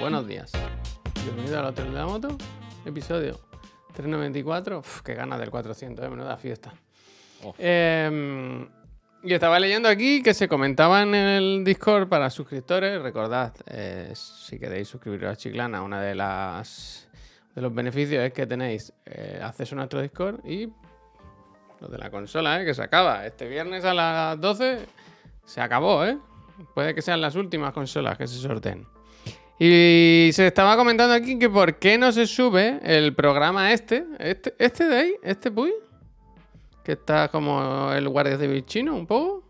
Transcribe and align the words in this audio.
Buenos 0.00 0.26
días. 0.26 0.52
Bienvenido 1.24 1.58
al 1.58 1.66
Hotel 1.66 1.92
de 1.92 1.98
la 1.98 2.06
Moto, 2.06 2.36
episodio 2.84 3.38
394. 3.94 4.78
Uf, 4.78 5.02
qué 5.02 5.14
ganas 5.14 5.40
del 5.40 5.50
400, 5.50 6.04
eh, 6.04 6.08
menuda 6.08 6.36
fiesta. 6.36 6.72
Eh, 7.58 8.68
y 9.22 9.34
estaba 9.34 9.58
leyendo 9.58 9.88
aquí 9.88 10.22
que 10.22 10.32
se 10.32 10.46
comentaba 10.46 11.02
en 11.02 11.14
el 11.14 11.64
Discord 11.64 12.08
para 12.08 12.30
suscriptores. 12.30 13.02
Recordad, 13.02 13.52
eh, 13.66 14.12
si 14.14 14.58
queréis 14.58 14.86
suscribiros 14.86 15.32
a 15.32 15.36
Chiclana, 15.36 15.82
una 15.82 16.00
de 16.00 16.14
las 16.14 17.08
de 17.54 17.62
los 17.62 17.74
beneficios 17.74 18.22
es 18.22 18.32
que 18.32 18.46
tenéis 18.46 18.92
eh, 19.04 19.40
acceso 19.42 19.74
a 19.74 19.78
nuestro 19.78 20.00
Discord 20.00 20.46
y 20.46 20.72
lo 21.80 21.88
de 21.88 21.98
la 21.98 22.10
consola, 22.10 22.62
eh, 22.62 22.64
que 22.64 22.74
se 22.74 22.82
acaba. 22.82 23.26
Este 23.26 23.48
viernes 23.48 23.84
a 23.84 23.92
las 23.92 24.40
12 24.40 24.86
se 25.44 25.60
acabó, 25.60 26.04
¿eh? 26.04 26.16
Puede 26.74 26.94
que 26.94 27.02
sean 27.02 27.20
las 27.20 27.34
últimas 27.36 27.72
consolas 27.72 28.16
que 28.18 28.26
se 28.26 28.38
sorteen. 28.38 28.86
Y 29.60 30.30
se 30.32 30.46
estaba 30.46 30.76
comentando 30.76 31.14
aquí 31.14 31.38
que 31.38 31.48
por 31.50 31.76
qué 31.78 31.98
no 31.98 32.12
se 32.12 32.26
sube 32.26 32.78
el 32.82 33.14
programa 33.14 33.72
este, 33.72 34.04
este, 34.18 34.54
este 34.58 34.86
de 34.86 34.96
ahí, 34.96 35.14
este 35.22 35.50
Puy, 35.50 35.72
que 36.84 36.92
está 36.92 37.28
como 37.28 37.92
el 37.92 38.08
guardia 38.08 38.38
civil 38.38 38.64
chino 38.64 38.94
un 38.94 39.06
poco. 39.06 39.42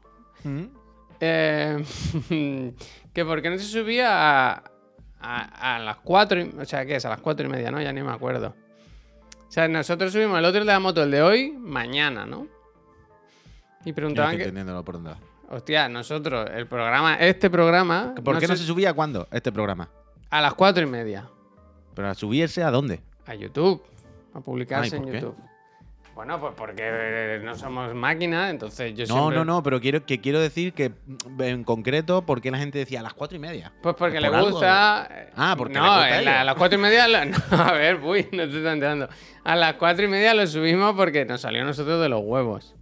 Eh, 1.20 1.84
que 3.12 3.24
por 3.24 3.42
qué 3.42 3.50
no 3.50 3.58
se 3.58 3.64
subía 3.64 4.50
a, 4.50 4.62
a- 5.20 5.76
a 5.76 5.78
las 5.78 5.96
4, 5.98 6.40
y- 6.40 6.54
o 6.58 6.64
sea, 6.64 6.86
¿qué 6.86 6.96
es? 6.96 7.04
A 7.04 7.10
las 7.10 7.20
4 7.20 7.46
y 7.46 7.50
media, 7.50 7.70
¿no? 7.70 7.80
Ya 7.82 7.92
ni 7.92 8.02
me 8.02 8.12
acuerdo. 8.12 8.54
O 9.46 9.50
sea, 9.52 9.66
nosotros 9.68 10.12
subimos 10.12 10.38
el 10.38 10.44
otro 10.44 10.60
de 10.60 10.66
la 10.66 10.78
moto, 10.80 11.02
el 11.02 11.10
de 11.10 11.22
hoy, 11.22 11.50
mañana, 11.52 12.24
¿no? 12.24 12.46
Y 13.84 13.90
Yo 13.90 13.94
preguntaban 13.94 14.30
estoy 14.32 14.52
que. 14.52 15.27
Hostia, 15.50 15.88
nosotros, 15.88 16.48
el 16.54 16.66
programa, 16.66 17.14
este 17.16 17.50
programa, 17.50 18.14
¿Por 18.22 18.38
qué 18.38 18.46
no 18.46 18.54
se- 18.54 18.62
se 18.62 18.66
subía 18.66 18.92
cuándo 18.94 19.26
este 19.32 19.50
programa? 19.52 19.88
a 20.30 20.40
las 20.40 20.54
4 20.54 20.82
y 20.82 20.86
media. 20.86 21.28
¿Pero 21.94 22.08
a 22.08 22.14
subirse 22.14 22.62
a 22.62 22.70
dónde? 22.70 23.00
A 23.26 23.34
YouTube. 23.34 23.82
A 24.34 24.40
publicarse 24.40 24.96
Ay, 24.96 25.02
en. 25.02 25.12
YouTube. 25.14 25.34
Bueno, 26.14 26.40
pues 26.40 26.52
porque 26.56 26.82
eh, 26.84 27.40
no 27.44 27.54
somos 27.54 27.94
máquinas, 27.94 28.50
entonces 28.50 28.92
yo 28.94 29.06
No, 29.06 29.14
siempre... 29.14 29.38
no, 29.38 29.44
no, 29.44 29.62
pero 29.62 29.80
quiero, 29.80 30.04
que 30.04 30.20
quiero 30.20 30.40
decir 30.40 30.72
que 30.72 30.90
mm, 30.90 31.42
en 31.42 31.62
concreto, 31.64 32.22
¿por 32.26 32.40
qué 32.40 32.50
la 32.50 32.58
gente 32.58 32.76
decía 32.78 32.98
a 33.00 33.02
las 33.04 33.14
cuatro 33.14 33.36
y 33.36 33.38
media? 33.38 33.72
Pues 33.82 33.94
porque 33.96 34.14
¿Por 34.20 34.22
le 34.30 34.36
algo? 34.36 34.50
gusta... 34.50 35.08
Ah, 35.36 35.54
porque 35.56 35.74
No, 35.74 35.84
le 35.84 35.88
gusta 36.02 36.18
a 36.18 36.22
la- 36.22 36.44
las 36.44 36.54
cuatro 36.56 36.76
y 36.76 36.82
media... 36.82 37.06
lo- 37.06 37.24
no, 37.56 37.62
a 37.62 37.72
ver, 37.72 38.00
uy, 38.02 38.24
no 38.32 38.38
te 38.38 38.44
estoy 38.56 38.66
enterando. 38.66 39.08
A 39.44 39.54
las 39.54 39.74
cuatro 39.74 40.04
y 40.04 40.08
media 40.08 40.34
lo 40.34 40.44
subimos 40.48 40.94
porque 40.96 41.24
nos 41.24 41.40
salió 41.40 41.62
a 41.62 41.64
nosotros 41.64 42.00
de 42.02 42.08
los 42.08 42.20
huevos. 42.24 42.74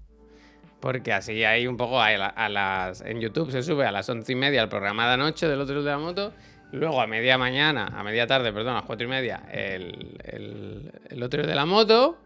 Porque 0.86 1.12
así 1.12 1.42
hay 1.42 1.66
un 1.66 1.76
poco... 1.76 2.00
A, 2.00 2.12
la- 2.12 2.26
a 2.28 2.48
las, 2.48 3.00
en 3.00 3.20
YouTube 3.20 3.50
se 3.50 3.60
sube 3.60 3.84
a 3.84 3.90
las 3.90 4.08
once 4.08 4.30
y 4.30 4.36
media 4.36 4.62
el 4.62 4.68
programa 4.68 5.08
de 5.08 5.14
anoche 5.14 5.48
del 5.48 5.60
otro 5.60 5.82
de 5.82 5.90
la 5.90 5.98
moto. 5.98 6.32
Luego 6.70 7.00
a 7.02 7.08
media 7.08 7.36
mañana, 7.36 7.86
a 7.92 8.04
media 8.04 8.24
tarde, 8.28 8.52
perdón, 8.52 8.74
a 8.74 8.76
las 8.76 8.84
cuatro 8.84 9.04
y 9.04 9.10
media, 9.10 9.42
el, 9.50 10.16
el, 10.22 10.92
el 11.10 11.22
otro 11.24 11.44
de 11.44 11.54
la 11.56 11.66
moto. 11.66 12.18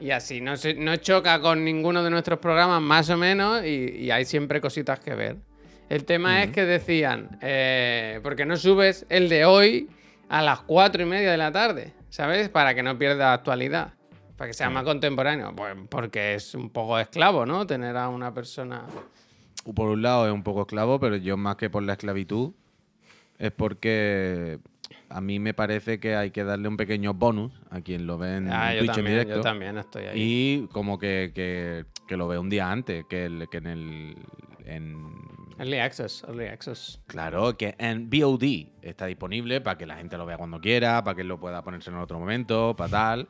Y 0.00 0.12
así 0.12 0.40
no, 0.40 0.56
se- 0.56 0.72
no 0.72 0.96
choca 0.96 1.40
con 1.42 1.62
ninguno 1.62 2.02
de 2.02 2.08
nuestros 2.08 2.38
programas, 2.38 2.80
más 2.80 3.10
o 3.10 3.18
menos, 3.18 3.62
y, 3.66 3.96
y 3.98 4.10
hay 4.10 4.24
siempre 4.24 4.62
cositas 4.62 4.98
que 5.00 5.14
ver. 5.14 5.36
El 5.90 6.06
tema 6.06 6.42
es 6.44 6.52
que 6.52 6.64
decían, 6.64 7.36
eh, 7.42 8.18
¿por 8.22 8.34
qué 8.34 8.46
no 8.46 8.56
subes 8.56 9.04
el 9.10 9.28
de 9.28 9.44
hoy 9.44 9.90
a 10.30 10.40
las 10.40 10.60
cuatro 10.60 11.02
y 11.02 11.04
media 11.04 11.30
de 11.30 11.36
la 11.36 11.52
tarde? 11.52 11.92
¿Sabes? 12.08 12.48
Para 12.48 12.74
que 12.74 12.82
no 12.82 12.96
pierda 12.96 13.34
actualidad. 13.34 13.92
Para 14.42 14.50
que 14.50 14.54
sea 14.54 14.70
más 14.70 14.82
contemporáneo. 14.82 15.54
Pues 15.54 15.76
porque 15.88 16.34
es 16.34 16.56
un 16.56 16.68
poco 16.70 16.98
esclavo, 16.98 17.46
¿no? 17.46 17.64
Tener 17.64 17.96
a 17.96 18.08
una 18.08 18.34
persona. 18.34 18.82
Por 19.72 19.88
un 19.88 20.02
lado 20.02 20.26
es 20.26 20.32
un 20.32 20.42
poco 20.42 20.62
esclavo, 20.62 20.98
pero 20.98 21.14
yo 21.14 21.36
más 21.36 21.54
que 21.54 21.70
por 21.70 21.84
la 21.84 21.92
esclavitud, 21.92 22.50
es 23.38 23.52
porque 23.52 24.58
a 25.08 25.20
mí 25.20 25.38
me 25.38 25.54
parece 25.54 26.00
que 26.00 26.16
hay 26.16 26.32
que 26.32 26.42
darle 26.42 26.66
un 26.66 26.76
pequeño 26.76 27.14
bonus 27.14 27.52
a 27.70 27.82
quien 27.82 28.04
lo 28.08 28.18
ve 28.18 28.38
en 28.38 28.52
Ah, 28.52 28.72
yo 28.74 28.80
Twitch 28.80 28.90
en 28.90 28.96
también, 28.96 29.14
directo. 29.20 29.36
yo 29.36 29.42
también 29.42 29.78
estoy 29.78 30.04
ahí. 30.06 30.20
Y 30.20 30.66
como 30.72 30.98
que, 30.98 31.30
que- 31.32 31.84
que 32.08 32.16
lo 32.16 32.26
ve 32.26 32.36
un 32.36 32.50
día 32.50 32.68
antes, 32.68 33.04
que, 33.08 33.26
el- 33.26 33.46
que 33.48 33.58
en 33.58 33.66
el... 33.68 34.16
En, 34.64 34.96
Early 35.58 35.78
access, 35.78 36.24
early 36.26 36.46
access. 36.46 37.00
Claro, 37.06 37.56
que 37.56 37.76
en 37.78 38.10
VOD 38.10 38.66
está 38.82 39.06
disponible 39.06 39.60
para 39.60 39.78
que 39.78 39.86
la 39.86 39.94
gente 39.96 40.16
lo 40.16 40.26
vea 40.26 40.36
cuando 40.36 40.60
quiera, 40.60 41.04
para 41.04 41.14
que 41.16 41.22
lo 41.22 41.38
pueda 41.38 41.62
ponerse 41.62 41.90
en 41.90 41.96
otro 41.98 42.18
momento, 42.18 42.74
para 42.76 42.90
tal. 42.90 43.28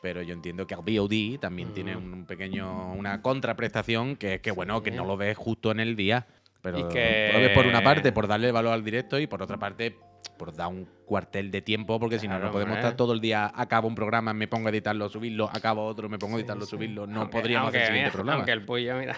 Pero 0.00 0.22
yo 0.22 0.32
entiendo 0.34 0.66
que 0.66 0.74
VOD 0.74 1.38
también 1.40 1.72
tiene 1.72 1.96
un 1.96 2.24
pequeño, 2.26 2.92
una 2.92 3.22
contraprestación 3.22 4.16
que 4.16 4.34
es 4.34 4.40
que, 4.40 4.50
bueno, 4.50 4.82
que 4.82 4.90
no 4.90 5.04
lo 5.04 5.16
ves 5.16 5.36
justo 5.36 5.70
en 5.70 5.80
el 5.80 5.94
día. 5.96 6.26
Pero 6.60 6.78
Y 6.78 6.88
que- 6.92 7.30
lo 7.32 7.38
ves 7.40 7.50
por 7.50 7.66
una 7.66 7.82
parte 7.82 8.12
por 8.12 8.26
darle 8.28 8.50
valor 8.52 8.72
al 8.72 8.84
directo 8.84 9.18
y 9.18 9.26
por 9.26 9.42
otra 9.42 9.58
parte 9.58 9.96
por 10.38 10.54
dar 10.54 10.68
un 10.68 10.88
cuartel 11.06 11.50
de 11.50 11.62
tiempo, 11.62 12.00
porque 12.00 12.18
si 12.18 12.26
no, 12.26 12.34
Claro, 12.34 12.46
no 12.46 12.52
podemos 12.52 12.76
estar 12.76 12.96
todo 12.96 13.12
el 13.12 13.20
día, 13.20 13.52
acabo 13.54 13.86
un 13.86 13.94
programa, 13.94 14.32
me 14.32 14.48
pongo 14.48 14.68
a 14.68 14.70
editarlo, 14.70 15.08
subirlo, 15.08 15.48
acabo 15.52 15.84
otro, 15.84 16.08
me 16.08 16.18
pongo 16.18 16.36
a 16.36 16.40
editarlo, 16.40 16.64
subirlo. 16.66 17.06
No 17.06 17.20
Aunque- 17.22 17.38
podríamos 17.38 17.66
aunque, 17.66 17.78
hacer 17.78 17.82
el 17.82 17.94
siguiente 17.94 18.06
mira, 18.08 18.12
programa. 18.12 18.36
Aunque 18.38 18.52
el 18.52 18.64
Puyo, 18.64 18.96
mira, 18.96 19.16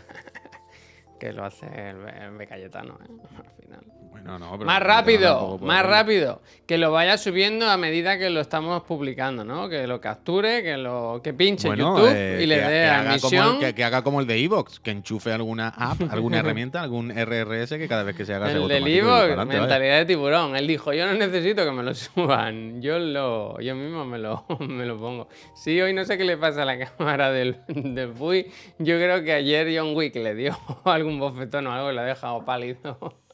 que 1.19 1.33
lo 1.33 1.45
hace 1.45 1.67
el, 1.67 1.97
el 2.23 2.31
B. 2.37 2.47
Cayetano, 2.47 2.99
¿eh? 3.03 3.13
Al 3.39 3.63
final. 3.65 3.81
Bueno, 4.11 4.39
no, 4.39 4.53
pero 4.53 4.65
Más 4.65 4.81
rápido, 4.81 5.59
más 5.61 5.85
rápido. 5.85 6.41
Que 6.67 6.79
lo 6.79 6.93
vaya 6.93 7.19
subiendo 7.19 7.69
a 7.69 7.77
medida 7.77 8.17
que 8.17 8.31
lo 8.31 8.41
estamos 8.41 8.85
publicando, 8.85 9.45
¿no? 9.45 9.69
Que 9.69 9.89
lo 9.89 10.01
capture, 10.01 10.63
que 10.63 10.77
lo 10.77 11.21
que 11.23 11.35
pinche 11.35 11.67
Bueno, 11.67 11.97
YouTube 11.99 12.13
eh, 12.17 12.39
y 12.43 12.47
le 12.47 12.61
dé 12.61 12.63
que 12.69 12.85
a 12.87 13.01
haga 13.01 13.19
como 13.19 13.29
emisión. 13.35 13.55
el- 13.57 13.61
que, 13.61 13.75
que 13.75 13.85
haga 13.85 14.03
como 14.03 14.21
el 14.21 14.29
de 14.29 14.37
Evox, 14.39 14.79
que 14.79 14.93
enchufe 14.93 15.33
alguna 15.33 15.69
app, 15.77 16.01
alguna 16.13 16.39
herramienta, 16.39 16.81
algún 16.81 17.11
RRS 17.11 17.71
que 17.77 17.89
cada 17.89 18.05
vez 18.05 18.15
que 18.17 18.25
se 18.25 18.33
haga 18.35 18.53
El 18.53 18.69
del 18.69 18.87
Evox, 18.87 19.37
mentalidad 19.49 19.99
de 19.99 20.05
tiburón. 20.07 20.55
Él 20.55 20.69
dijo, 20.69 20.93
yo 20.93 21.07
no 21.07 21.15
necesito 21.15 21.65
que 21.65 21.73
me 21.73 21.83
lo 21.83 21.93
suban. 21.95 22.81
Yo 22.81 23.01
lo, 23.01 23.61
yo 23.61 23.75
mismo 23.75 24.05
me 24.05 24.19
lo, 24.19 24.47
me 24.61 24.87
lo 24.87 24.97
pongo. 24.97 25.29
Sí, 25.57 25.81
hoy 25.81 25.93
no 25.93 26.05
sé 26.05 26.17
qué 26.17 26.25
le 26.25 26.37
pasa 26.37 26.63
a 26.63 26.67
la 26.67 26.79
cámara 26.79 27.33
del, 27.33 27.57
del 27.67 28.11
Puy. 28.11 28.47
Yo 28.79 28.97
creo 28.97 29.25
que 29.25 29.33
ayer 29.33 29.77
John 29.77 29.95
Wick 29.97 30.15
le 30.15 30.37
dio 30.37 30.57
algún 30.85 31.14
bofetón 31.19 31.67
o 31.67 31.73
algo 31.73 31.91
y 31.91 31.95
lo 31.95 32.01
ha 32.01 32.05
dejado 32.05 32.45
pálido. 32.45 32.99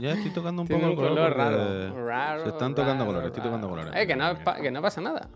Ya 0.00 0.12
estoy 0.12 0.30
tocando 0.30 0.62
un 0.62 0.68
Tiene 0.68 0.82
poco 0.90 1.00
un 1.02 1.06
el 1.08 1.14
color. 1.14 1.36
raro. 1.36 2.06
raro 2.06 2.42
Se 2.44 2.50
están 2.50 2.72
tocando 2.72 3.02
raro, 3.02 3.06
colores, 3.06 3.26
estoy 3.30 3.42
tocando 3.42 3.68
colores. 3.68 3.92
Eh, 3.96 4.06
que 4.06 4.14
no, 4.14 4.32
pa- 4.44 4.60
que 4.60 4.70
no 4.70 4.80
pasa 4.80 5.00
nada. 5.00 5.28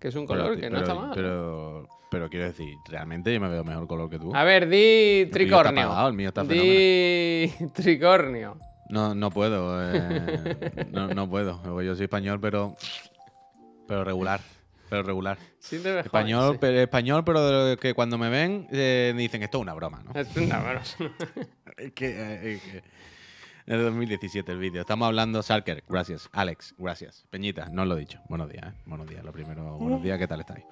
Que 0.00 0.08
es 0.08 0.14
un 0.16 0.26
Pero- 0.26 0.40
color 0.42 0.58
que 0.58 0.68
no 0.70 0.78
pero- 0.80 0.82
está 0.82 0.94
mal. 0.94 1.10
Pero, 1.14 1.88
pero 2.10 2.28
quiero 2.28 2.46
decir, 2.46 2.74
realmente 2.88 3.32
yo 3.32 3.38
me 3.40 3.48
veo 3.48 3.62
mejor 3.62 3.86
color 3.86 4.10
que 4.10 4.18
tú. 4.18 4.34
A 4.34 4.42
ver, 4.42 4.68
di 4.68 5.20
está 5.20 5.34
tricornio. 5.34 5.84
apagado, 5.84 6.08
el 6.08 6.14
mío 6.14 6.28
está 6.30 6.42
di 6.42 7.52
tricornio. 7.72 8.56
No, 8.88 9.14
no 9.14 9.30
puedo. 9.30 9.78
eh, 9.94 10.88
no, 10.90 11.06
no 11.14 11.30
puedo. 11.30 11.80
Yo 11.80 11.94
soy 11.94 12.04
español, 12.06 12.40
pero. 12.40 12.74
Pero 13.86 14.02
regular. 14.02 14.40
Pero 14.88 15.02
regular. 15.02 15.38
Sí 15.58 15.78
ves 15.78 16.04
Español, 16.06 16.52
sí. 16.54 16.58
pero, 16.60 16.80
español, 16.80 17.22
pero 17.24 17.64
de 17.66 17.76
que 17.76 17.94
cuando 17.94 18.16
me 18.18 18.28
ven 18.30 18.66
eh, 18.70 19.12
me 19.14 19.22
dicen 19.22 19.42
esto 19.42 19.58
es 19.58 19.62
una 19.62 19.74
broma, 19.74 20.02
¿no? 20.02 20.18
Es 20.18 20.34
una 20.36 20.58
broma. 20.58 20.82
Es 21.76 21.92
que, 21.92 22.08
eh, 22.08 22.52
es 22.54 22.62
que- 22.62 22.82
de 23.66 23.76
2017 23.82 24.50
el 24.50 24.58
vídeo. 24.58 24.80
Estamos 24.80 25.06
hablando, 25.06 25.42
Sarker, 25.42 25.84
gracias. 25.88 26.30
Alex, 26.32 26.74
gracias. 26.78 27.26
Peñita, 27.30 27.68
no 27.70 27.82
os 27.82 27.88
lo 27.88 27.96
he 27.96 28.00
dicho. 28.00 28.18
Buenos 28.28 28.48
días, 28.48 28.66
¿eh? 28.72 28.72
Buenos 28.86 29.06
días. 29.06 29.22
Lo 29.24 29.30
primero, 29.32 29.76
buenos 29.76 30.02
días, 30.02 30.18
¿qué 30.18 30.26
tal 30.26 30.40
estáis? 30.40 30.64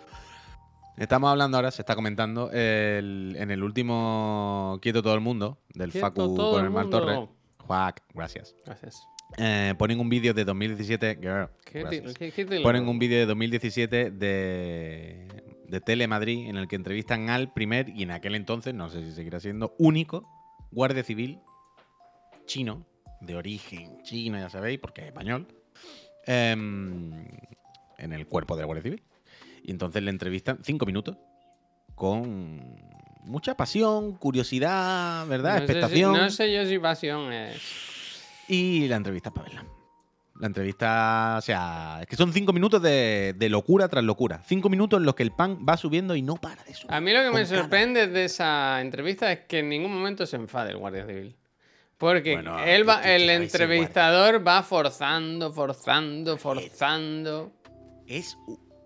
Estamos 0.96 1.30
hablando 1.30 1.58
ahora, 1.58 1.70
se 1.70 1.82
está 1.82 1.94
comentando, 1.94 2.50
el- 2.52 3.36
en 3.38 3.50
el 3.50 3.62
último 3.62 4.78
Quieto 4.80 5.02
todo 5.02 5.14
el 5.14 5.20
mundo, 5.20 5.58
del 5.74 5.90
Quieto 5.92 6.06
Facu 6.06 6.34
con 6.36 6.60
el 6.60 6.64
el 6.66 6.70
Mar. 6.70 6.88
Torres. 6.88 7.18
Juac, 7.58 8.02
gracias. 8.14 8.54
Gracias. 8.64 9.06
Eh, 9.38 9.74
ponen 9.76 10.00
un 10.00 10.08
vídeo 10.08 10.32
de 10.34 10.44
2017, 10.44 11.18
girl, 11.20 11.48
¿Qué, 11.64 11.84
qué- 12.18 12.30
qué 12.32 12.44
te 12.44 12.56
lo- 12.58 12.62
Ponen 12.62 12.88
un 12.88 12.98
vídeo 12.98 13.18
de 13.18 13.26
2017 13.26 14.10
de, 14.10 15.26
de 15.68 15.80
Telemadrid 15.80 16.48
en 16.48 16.56
el 16.56 16.68
que 16.68 16.76
entrevistan 16.76 17.28
al 17.28 17.52
primer 17.52 17.88
y 17.88 18.04
en 18.04 18.12
aquel 18.12 18.34
entonces, 18.34 18.72
no 18.72 18.88
sé 18.88 19.02
si 19.04 19.12
seguirá 19.12 19.40
siendo, 19.40 19.74
único 19.78 20.26
guardia 20.70 21.02
civil 21.02 21.40
chino, 22.46 22.86
de 23.20 23.34
origen 23.34 24.00
chino, 24.04 24.38
ya 24.38 24.48
sabéis, 24.48 24.78
porque 24.78 25.00
es 25.02 25.08
español, 25.08 25.48
em, 26.26 27.12
en 27.98 28.12
el 28.12 28.26
cuerpo 28.26 28.54
de 28.56 28.62
la 28.62 28.66
Guardia 28.66 28.82
Civil. 28.84 29.02
Y 29.64 29.70
entonces 29.72 30.02
le 30.02 30.10
entrevistan 30.10 30.58
cinco 30.62 30.86
minutos 30.86 31.16
con 31.96 32.76
mucha 33.24 33.56
pasión, 33.56 34.12
curiosidad, 34.16 35.26
¿verdad? 35.26 35.54
No 35.54 35.58
sé 35.60 35.66
si- 35.66 35.72
Expectación. 35.72 36.12
no 36.16 36.30
sé 36.30 36.52
yo 36.52 36.64
si 36.66 36.78
pasión 36.78 37.32
es. 37.32 37.95
Y 38.48 38.86
la 38.88 38.96
entrevista 38.96 39.28
es 39.30 39.34
para 39.34 39.48
verla. 39.48 39.64
La 40.38 40.48
entrevista, 40.48 41.36
o 41.38 41.40
sea, 41.40 41.98
es 42.02 42.06
que 42.06 42.14
son 42.16 42.30
cinco 42.32 42.52
minutos 42.52 42.82
de, 42.82 43.34
de 43.36 43.48
locura 43.48 43.88
tras 43.88 44.04
locura. 44.04 44.42
Cinco 44.46 44.68
minutos 44.68 44.98
en 45.00 45.06
los 45.06 45.14
que 45.14 45.22
el 45.22 45.32
pan 45.32 45.64
va 45.66 45.78
subiendo 45.78 46.14
y 46.14 46.20
no 46.20 46.36
para 46.36 46.62
de 46.64 46.74
subir. 46.74 46.92
A 46.92 47.00
mí 47.00 47.10
lo 47.12 47.22
que 47.22 47.30
me 47.30 47.46
sorprende 47.46 48.06
de 48.06 48.24
esa 48.26 48.80
entrevista 48.82 49.32
es 49.32 49.40
que 49.48 49.60
en 49.60 49.70
ningún 49.70 49.94
momento 49.94 50.26
se 50.26 50.36
enfade 50.36 50.72
el 50.72 50.76
guardia 50.76 51.06
civil. 51.06 51.34
Porque 51.96 52.34
Bueno, 52.34 52.58
él 52.62 52.86
va- 52.86 52.96
tú- 52.98 53.04
tú 53.04 53.08
el 53.08 53.30
entrevistador 53.30 54.46
va 54.46 54.62
forzando, 54.62 55.50
forzando, 55.54 56.36
forzando. 56.36 57.52
Es 58.06 58.36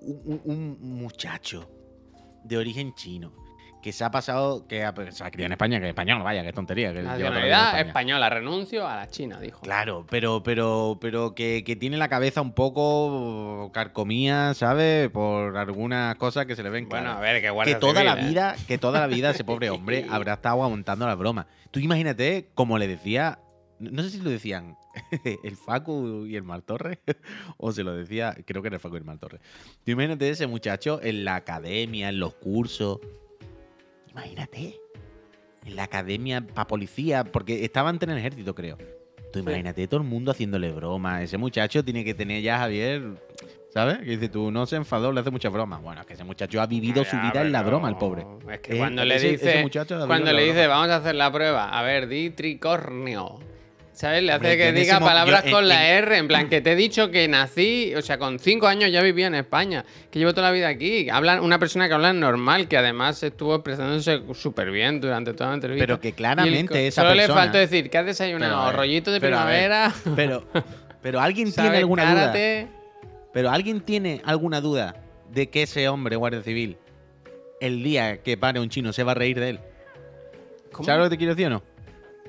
un, 0.00 0.40
un 0.44 0.78
muchacho 0.80 1.68
de 2.44 2.56
origen 2.58 2.94
chino 2.94 3.32
que 3.82 3.92
se 3.92 4.04
ha 4.04 4.10
pasado, 4.10 4.66
que 4.66 4.84
ha- 4.84 4.94
se 5.10 5.24
ha 5.24 5.30
criado 5.30 5.46
en 5.46 5.52
España, 5.52 5.78
que 5.78 5.86
es 5.86 5.90
español, 5.90 6.22
vaya, 6.22 6.42
qué 6.42 6.52
tontería. 6.52 6.92
Que 6.92 7.02
Nacionalidad 7.02 7.80
española, 7.80 8.28
renuncio 8.30 8.86
a 8.86 8.96
la 8.96 9.08
China, 9.08 9.40
dijo. 9.40 9.60
Claro, 9.60 10.06
pero, 10.10 10.42
pero, 10.42 10.98
pero 11.00 11.34
que, 11.34 11.62
que 11.64 11.76
tiene 11.76 11.96
la 11.96 12.08
cabeza 12.08 12.40
un 12.42 12.52
poco 12.52 13.70
carcomía, 13.72 14.54
¿sabes? 14.54 15.08
Por 15.10 15.56
algunas 15.56 16.14
cosas 16.16 16.46
que 16.46 16.56
se 16.56 16.62
le 16.62 16.70
ven 16.70 16.88
Bueno, 16.88 17.10
a 17.12 17.20
ver, 17.20 17.40
que 17.40 17.50
que 17.64 17.74
toda 17.76 18.04
la 18.04 18.20
¿eh? 18.20 18.28
vida, 18.28 18.56
que 18.68 18.78
toda 18.78 19.00
la 19.00 19.06
vida 19.06 19.30
ese 19.30 19.44
pobre 19.44 19.70
hombre 19.70 20.06
habrá 20.10 20.34
estado 20.34 20.62
aguantando 20.62 21.06
la 21.06 21.14
broma. 21.14 21.46
Tú 21.70 21.80
imagínate, 21.80 22.48
como 22.54 22.78
le 22.78 22.86
decía, 22.88 23.38
no 23.78 24.02
sé 24.02 24.10
si 24.10 24.18
lo 24.20 24.30
decían 24.30 24.76
el 25.44 25.56
Facu 25.56 26.26
y 26.26 26.36
el 26.36 26.42
Mar 26.42 26.62
Torres, 26.62 26.98
o 27.56 27.72
se 27.72 27.82
lo 27.84 27.94
decía, 27.94 28.36
creo 28.44 28.60
que 28.60 28.68
era 28.68 28.76
el 28.76 28.80
Facu 28.80 28.96
y 28.96 28.98
el 28.98 29.04
Mar 29.04 29.18
Torres. 29.18 29.40
Tú 29.84 29.92
imagínate 29.92 30.28
ese 30.28 30.46
muchacho 30.46 31.00
en 31.02 31.24
la 31.24 31.36
academia, 31.36 32.08
en 32.08 32.18
los 32.18 32.34
cursos. 32.34 32.98
Imagínate, 34.25 34.81
en 35.67 35.76
la 35.76 35.84
academia 35.84 36.40
para 36.46 36.67
policía, 36.67 37.25
porque 37.25 37.64
estaba 37.64 37.88
antes 37.88 38.06
en 38.08 38.12
el 38.12 38.19
ejército, 38.19 38.55
creo. 38.55 38.76
Tú 39.32 39.38
imagínate 39.38 39.87
todo 39.87 40.00
el 40.00 40.06
mundo 40.06 40.31
haciéndole 40.32 40.72
broma. 40.72 41.22
Ese 41.22 41.38
muchacho 41.38 41.84
tiene 41.84 42.05
que 42.05 42.14
tener 42.14 42.43
ya, 42.43 42.58
Javier, 42.58 43.02
¿sabes? 43.72 43.99
Que 43.99 44.05
dice 44.17 44.28
tú, 44.28 44.50
no 44.50 44.67
se 44.67 44.75
enfadó, 44.76 45.12
le 45.12 45.20
hace 45.20 45.31
muchas 45.31 45.52
bromas. 45.52 45.81
Bueno, 45.82 46.00
es 46.00 46.06
que 46.06 46.14
ese 46.14 46.25
muchacho 46.25 46.61
ha 46.61 46.67
vivido 46.67 47.05
su 47.05 47.17
vida 47.17 47.43
en 47.43 47.52
la 47.52 47.62
broma, 47.62 47.88
el 47.88 47.96
pobre. 47.96 48.26
Es 48.50 48.58
que 48.61 48.75
Eh, 48.75 48.78
cuando 48.78 49.05
le 49.05 49.14
ese- 49.17 49.31
dice, 49.32 49.61
ese 49.62 50.06
cuando 50.06 50.32
le 50.32 50.44
dice, 50.44 50.66
vamos 50.66 50.88
a 50.90 50.96
hacer 50.96 51.14
la 51.14 51.31
prueba, 51.32 51.69
a 51.78 51.82
ver, 51.82 52.08
di 52.08 52.31
tricornio. 52.31 53.38
¿Sabes? 54.00 54.23
Le 54.23 54.32
hace 54.32 54.37
Hombre, 54.52 54.56
que 54.56 54.73
diga 54.73 54.99
palabras 54.99 55.43
yo 55.43 55.49
en- 55.49 55.55
con 55.55 55.69
la 55.69 55.87
R, 55.88 56.17
en 56.17 56.26
plan, 56.26 56.49
que 56.49 56.62
te 56.62 56.73
he 56.73 56.75
dicho 56.75 57.11
que 57.11 57.29
nací, 57.29 57.93
o 57.94 58.00
sea, 58.00 58.17
con 58.17 58.38
cinco 58.38 58.67
años 58.67 58.91
ya 58.91 59.02
vivía 59.02 59.26
en 59.26 59.35
España, 59.35 59.85
que 60.11 60.19
llevo 60.19 60.32
toda 60.32 60.47
la 60.49 60.52
vida 60.55 60.69
aquí. 60.69 61.11
Hablan, 61.11 61.41
una 61.41 61.58
persona 61.58 61.87
que 61.87 61.93
habla 61.93 62.14
normal, 62.14 62.67
que 62.67 62.79
además 62.79 63.23
estuvo 63.23 63.55
expresándose 63.56 64.23
súper 64.32 64.70
bien 64.70 65.02
durante 65.02 65.35
toda 65.35 65.50
la 65.50 65.55
entrevista. 65.56 65.82
Pero 65.87 66.00
que 66.00 66.08
el 66.08 66.14
claramente 66.14 66.67
co- 66.73 66.75
esa 66.76 67.02
Solo 67.02 67.14
persona... 67.14 67.35
le 67.35 67.41
falta 67.43 67.58
decir, 67.58 67.91
¿qué 67.91 67.99
has 67.99 68.06
desayunado? 68.06 68.67
Ver, 68.69 68.76
Rollito 68.76 69.12
de 69.12 69.20
pero, 69.20 69.37
primavera. 69.37 69.93
Pero, 70.17 70.44
pero 71.02 71.20
alguien 71.20 71.52
tiene 71.52 71.76
alguna 71.76 72.05
duda. 72.11 72.20
Karate. 72.23 72.69
Pero 73.35 73.50
alguien 73.50 73.81
tiene 73.82 74.23
alguna 74.25 74.62
duda 74.62 74.97
de 75.31 75.50
que 75.50 75.64
ese 75.64 75.88
hombre, 75.91 76.17
guardia 76.17 76.41
civil, 76.43 76.79
el 77.61 77.82
día 77.82 78.23
que 78.23 78.38
pare 78.38 78.61
un 78.61 78.70
chino 78.70 78.94
se 78.94 79.02
va 79.05 79.12
a 79.12 79.14
reír 79.14 79.38
de 79.38 79.50
él. 79.50 79.61
¿Cómo? 80.73 80.87
¿Sabes 80.87 81.00
lo 81.00 81.05
que 81.05 81.11
te 81.11 81.19
quiero 81.19 81.35
decir 81.35 81.49
o 81.49 81.50
no? 81.50 81.62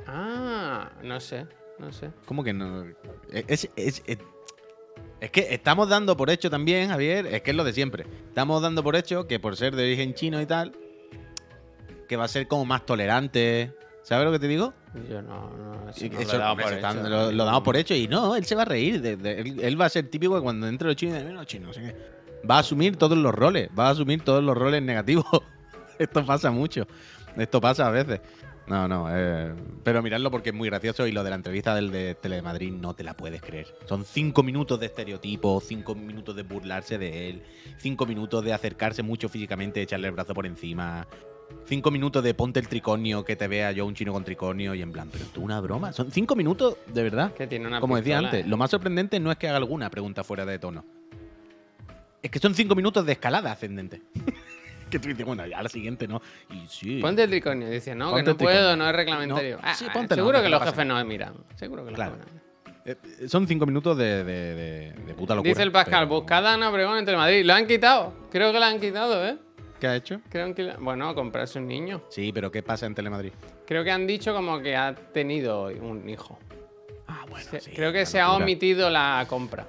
Ah, 0.05 0.89
no 1.03 1.19
sé, 1.19 1.45
no 1.81 1.91
sé. 1.91 2.11
¿Cómo 2.25 2.43
que 2.43 2.53
no? 2.53 2.85
Es, 3.31 3.69
es- 3.75 4.01
es- 4.05 4.19
es 5.19 5.29
que 5.31 5.53
estamos 5.53 5.87
dando 5.89 6.17
por 6.17 6.29
hecho 6.29 6.49
también, 6.49 6.89
Javier, 6.89 7.27
es 7.27 7.41
que 7.41 7.51
es 7.51 7.57
lo 7.57 7.63
de 7.63 7.73
siempre. 7.73 8.05
Estamos 8.27 8.61
dando 8.61 8.83
por 8.83 8.95
hecho 8.95 9.27
que 9.27 9.39
por 9.39 9.55
ser 9.55 9.75
de 9.75 9.83
origen 9.83 10.13
chino 10.15 10.41
y 10.41 10.45
tal, 10.45 10.73
que 12.07 12.15
va 12.17 12.25
a 12.25 12.27
ser 12.27 12.47
como 12.47 12.65
más 12.65 12.85
tolerante. 12.85 13.73
¿Sabes 14.03 14.25
lo 14.25 14.31
que 14.31 14.39
te 14.39 14.47
digo? 14.47 14.73
Yo 15.07 15.21
no, 15.21 15.49
no, 15.51 15.89
eso 15.91 16.05
no 16.11 16.19
eso, 16.19 16.37
lo 16.39 16.55
por 16.55 16.73
hecho. 16.73 17.45
damos 17.45 17.61
por 17.61 17.77
hecho 17.77 17.93
y 17.93 18.07
no, 18.07 18.35
él 18.35 18.45
se 18.45 18.55
va 18.55 18.63
a 18.63 18.65
reír. 18.65 18.99
de- 18.99 19.15
de- 19.15 19.41
él, 19.41 19.59
él 19.61 19.79
va 19.79 19.85
a 19.85 19.89
ser 19.89 20.09
típico 20.09 20.35
que 20.35 20.41
cuando 20.41 20.67
entre 20.67 20.87
los 20.87 20.95
chinos, 20.97 21.13
dice, 21.15 21.25
"Mira, 21.27 21.37
los 21.39 21.45
chinos, 21.47 21.67
no 21.67 21.73
sé 21.73 21.81
qué". 21.81 22.21
va 22.49 22.55
a 22.55 22.59
asumir 22.59 22.95
todos 22.97 23.15
los 23.15 23.33
roles, 23.33 23.69
va 23.77 23.87
a 23.87 23.91
asumir 23.91 24.23
todos 24.23 24.43
los 24.43 24.57
roles 24.57 24.81
negativos. 24.81 25.25
Esto 25.99 26.25
pasa 26.25 26.49
mucho. 26.49 26.87
Esto 27.37 27.61
pasa 27.61 27.87
a 27.87 27.91
veces. 27.91 28.19
No, 28.71 28.87
no, 28.87 29.07
eh, 29.09 29.53
pero 29.83 30.01
miradlo 30.01 30.31
porque 30.31 30.51
es 30.51 30.55
muy 30.55 30.69
gracioso 30.69 31.05
y 31.05 31.11
lo 31.11 31.25
de 31.25 31.29
la 31.29 31.35
entrevista 31.35 31.75
del 31.75 31.91
de 31.91 32.15
Telemadrid 32.15 32.71
no 32.71 32.93
te 32.93 33.03
la 33.03 33.15
puedes 33.15 33.41
creer. 33.41 33.67
Son 33.85 34.05
cinco 34.05 34.43
minutos 34.43 34.79
de 34.79 34.85
estereotipo, 34.85 35.59
cinco 35.59 35.93
minutos 35.93 36.37
de 36.37 36.43
burlarse 36.43 36.97
de 36.97 37.29
él, 37.29 37.43
cinco 37.79 38.05
minutos 38.05 38.45
de 38.45 38.53
acercarse 38.53 39.03
mucho 39.03 39.27
físicamente, 39.27 39.81
echarle 39.81 40.07
el 40.07 40.13
brazo 40.13 40.33
por 40.33 40.45
encima, 40.45 41.05
Cinco 41.65 41.91
minutos 41.91 42.23
de 42.23 42.33
ponte 42.33 42.61
el 42.61 42.69
tricornio, 42.69 43.25
que 43.25 43.35
te 43.35 43.45
vea 43.49 43.73
yo 43.73 43.85
un 43.85 43.93
chino 43.93 44.13
con 44.13 44.23
tricornio 44.23 44.73
y 44.73 44.81
en 44.81 44.93
plan, 44.93 45.09
pero 45.11 45.25
es 45.25 45.37
una 45.37 45.59
broma. 45.59 45.91
Son 45.91 46.09
cinco 46.09 46.37
minutos, 46.37 46.77
de 46.87 47.03
verdad. 47.03 47.33
Que 47.33 47.45
tiene 47.45 47.67
una 47.67 47.81
Como 47.81 47.97
decía 47.97 48.19
antes, 48.19 48.45
¿eh? 48.45 48.47
lo 48.47 48.55
más 48.55 48.71
sorprendente 48.71 49.19
no 49.19 49.31
es 49.31 49.37
que 49.37 49.49
haga 49.49 49.57
alguna 49.57 49.89
pregunta 49.89 50.23
fuera 50.23 50.45
de 50.45 50.59
tono. 50.59 50.85
Es 52.23 52.31
que 52.31 52.39
son 52.39 52.55
cinco 52.55 52.73
minutos 52.73 53.05
de 53.05 53.11
escalada 53.11 53.51
ascendente. 53.51 54.01
que 54.91 54.99
tú 54.99 55.07
dices, 55.09 55.25
bueno, 55.25 55.45
ya 55.47 55.57
a 55.59 55.63
la 55.63 55.69
siguiente 55.69 56.07
no. 56.07 56.21
Y 56.51 56.67
sí. 56.67 56.99
Ponte 57.01 57.23
el 57.23 57.29
tricornio. 57.29 57.69
Dice, 57.69 57.95
no, 57.95 58.11
Ponte 58.11 58.25
que 58.25 58.29
no 58.31 58.37
puedo, 58.37 58.75
no 58.77 58.87
es 58.87 58.95
reglamentario. 58.95 59.55
No, 59.57 59.61
Ah, 59.63 59.73
sí, 59.73 59.85
ah, 59.89 59.93
póntelo, 59.93 60.15
seguro 60.21 60.37
no 60.37 60.43
que 60.43 60.47
te 60.47 60.49
los 60.51 60.63
jefes 60.63 60.85
no 60.85 61.05
miran. 61.05 61.33
Seguro 61.55 61.83
que 61.83 61.91
los 61.91 61.95
Claro. 61.97 62.11
jefes 62.11 62.25
no 62.27 62.33
miran. 62.33 62.41
Eh, 62.83 63.27
son 63.27 63.47
cinco 63.47 63.65
minutos 63.65 63.97
de, 63.97 64.23
de, 64.23 64.55
de- 64.55 64.91
de 65.05 65.13
puta 65.13 65.33
locura. 65.35 65.49
Dice 65.49 65.63
el 65.63 65.71
Pascal, 65.71 66.07
pero- 66.07 66.19
buscada 66.19 66.53
Ana 66.53 66.69
Obregón 66.69 66.97
entre 66.97 67.15
Madrid. 67.15 67.43
Lo 67.45 67.53
han 67.53 67.65
quitado. 67.67 68.13
Creo 68.31 68.51
que 68.51 68.59
lo 68.59 68.65
han 68.65 68.79
quitado, 68.79 69.25
¿eh? 69.25 69.37
¿Qué 69.79 69.87
ha 69.87 69.95
hecho? 69.95 70.21
Creo 70.29 70.53
que... 70.53 70.73
Bueno, 70.79 71.13
comprarse 71.15 71.57
un 71.59 71.67
niño. 71.67 72.03
Sí, 72.09 72.31
pero 72.33 72.51
¿qué 72.51 72.61
pasa 72.61 72.85
en 72.85 72.93
Telemadrid? 72.93 73.31
Creo 73.65 73.83
que 73.83 73.91
han 73.91 74.05
dicho 74.05 74.33
como 74.33 74.59
que 74.61 74.75
ha 74.75 74.93
tenido 74.93 75.65
un 75.67 76.07
hijo. 76.09 76.37
Ah, 77.07 77.25
bueno, 77.29 77.45
Se- 77.49 77.61
sí, 77.61 77.71
Creo 77.71 77.91
que 77.91 78.05
se 78.05 78.19
ha 78.19 78.31
omitido 78.33 78.89
la 78.89 79.25
compra. 79.27 79.67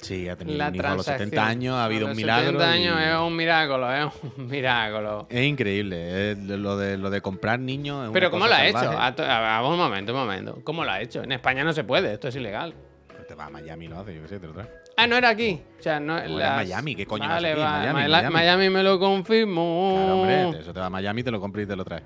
Sí, 0.00 0.28
ha 0.28 0.36
tenido 0.36 0.56
La 0.58 0.68
un 0.68 0.74
hijo 0.76 0.86
a 0.86 0.94
los 0.94 1.04
transacción. 1.04 1.30
70 1.30 1.46
años, 1.46 1.74
ha 1.74 1.84
habido 1.84 2.02
A 2.02 2.04
un 2.04 2.10
los 2.10 2.16
milagro. 2.16 2.46
70 2.52 2.76
y- 2.76 2.80
años 2.86 3.00
es 3.00 3.16
un 3.18 3.36
milagro, 3.36 3.92
es 3.92 4.12
un 4.38 4.46
milagro. 4.46 5.26
Es 5.28 5.44
increíble, 5.44 6.30
es 6.32 6.38
lo, 6.38 6.76
de, 6.76 6.96
lo 6.98 7.10
de 7.10 7.20
comprar 7.20 7.58
niños. 7.58 8.06
es 8.06 8.12
Pero 8.12 8.30
¿cómo 8.30 8.46
lo 8.46 8.54
ha 8.54 8.66
hecho? 8.66 8.78
A 8.78 9.14
to- 9.14 9.24
a- 9.24 9.68
un 9.68 9.76
momento, 9.76 10.12
un 10.12 10.18
momento. 10.20 10.60
¿Cómo 10.62 10.84
lo 10.84 10.90
ha 10.92 11.00
hecho? 11.00 11.22
En 11.24 11.32
España 11.32 11.64
no 11.64 11.72
se 11.72 11.82
puede, 11.84 12.12
esto 12.14 12.28
es 12.28 12.36
ilegal. 12.36 12.74
Pues 13.08 13.26
te 13.26 13.34
va 13.34 13.46
a 13.46 13.50
Miami 13.50 13.86
y 13.86 13.88
lo 13.88 13.98
hace, 13.98 14.14
yo 14.14 14.22
qué 14.22 14.28
sé, 14.28 14.38
te 14.38 14.46
lo 14.46 14.52
trae. 14.52 14.68
Ah, 14.96 15.06
no 15.08 15.16
era 15.16 15.30
aquí. 15.30 15.60
O 15.78 15.82
sea, 15.82 15.98
no, 15.98 16.16
las- 16.24 16.56
Miami, 16.56 16.94
¿qué 16.94 17.04
coño 17.06 17.28
vale, 17.28 17.54
vas 17.56 17.72
Miami, 17.82 18.08
la- 18.08 18.30
Miami. 18.30 18.70
me 18.70 18.82
lo 18.84 18.98
confirmó. 19.00 19.94
Claro, 19.96 20.14
hombre, 20.46 20.60
eso 20.60 20.72
te 20.72 20.78
va 20.80 20.86
a 20.86 20.90
Miami, 20.90 21.22
te 21.24 21.30
lo 21.32 21.40
compras 21.40 21.64
y 21.64 21.66
te 21.68 21.76
lo 21.76 21.84
traes. 21.84 22.04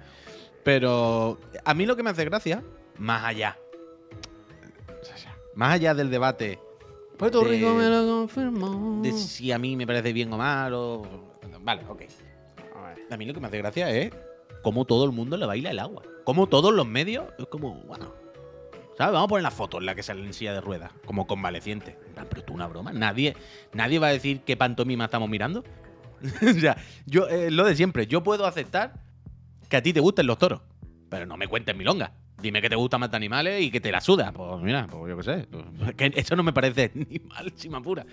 Pero 0.65 1.39
a 1.65 1.75
mí 1.75 1.85
lo 1.85 1.95
que 1.97 2.03
me 2.03 2.11
hace 2.11 2.25
gracia, 2.25 2.63
más 2.99 3.25
allá, 3.25 3.57
más 5.55 5.75
allá 5.75 5.93
del 5.95 6.11
debate 6.11 6.59
Puerto 7.19 7.41
de- 7.43 7.51
Rico 7.51 7.75
me 7.75 7.89
lo 7.89 8.07
confirmó. 8.07 9.03
de 9.03 9.13
si 9.13 9.53
a 9.53 9.59
mí 9.59 9.77
me 9.77 9.87
parece 9.87 10.13
bien 10.13 10.33
o 10.33 10.39
mal, 10.39 10.73
o... 10.75 11.03
Vale, 11.61 11.83
ok. 11.89 12.03
A 13.11 13.17
mí 13.17 13.27
lo 13.27 13.35
que 13.35 13.41
me 13.41 13.47
hace 13.49 13.59
gracia 13.59 13.91
es 13.91 14.11
cómo 14.63 14.85
todo 14.85 15.05
el 15.05 15.13
mundo 15.13 15.37
le 15.37 15.47
baila 15.47 15.71
el 15.71 15.79
agua. 15.79 16.03
Cómo 16.25 16.49
todos 16.49 16.73
los 16.73 16.87
medios, 16.87 17.25
es 17.39 17.47
como, 17.47 17.75
bueno. 17.83 18.13
¿Sabes? 18.97 19.13
Vamos 19.15 19.25
a 19.27 19.29
poner 19.29 19.43
la 19.43 19.51
foto 19.51 19.79
en 19.79 19.87
la 19.87 19.95
que 19.95 20.03
sale 20.03 20.25
en 20.25 20.33
silla 20.33 20.53
de 20.53 20.61
ruedas, 20.61 20.93
como 21.07 21.27
convaleciente. 21.27 21.97
Pero 22.29 22.43
tú 22.45 22.55
una 22.55 22.67
broma. 22.67 22.93
Nadie, 22.93 23.37
nadie 23.73 23.99
va 23.99 24.09
a 24.09 24.13
decir 24.13 24.41
qué 24.43 24.57
pantomima 24.57 25.05
estamos 25.07 25.29
mirando. 25.29 25.65
o 26.43 26.61
sea, 26.61 26.77
yo, 27.07 27.29
eh, 27.29 27.51
lo 27.51 27.65
de 27.65 27.75
siempre, 27.77 28.07
yo 28.07 28.23
puedo 28.23 28.47
aceptar 28.47 28.95
que 29.69 29.77
a 29.77 29.83
ti 29.83 29.93
te 29.93 30.01
gusten 30.01 30.27
los 30.27 30.39
toros, 30.39 30.61
pero 31.09 31.27
no 31.27 31.37
me 31.37 31.49
cuentes 31.49 31.75
milonga. 31.77 32.13
Dime 32.43 32.61
que 32.61 32.69
te 32.69 32.77
gusta 32.77 32.99
más 32.99 33.11
de 33.11 33.17
animales 33.17 33.63
y 33.63 33.71
que 33.71 33.81
te 33.81 33.91
la 33.93 34.01
suda. 34.01 34.33
Pues 34.33 34.61
mira, 34.63 34.87
pues 34.89 35.09
yo 35.11 35.17
qué 35.17 35.23
sé. 35.23 35.47
pues, 35.79 35.95
que 35.97 36.13
eso 36.17 36.37
no 36.37 36.43
me 36.43 36.53
parece 36.53 36.91
ni 36.95 37.19
mal, 37.21 37.53
si 37.55 37.69
me 37.69 37.79
apura. 37.79 38.05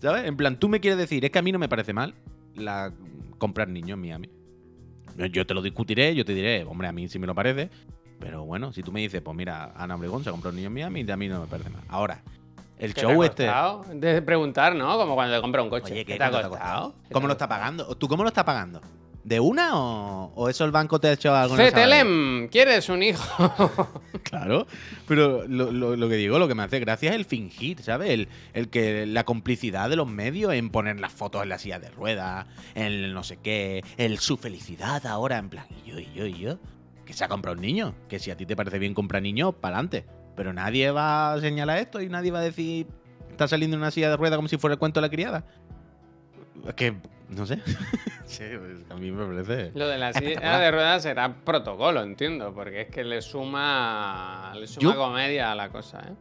¿Sabes? 0.00 0.24
En 0.26 0.36
plan, 0.36 0.58
tú 0.58 0.68
me 0.68 0.80
quieres 0.80 0.98
decir, 0.98 1.24
es 1.24 1.30
que 1.30 1.38
a 1.38 1.42
mí 1.42 1.52
no 1.52 1.58
me 1.58 1.68
parece 1.68 1.92
mal 1.92 2.14
la 2.54 2.92
comprar 3.38 3.68
niños 3.68 3.94
en 3.96 4.00
Miami. 4.00 4.30
Yo 5.30 5.46
te 5.46 5.54
lo 5.54 5.62
discutiré, 5.62 6.14
yo 6.14 6.24
te 6.24 6.34
diré, 6.34 6.64
hombre, 6.64 6.88
a 6.88 6.92
mí 6.92 7.08
sí 7.08 7.18
me 7.18 7.26
lo 7.26 7.34
parece. 7.34 7.70
Pero 8.18 8.44
bueno, 8.44 8.72
si 8.72 8.82
tú 8.82 8.92
me 8.92 9.00
dices, 9.00 9.20
pues 9.22 9.36
mira, 9.36 9.72
Ana 9.76 9.94
Obregón 9.96 10.24
se 10.24 10.30
compró 10.30 10.50
un 10.50 10.56
niño 10.56 10.68
en 10.68 10.74
Miami 10.74 11.02
y 11.02 11.10
a 11.10 11.16
mí 11.16 11.28
no 11.28 11.40
me 11.40 11.46
parece 11.46 11.70
mal. 11.70 11.82
Ahora, 11.88 12.22
el 12.78 12.92
¿Qué 12.94 13.02
show 13.02 13.10
te 13.10 13.22
ha 13.22 13.26
este. 13.26 13.44
costado? 13.46 13.84
De 13.94 14.22
preguntar, 14.22 14.74
¿no? 14.74 14.96
Como 14.98 15.14
cuando 15.14 15.34
te 15.36 15.40
compra 15.40 15.62
un 15.62 15.70
coche. 15.70 15.92
Oye, 15.92 16.04
¿Qué 16.04 16.12
¿qué 16.14 16.18
te 16.18 16.24
ha 16.24 16.30
costado? 16.30 16.94
¿Qué 17.02 17.08
te 17.08 17.14
¿Cómo 17.14 17.26
lo 17.26 17.32
está 17.34 17.46
costado? 17.46 17.60
pagando? 17.60 17.94
¿Tú 17.96 18.08
cómo 18.08 18.22
lo 18.22 18.28
estás 18.28 18.44
pagando? 18.44 18.80
¿De 19.26 19.40
una 19.40 19.76
o, 19.76 20.32
o 20.36 20.48
eso 20.48 20.64
el 20.64 20.70
banco 20.70 21.00
te 21.00 21.08
ha 21.08 21.12
hecho 21.14 21.34
algo? 21.34 21.56
Cetelem, 21.56 22.46
¿quieres 22.48 22.88
un 22.88 23.02
hijo? 23.02 24.00
Claro, 24.22 24.66
pero 25.08 25.44
lo, 25.48 25.70
lo- 25.72 25.96
lo 25.96 26.08
que 26.08 26.14
digo, 26.14 26.38
lo 26.38 26.46
que 26.46 26.54
me 26.54 26.62
hace 26.62 26.78
gracia 26.78 27.10
es 27.10 27.16
el 27.16 27.24
fingir, 27.24 27.82
¿sabes? 27.82 28.10
El, 28.10 28.28
el 28.54 28.68
que 28.68 29.04
la 29.06 29.24
complicidad 29.24 29.90
de 29.90 29.96
los 29.96 30.06
medios 30.08 30.52
en 30.54 30.70
poner 30.70 31.00
las 31.00 31.12
fotos 31.12 31.42
en 31.42 31.48
la 31.48 31.58
silla 31.58 31.78
de 31.80 31.90
ruedas, 31.90 32.46
en 32.76 32.84
el 32.86 33.14
no 33.14 33.24
sé 33.24 33.38
qué, 33.38 33.82
el 33.96 34.18
su 34.18 34.36
felicidad 34.36 35.04
ahora, 35.06 35.38
en 35.38 35.48
plan, 35.48 35.66
y 35.84 35.90
yo, 35.90 35.98
y 35.98 36.08
yo, 36.14 36.26
y 36.26 36.38
yo, 36.38 36.58
que 37.04 37.12
se 37.12 37.24
ha 37.24 37.28
comprado 37.28 37.56
un 37.56 37.62
niño, 37.62 37.94
que 38.08 38.18
si 38.20 38.30
a 38.30 38.36
ti 38.36 38.46
te 38.46 38.54
parece 38.56 38.78
bien 38.78 38.94
comprar 38.94 39.22
niños, 39.22 39.54
para 39.60 39.76
adelante. 39.76 40.04
Pero 40.36 40.52
nadie 40.52 40.90
va 40.92 41.32
a 41.32 41.40
señalar 41.40 41.78
esto 41.78 42.00
y 42.00 42.08
nadie 42.08 42.30
va 42.30 42.38
a 42.40 42.42
decir, 42.42 42.86
está 43.30 43.48
saliendo 43.48 43.74
en 43.76 43.82
una 43.82 43.90
silla 43.90 44.10
de 44.10 44.16
ruedas 44.16 44.36
como 44.36 44.48
si 44.48 44.56
fuera 44.56 44.74
el 44.74 44.78
cuento 44.78 45.00
de 45.00 45.06
la 45.06 45.10
criada. 45.10 45.44
Es 46.68 46.74
que, 46.74 46.96
no 47.28 47.46
sé. 47.46 47.60
sí, 48.26 48.44
pues, 48.58 48.90
a 48.90 48.94
mí 48.94 49.10
me 49.10 49.24
parece... 49.26 49.72
Lo 49.74 49.88
de 49.88 49.98
la 49.98 50.12
silla 50.12 50.28
Espectacular. 50.28 50.60
de 50.60 50.70
ruedas 50.70 51.02
será 51.02 51.34
protocolo, 51.44 52.02
entiendo, 52.02 52.52
porque 52.54 52.82
es 52.82 52.88
que 52.88 53.04
le 53.04 53.22
suma, 53.22 54.52
le 54.56 54.66
suma 54.66 54.82
Yo- 54.82 54.96
comedia 54.96 55.52
a 55.52 55.54
la 55.54 55.68
cosa, 55.70 56.00
¿eh? 56.00 56.14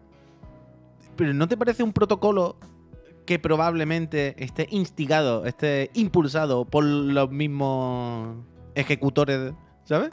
Pero 1.16 1.34
¿no 1.34 1.48
te 1.48 1.56
parece 1.58 1.82
un 1.84 1.94
protocolo 1.94 2.58
que 3.26 3.40
probablemente 3.40 4.36
esté 4.44 4.68
instigado, 4.70 5.46
esté 5.46 5.90
impulsado 5.94 6.66
por 6.66 6.84
los 6.84 7.32
mismos 7.32 8.38
ejecutores, 8.76 9.54
¿sabes? 9.86 10.12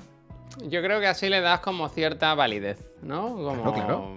Yo 0.69 0.83
creo 0.83 1.01
que 1.01 1.07
así 1.09 1.29
le 1.29 1.41
das 1.41 1.61
como 1.61 1.89
cierta 1.89 2.35
validez, 2.35 2.97
¿no? 3.03 3.29
Como... 3.35 3.63
Claro, 3.63 3.73
claro. 3.75 4.15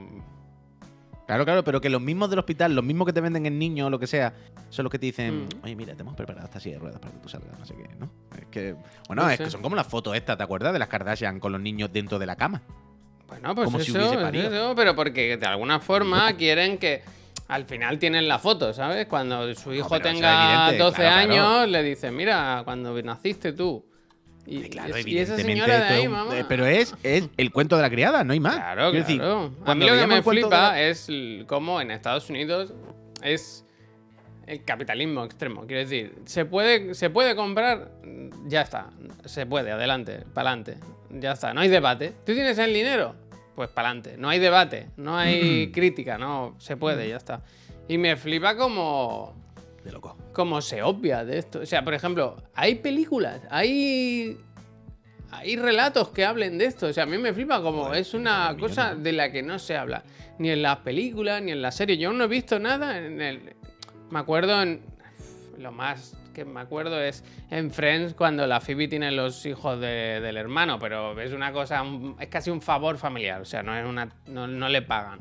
Claro, 1.25 1.43
claro, 1.43 1.63
pero 1.63 1.81
que 1.81 1.89
los 1.89 2.01
mismos 2.01 2.29
del 2.29 2.37
hospital, 2.39 2.75
los 2.75 2.83
mismos 2.83 3.07
que 3.07 3.13
te 3.13 3.19
venden 3.21 3.45
el 3.47 3.57
niño 3.57 3.87
o 3.87 3.89
lo 3.89 3.97
que 3.97 4.05
sea, 4.07 4.33
son 4.69 4.83
los 4.83 4.91
que 4.91 4.99
te 4.99 5.07
dicen, 5.07 5.45
Mm. 5.45 5.63
oye, 5.65 5.75
mira, 5.75 5.95
te 5.95 6.01
hemos 6.01 6.15
preparado 6.15 6.45
esta 6.45 6.59
silla 6.59 6.75
de 6.75 6.81
ruedas 6.81 6.99
para 6.99 7.13
que 7.13 7.19
tú 7.19 7.29
salgas, 7.29 7.57
no 7.57 7.65
sé 7.65 7.73
qué, 7.75 7.89
¿no? 7.99 8.09
Es 8.37 8.45
que, 8.51 8.75
bueno, 9.07 9.23
No 9.23 9.29
es 9.29 9.37
sé. 9.37 9.43
que 9.45 9.49
son 9.49 9.61
como 9.63 9.75
las 9.75 9.87
fotos 9.87 10.15
estas, 10.15 10.37
¿te 10.37 10.43
acuerdas? 10.43 10.71
De 10.73 10.77
las 10.79 10.87
Kardashian 10.87 11.39
con 11.39 11.51
los 11.51 11.59
niños 11.61 11.91
dentro 11.91 12.19
de 12.19 12.25
la 12.27 12.35
cama. 12.35 12.61
Bueno, 13.27 13.55
pues 13.55 13.65
Como 13.65 13.79
si 13.79 13.89
eso, 13.89 13.97
hubiese 13.99 14.15
es 14.15 14.21
parido. 14.21 14.47
eso, 14.53 14.75
pero 14.75 14.95
porque 14.95 15.35
de 15.37 15.45
alguna 15.47 15.79
forma 15.79 16.31
quieren 16.33 16.77
que 16.77 17.01
al 17.47 17.65
final 17.65 17.97
tienen 17.97 18.27
la 18.27 18.37
foto, 18.37 18.71
¿sabes? 18.73 19.07
Cuando 19.07 19.51
su 19.55 19.73
hijo 19.73 19.99
tenga 19.99 20.65
evidente, 20.67 20.83
12 20.83 20.95
claro, 21.01 21.15
años, 21.17 21.35
claro. 21.47 21.65
le 21.67 21.83
dicen, 21.83 22.15
mira, 22.15 22.61
cuando 22.65 23.01
naciste 23.01 23.53
tú. 23.53 23.83
Y, 24.47 24.61
claro, 24.69 24.95
y 24.97 25.17
esa 25.17 25.35
señora 25.37 25.79
de 25.79 25.85
ahí, 25.85 26.07
mamá. 26.07 26.37
eh, 26.37 26.45
Pero 26.47 26.65
es, 26.65 26.93
es 27.01 27.27
el 27.37 27.51
cuento 27.51 27.75
de 27.77 27.81
la 27.81 27.89
criada, 27.89 28.23
no 28.23 28.33
hay 28.33 28.39
más. 28.39 28.55
Claro, 28.57 28.91
Quiero 28.91 29.05
decir, 29.05 29.19
claro. 29.19 29.51
a 29.65 29.73
mí 29.75 29.85
lo 29.85 29.93
que 29.95 30.07
me 30.07 30.21
flipa 30.21 30.49
la- 30.71 30.81
es 30.81 31.07
cómo 31.47 31.81
en 31.81 31.89
Estados 31.91 32.29
Unidos 32.29 32.73
es 33.23 33.65
el 34.45 34.63
capitalismo 34.63 35.23
extremo. 35.23 35.65
Quiero 35.65 35.81
decir, 35.81 36.13
se 36.25 36.45
puede, 36.45 36.93
se 36.93 37.09
puede 37.09 37.35
comprar, 37.35 37.91
ya 38.45 38.61
está. 38.61 38.91
Se 39.25 39.47
puede, 39.47 39.71
adelante, 39.71 40.23
para 40.33 40.51
adelante. 40.51 40.77
Ya 41.09 41.31
está, 41.31 41.53
no 41.53 41.61
hay 41.61 41.69
debate. 41.69 42.13
¿Tú 42.25 42.33
tienes 42.33 42.57
el 42.59 42.71
dinero? 42.73 43.15
Pues 43.55 43.69
para 43.69 43.89
adelante. 43.89 44.15
No 44.19 44.29
hay 44.29 44.37
debate, 44.37 44.89
no 44.97 45.17
hay 45.17 45.71
crítica, 45.73 46.17
no, 46.19 46.55
se 46.59 46.77
puede, 46.77 47.09
ya 47.09 47.17
está. 47.17 47.41
Y 47.87 47.97
me 47.97 48.15
flipa 48.15 48.55
como 48.55 49.33
De 49.85 49.91
loco. 49.93 50.17
como 50.33 50.61
se 50.61 50.83
obvia 50.83 51.23
de 51.23 51.37
esto. 51.37 51.59
O 51.59 51.65
sea, 51.65 51.83
por 51.85 51.93
ejemplo, 51.93 52.35
hay 52.55 52.75
películas, 52.75 53.39
hay. 53.49 54.37
Hay 55.31 55.57
relatos 55.57 56.09
que 56.09 56.23
hablen 56.25 56.57
de 56.57 56.65
esto. 56.65 56.87
O 56.87 56.93
sea, 56.93 57.03
a 57.03 57.05
mí 57.05 57.17
me 57.17 57.33
flipa 57.33 57.61
como 57.61 57.85
Joder, 57.85 58.01
es 58.01 58.13
una 58.13 58.55
cosa 58.59 58.95
de 58.95 59.11
la 59.11 59.31
que 59.31 59.43
no 59.43 59.59
se 59.59 59.75
habla. 59.75 60.03
Ni 60.39 60.49
en 60.49 60.61
las 60.61 60.77
películas, 60.77 61.41
ni 61.41 61.51
en 61.51 61.61
las 61.61 61.75
series. 61.75 61.99
Yo 61.99 62.11
no 62.13 62.23
he 62.23 62.27
visto 62.27 62.57
nada 62.59 62.97
en 62.97 63.21
el. 63.21 63.55
Me 64.09 64.19
acuerdo 64.19 64.61
en. 64.61 64.81
Lo 65.57 65.71
más 65.71 66.17
que 66.33 66.43
me 66.45 66.59
acuerdo 66.59 66.99
es 67.01 67.23
en 67.49 67.71
Friends 67.71 68.13
cuando 68.13 68.45
la 68.45 68.59
Phoebe 68.59 68.87
tiene 68.89 69.09
los 69.11 69.45
hijos 69.45 69.79
de- 69.79 70.19
del 70.21 70.35
hermano, 70.35 70.77
pero 70.79 71.17
es 71.21 71.31
una 71.31 71.53
cosa, 71.53 71.81
es 72.19 72.27
casi 72.27 72.49
un 72.51 72.61
favor 72.61 72.97
familiar, 72.97 73.39
o 73.41 73.45
sea, 73.45 73.63
no 73.63 73.73
es 73.77 73.85
una, 73.85 74.09
no, 74.27 74.45
no 74.45 74.67
le 74.67 74.81
pagan. 74.81 75.19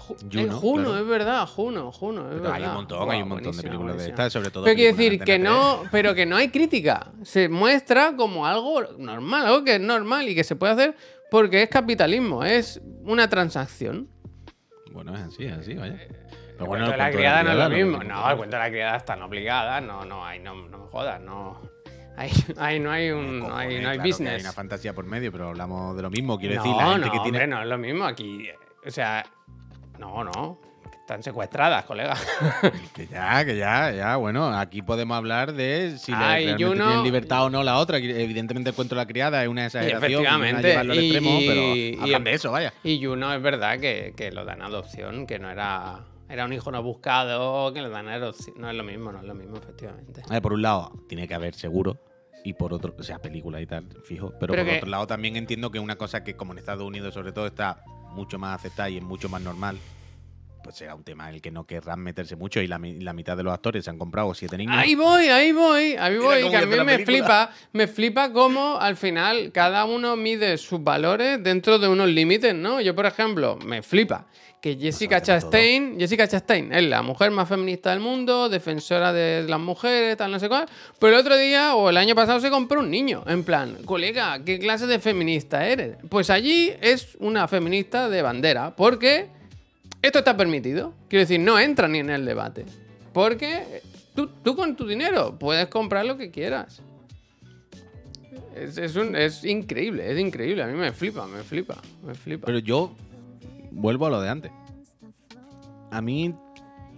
Ju- 0.00 0.16
Juno, 0.18 0.40
eh, 0.42 0.48
Juno, 0.50 0.84
claro. 0.84 0.98
es 1.00 1.06
verdad, 1.06 1.46
Juno, 1.46 1.92
Juno, 1.92 2.20
es 2.22 2.28
Pero 2.30 2.42
verdad. 2.42 2.54
hay 2.56 2.64
un 2.64 2.74
montón, 2.74 3.10
hay 3.10 3.22
un 3.22 3.28
montón 3.28 3.56
de 3.56 3.62
películas 3.62 3.96
de 3.98 4.08
estas, 4.08 4.32
sobre 4.32 4.50
todo. 4.50 4.64
Pero 4.64 4.76
quiero 4.76 4.96
decir 4.96 5.18
de 5.18 5.24
que 5.24 5.38
no, 5.38 5.82
pero 5.92 6.14
que 6.14 6.26
no 6.26 6.36
hay 6.36 6.48
crítica. 6.48 7.12
Se 7.22 7.48
muestra 7.48 8.16
como 8.16 8.46
algo 8.46 8.82
normal, 8.98 9.46
algo 9.46 9.64
que 9.64 9.74
es 9.76 9.80
normal 9.80 10.28
y 10.28 10.34
que 10.34 10.44
se 10.44 10.56
puede 10.56 10.72
hacer 10.72 10.96
porque 11.30 11.62
es 11.62 11.68
capitalismo, 11.68 12.42
es 12.44 12.80
una 13.04 13.28
transacción. 13.28 14.08
3. 14.86 14.94
Bueno, 14.94 15.14
es 15.14 15.20
así, 15.22 15.44
es 15.44 15.52
así, 15.52 15.74
vaya. 15.74 15.94
El 15.94 16.08
Pero 16.56 16.66
cuento 16.66 16.90
de 16.90 16.96
la 16.96 17.10
criada 17.10 17.42
no 17.42 17.52
es 17.52 17.58
lo 17.58 17.70
mismo. 17.70 18.02
No, 18.04 18.30
el 18.30 18.36
cuento 18.36 18.56
de 18.56 18.62
la 18.62 18.68
criada 18.70 18.96
están 18.96 19.22
obligadas. 19.22 19.82
No, 19.82 20.04
no, 20.04 20.26
ahí 20.26 20.40
no, 20.40 20.54
no 20.68 20.78
me 20.78 20.86
jodas, 20.88 21.20
no. 21.20 21.60
Ahí, 22.16 22.30
ahí 22.58 22.78
no 22.78 22.90
hay 22.90 23.10
un, 23.12 23.38
no 23.38 23.56
hay, 23.56 23.68
Cojones, 23.68 23.82
no 23.82 23.88
hay 23.88 23.96
claro 23.96 24.08
business. 24.08 24.34
Hay 24.34 24.40
una 24.40 24.52
fantasía 24.52 24.92
por 24.92 25.06
medio, 25.06 25.32
pero 25.32 25.48
hablamos 25.48 25.96
de 25.96 26.02
lo 26.02 26.10
mismo. 26.10 26.38
Quiero 26.38 26.56
no, 26.56 26.62
decir, 26.62 26.76
la 26.76 26.90
gente 26.92 27.06
no, 27.06 27.12
que 27.12 27.18
tiene. 27.20 27.38
hombre, 27.38 27.46
no 27.46 27.62
es 27.62 27.68
lo 27.68 27.78
mismo 27.78 28.04
aquí. 28.04 28.48
O 28.86 28.90
sea, 28.90 29.24
no, 30.00 30.24
no. 30.24 30.58
Están 30.92 31.22
secuestradas, 31.22 31.84
colega. 31.86 32.14
Que 32.94 33.06
ya, 33.08 33.44
que 33.44 33.56
ya, 33.56 33.90
ya. 33.92 34.16
Bueno, 34.16 34.56
aquí 34.56 34.80
podemos 34.82 35.16
hablar 35.16 35.52
de 35.52 35.96
si 35.98 36.12
le- 36.12 36.16
Ay, 36.18 36.44
realmente 36.46 36.64
Juno- 36.64 36.84
tienen 36.86 37.02
libertad 37.04 37.44
o 37.46 37.50
no 37.50 37.62
la 37.64 37.78
otra. 37.78 37.98
Evidentemente, 37.98 38.70
el 38.70 38.76
cuento 38.76 38.94
de 38.94 39.00
la 39.00 39.06
criada 39.06 39.42
es 39.42 39.48
una 39.48 39.66
exageración. 39.66 40.02
y 40.10 40.14
efectivamente, 40.14 40.68
llevarlo 40.68 40.92
al 40.92 40.98
y- 41.00 41.06
extremo, 41.10 41.30
y- 41.40 41.46
pero 41.48 42.02
hablan 42.04 42.22
y- 42.22 42.24
de 42.24 42.32
eso, 42.34 42.52
vaya. 42.52 42.72
Y 42.84 43.04
Juno 43.04 43.32
es 43.34 43.42
verdad 43.42 43.80
que, 43.80 44.14
que 44.16 44.30
lo 44.30 44.44
dan 44.44 44.62
a 44.62 44.66
adopción, 44.66 45.26
que 45.26 45.38
no 45.40 45.50
era. 45.50 46.04
Era 46.28 46.44
un 46.44 46.52
hijo 46.52 46.70
no 46.70 46.80
buscado, 46.80 47.72
que 47.74 47.82
lo 47.82 47.90
dan 47.90 48.08
a 48.08 48.14
adopción. 48.14 48.54
No 48.60 48.70
es 48.70 48.76
lo 48.76 48.84
mismo, 48.84 49.10
no 49.10 49.18
es 49.18 49.24
lo 49.24 49.34
mismo, 49.34 49.56
efectivamente. 49.56 50.22
Ver, 50.30 50.40
por 50.40 50.52
un 50.52 50.62
lado, 50.62 50.92
tiene 51.08 51.26
que 51.26 51.34
haber 51.34 51.54
seguro. 51.54 51.98
Y 52.44 52.52
por 52.54 52.72
otro, 52.72 52.94
o 52.96 53.02
sea, 53.02 53.18
película 53.18 53.60
y 53.60 53.66
tal, 53.66 53.84
fijo. 54.04 54.30
Pero, 54.38 54.52
Pero 54.52 54.62
por 54.62 54.70
que- 54.70 54.76
otro 54.78 54.88
lado, 54.90 55.06
también 55.08 55.34
entiendo 55.36 55.72
que 55.72 55.80
una 55.80 55.96
cosa 55.96 56.22
que, 56.22 56.36
como 56.36 56.52
en 56.52 56.58
Estados 56.58 56.84
Unidos, 56.84 57.12
sobre 57.14 57.32
todo, 57.32 57.46
está 57.48 57.82
mucho 58.14 58.38
más 58.38 58.56
aceptada 58.56 58.90
y 58.90 58.96
es 58.98 59.02
mucho 59.02 59.28
más 59.28 59.42
normal, 59.42 59.78
pues 60.62 60.76
será 60.76 60.94
un 60.94 61.02
tema 61.04 61.28
en 61.28 61.36
el 61.36 61.40
que 61.42 61.50
no 61.50 61.64
querrán 61.66 62.00
meterse 62.00 62.36
mucho. 62.36 62.60
Y 62.60 62.66
la, 62.66 62.78
mi- 62.78 63.00
la 63.00 63.12
mitad 63.12 63.36
de 63.36 63.42
los 63.42 63.52
actores 63.52 63.84
se 63.84 63.90
han 63.90 63.98
comprado 63.98 64.32
siete 64.34 64.56
niños. 64.56 64.74
Ahí 64.76 64.94
voy, 64.94 65.28
ahí 65.28 65.52
voy, 65.52 65.96
ahí 65.98 66.16
voy. 66.18 66.48
Que 66.50 66.56
a 66.56 66.66
mí 66.66 66.76
me 66.84 66.98
flipa, 67.04 67.50
me 67.72 67.86
flipa 67.86 68.32
cómo 68.32 68.78
al 68.80 68.96
final 68.96 69.52
cada 69.52 69.84
uno 69.84 70.16
mide 70.16 70.58
sus 70.58 70.82
valores 70.82 71.42
dentro 71.42 71.78
de 71.78 71.88
unos 71.88 72.08
límites, 72.08 72.54
¿no? 72.54 72.80
Yo, 72.80 72.94
por 72.94 73.06
ejemplo, 73.06 73.56
me 73.64 73.82
flipa 73.82 74.26
que 74.60 74.76
Jessica 74.76 75.16
hacemos 75.16 75.40
todo. 75.40 75.50
Chastain, 75.52 75.98
Jessica 75.98 76.28
Chastain 76.28 76.70
es 76.74 76.82
la 76.84 77.00
mujer 77.00 77.30
más 77.30 77.48
feminista 77.48 77.88
del 77.92 78.00
mundo, 78.00 78.50
defensora 78.50 79.10
de 79.10 79.46
las 79.48 79.58
mujeres, 79.58 80.18
tal, 80.18 80.30
no 80.30 80.38
sé 80.38 80.50
cuál. 80.50 80.66
Pero 80.98 81.14
el 81.14 81.20
otro 81.20 81.34
día 81.38 81.74
o 81.74 81.88
el 81.88 81.96
año 81.96 82.14
pasado 82.14 82.40
se 82.40 82.50
compró 82.50 82.80
un 82.80 82.90
niño. 82.90 83.24
En 83.26 83.42
plan, 83.42 83.78
colega, 83.86 84.38
¿qué 84.44 84.58
clase 84.58 84.86
de 84.86 84.98
feminista 84.98 85.66
eres? 85.66 85.96
Pues 86.10 86.28
allí 86.28 86.70
es 86.82 87.16
una 87.20 87.48
feminista 87.48 88.10
de 88.10 88.20
bandera, 88.20 88.76
porque 88.76 89.28
esto 90.02 90.18
está 90.20 90.36
permitido. 90.36 90.94
Quiero 91.08 91.20
decir, 91.20 91.40
no 91.40 91.58
entra 91.58 91.88
ni 91.88 91.98
en 91.98 92.10
el 92.10 92.24
debate. 92.24 92.64
Porque 93.12 93.82
tú, 94.14 94.28
tú 94.42 94.56
con 94.56 94.76
tu 94.76 94.86
dinero 94.86 95.38
puedes 95.38 95.68
comprar 95.68 96.04
lo 96.06 96.16
que 96.16 96.30
quieras. 96.30 96.82
Es, 98.54 99.44
increíble, 99.44 100.10
es 100.10 100.18
increíble. 100.18 100.62
A 100.62 100.66
mí 100.66 100.74
me 100.74 100.92
flipa, 100.92 101.26
me 101.26 101.42
flipa, 101.42 101.80
me 102.04 102.14
flipa. 102.14 102.46
Pero 102.46 102.58
yo 102.58 102.94
vuelvo 103.70 104.06
a 104.06 104.10
lo 104.10 104.20
de 104.20 104.28
antes. 104.28 104.52
A 105.90 106.00
mí, 106.00 106.34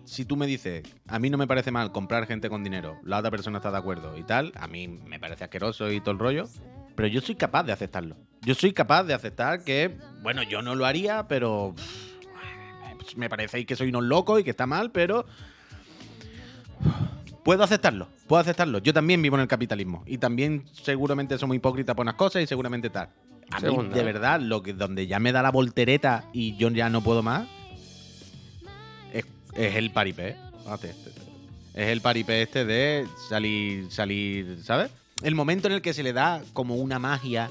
si 0.04 0.24
tú 0.24 0.36
me 0.36 0.46
dices, 0.46 0.82
a 1.06 1.18
mí 1.18 1.30
no 1.30 1.38
me 1.38 1.46
parece 1.46 1.70
mal 1.70 1.92
comprar 1.92 2.26
gente 2.26 2.48
con 2.48 2.64
dinero, 2.64 2.98
la 3.04 3.18
otra 3.18 3.30
persona 3.30 3.58
está 3.58 3.70
de 3.70 3.78
acuerdo 3.78 4.18
y 4.18 4.24
tal, 4.24 4.52
a 4.56 4.66
mí 4.66 4.86
me 4.86 5.18
parece 5.18 5.44
asqueroso 5.44 5.90
y 5.90 6.00
todo 6.00 6.12
el 6.12 6.18
rollo, 6.18 6.48
pero 6.94 7.08
yo 7.08 7.20
soy 7.20 7.36
capaz 7.36 7.64
de 7.64 7.72
aceptarlo. 7.72 8.16
Yo 8.42 8.54
soy 8.54 8.72
capaz 8.72 9.04
de 9.04 9.14
aceptar 9.14 9.62
que, 9.64 9.96
bueno, 10.22 10.42
yo 10.42 10.62
no 10.62 10.74
lo 10.74 10.84
haría, 10.84 11.28
pero 11.28 11.74
me 13.16 13.28
parece 13.28 13.64
que 13.66 13.76
soy 13.76 13.88
unos 13.88 14.04
locos 14.04 14.40
y 14.40 14.44
que 14.44 14.50
está 14.50 14.66
mal, 14.66 14.90
pero 14.90 15.26
puedo 17.42 17.62
aceptarlo, 17.62 18.08
puedo 18.26 18.40
aceptarlo. 18.40 18.78
Yo 18.78 18.92
también 18.92 19.20
vivo 19.22 19.36
en 19.36 19.42
el 19.42 19.48
capitalismo 19.48 20.02
y 20.06 20.18
también 20.18 20.64
seguramente 20.72 21.38
somos 21.38 21.56
hipócritas 21.56 21.94
por 21.94 22.04
unas 22.04 22.14
cosas 22.14 22.42
y 22.42 22.46
seguramente 22.46 22.90
tal. 22.90 23.08
A 23.50 23.56
mí, 23.56 23.66
Segunda. 23.66 23.94
de 23.94 24.02
verdad, 24.02 24.40
lo 24.40 24.62
que 24.62 24.72
donde 24.72 25.06
ya 25.06 25.18
me 25.18 25.32
da 25.32 25.42
la 25.42 25.50
voltereta 25.50 26.24
y 26.32 26.56
yo 26.56 26.70
ya 26.70 26.88
no 26.88 27.02
puedo 27.02 27.22
más 27.22 27.46
es, 29.12 29.26
es 29.54 29.76
el 29.76 29.90
paripé. 29.90 30.36
Fíjate, 30.62 30.90
este, 30.90 31.10
este. 31.10 31.22
Es 31.74 31.88
el 31.88 32.00
paripé 32.00 32.42
este 32.42 32.64
de 32.64 33.06
salir, 33.28 33.90
salir, 33.90 34.58
¿sabes? 34.62 34.90
El 35.22 35.34
momento 35.34 35.68
en 35.68 35.74
el 35.74 35.82
que 35.82 35.94
se 35.94 36.02
le 36.02 36.12
da 36.12 36.42
como 36.52 36.76
una 36.76 36.98
magia 36.98 37.50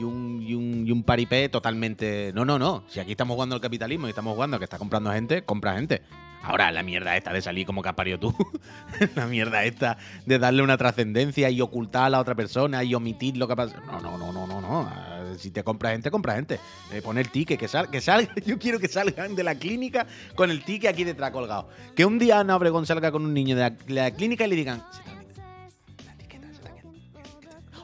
y 0.00 0.02
un, 0.02 0.42
y 0.42 0.54
un, 0.54 0.86
y 0.86 0.90
un 0.92 1.02
paripé 1.02 1.50
totalmente... 1.50 2.32
No, 2.34 2.46
no, 2.46 2.58
no. 2.58 2.84
Si 2.88 3.00
aquí 3.00 3.10
estamos 3.10 3.34
jugando 3.34 3.54
al 3.54 3.60
capitalismo 3.60 4.06
y 4.06 4.10
estamos 4.10 4.34
jugando 4.34 4.58
que 4.58 4.64
está 4.64 4.78
comprando 4.78 5.12
gente, 5.12 5.42
compra 5.42 5.74
gente. 5.74 6.00
Ahora, 6.42 6.72
la 6.72 6.82
mierda 6.82 7.18
esta 7.18 7.34
de 7.34 7.42
salir 7.42 7.66
como 7.66 7.82
que 7.82 7.90
has 7.90 7.94
parido 7.94 8.18
tú. 8.18 8.34
la 9.14 9.26
mierda 9.26 9.62
esta 9.64 9.98
de 10.24 10.38
darle 10.38 10.62
una 10.62 10.78
trascendencia 10.78 11.50
y 11.50 11.60
ocultar 11.60 12.04
a 12.04 12.10
la 12.10 12.20
otra 12.20 12.34
persona 12.34 12.82
y 12.82 12.94
omitir 12.94 13.36
lo 13.36 13.46
que 13.46 13.56
pasa. 13.56 13.78
No, 13.86 14.00
no, 14.00 14.16
no, 14.16 14.32
no, 14.32 14.46
no, 14.46 14.60
no. 14.62 14.88
Ah, 14.90 15.34
Si 15.36 15.50
te 15.50 15.62
compra 15.62 15.90
gente, 15.90 16.10
compra 16.10 16.34
gente. 16.36 16.58
Eh, 16.92 17.02
pon 17.02 17.18
el 17.18 17.28
ticket, 17.28 17.60
que, 17.60 17.68
sal, 17.68 17.90
que 17.90 18.00
salga. 18.00 18.32
Yo 18.46 18.58
quiero 18.58 18.78
que 18.78 18.88
salgan 18.88 19.34
de 19.36 19.44
la 19.44 19.54
clínica 19.54 20.06
con 20.34 20.50
el 20.50 20.64
ticket 20.64 20.90
aquí 20.90 21.04
detrás 21.04 21.30
colgado. 21.30 21.68
Que 21.94 22.06
un 22.06 22.18
día 22.18 22.40
Ana 22.40 22.56
Obregón 22.56 22.86
salga 22.86 23.12
con 23.12 23.26
un 23.26 23.34
niño 23.34 23.54
de 23.54 23.76
la, 23.88 24.10
clínica 24.12 24.46
y 24.46 24.48
le 24.48 24.56
digan. 24.56 24.82
"Se 24.92 25.02
te 25.02 25.10
ha 25.10 25.12
ha 25.12 26.16
quedado". 26.16 26.50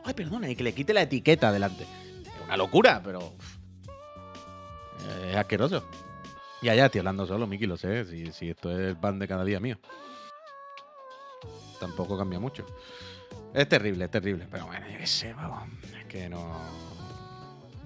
Ay, 0.07 0.15
perdona, 0.15 0.49
y 0.49 0.57
que 0.57 0.65
le 0.65 0.73
quite 0.73 0.95
la 0.95 1.03
etiqueta 1.03 1.53
delante. 1.53 1.85
Una 2.47 2.57
locura, 2.57 3.01
pero. 3.05 3.33
Es 5.29 5.37
asqueroso. 5.37 5.85
Ya, 6.63 6.75
ya, 6.75 6.87
estoy 6.87 7.01
hablando 7.01 7.27
solo, 7.27 7.47
Miki, 7.47 7.67
lo 7.67 7.77
sé. 7.77 8.05
Si, 8.07 8.33
si 8.33 8.51
esto 8.51 8.71
es 8.71 8.79
el 8.79 8.97
pan 8.97 9.19
de 9.19 9.29
cada 9.29 9.45
día 9.45 9.61
mío. 9.61 9.79
Tampoco 11.79 12.17
cambia 12.17 12.41
mucho. 12.41 12.65
Es 13.53 13.69
terrible, 13.69 14.07
es 14.07 14.11
terrible. 14.11 14.47
Pero 14.51 14.67
bueno, 14.67 14.87
yo 14.91 14.99
qué 14.99 15.07
sé, 15.07 15.35
vamos. 15.35 15.69
Es 15.99 16.05
que 16.07 16.29
no. 16.29 16.61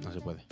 No 0.02 0.12
se 0.12 0.20
puede. 0.20 0.44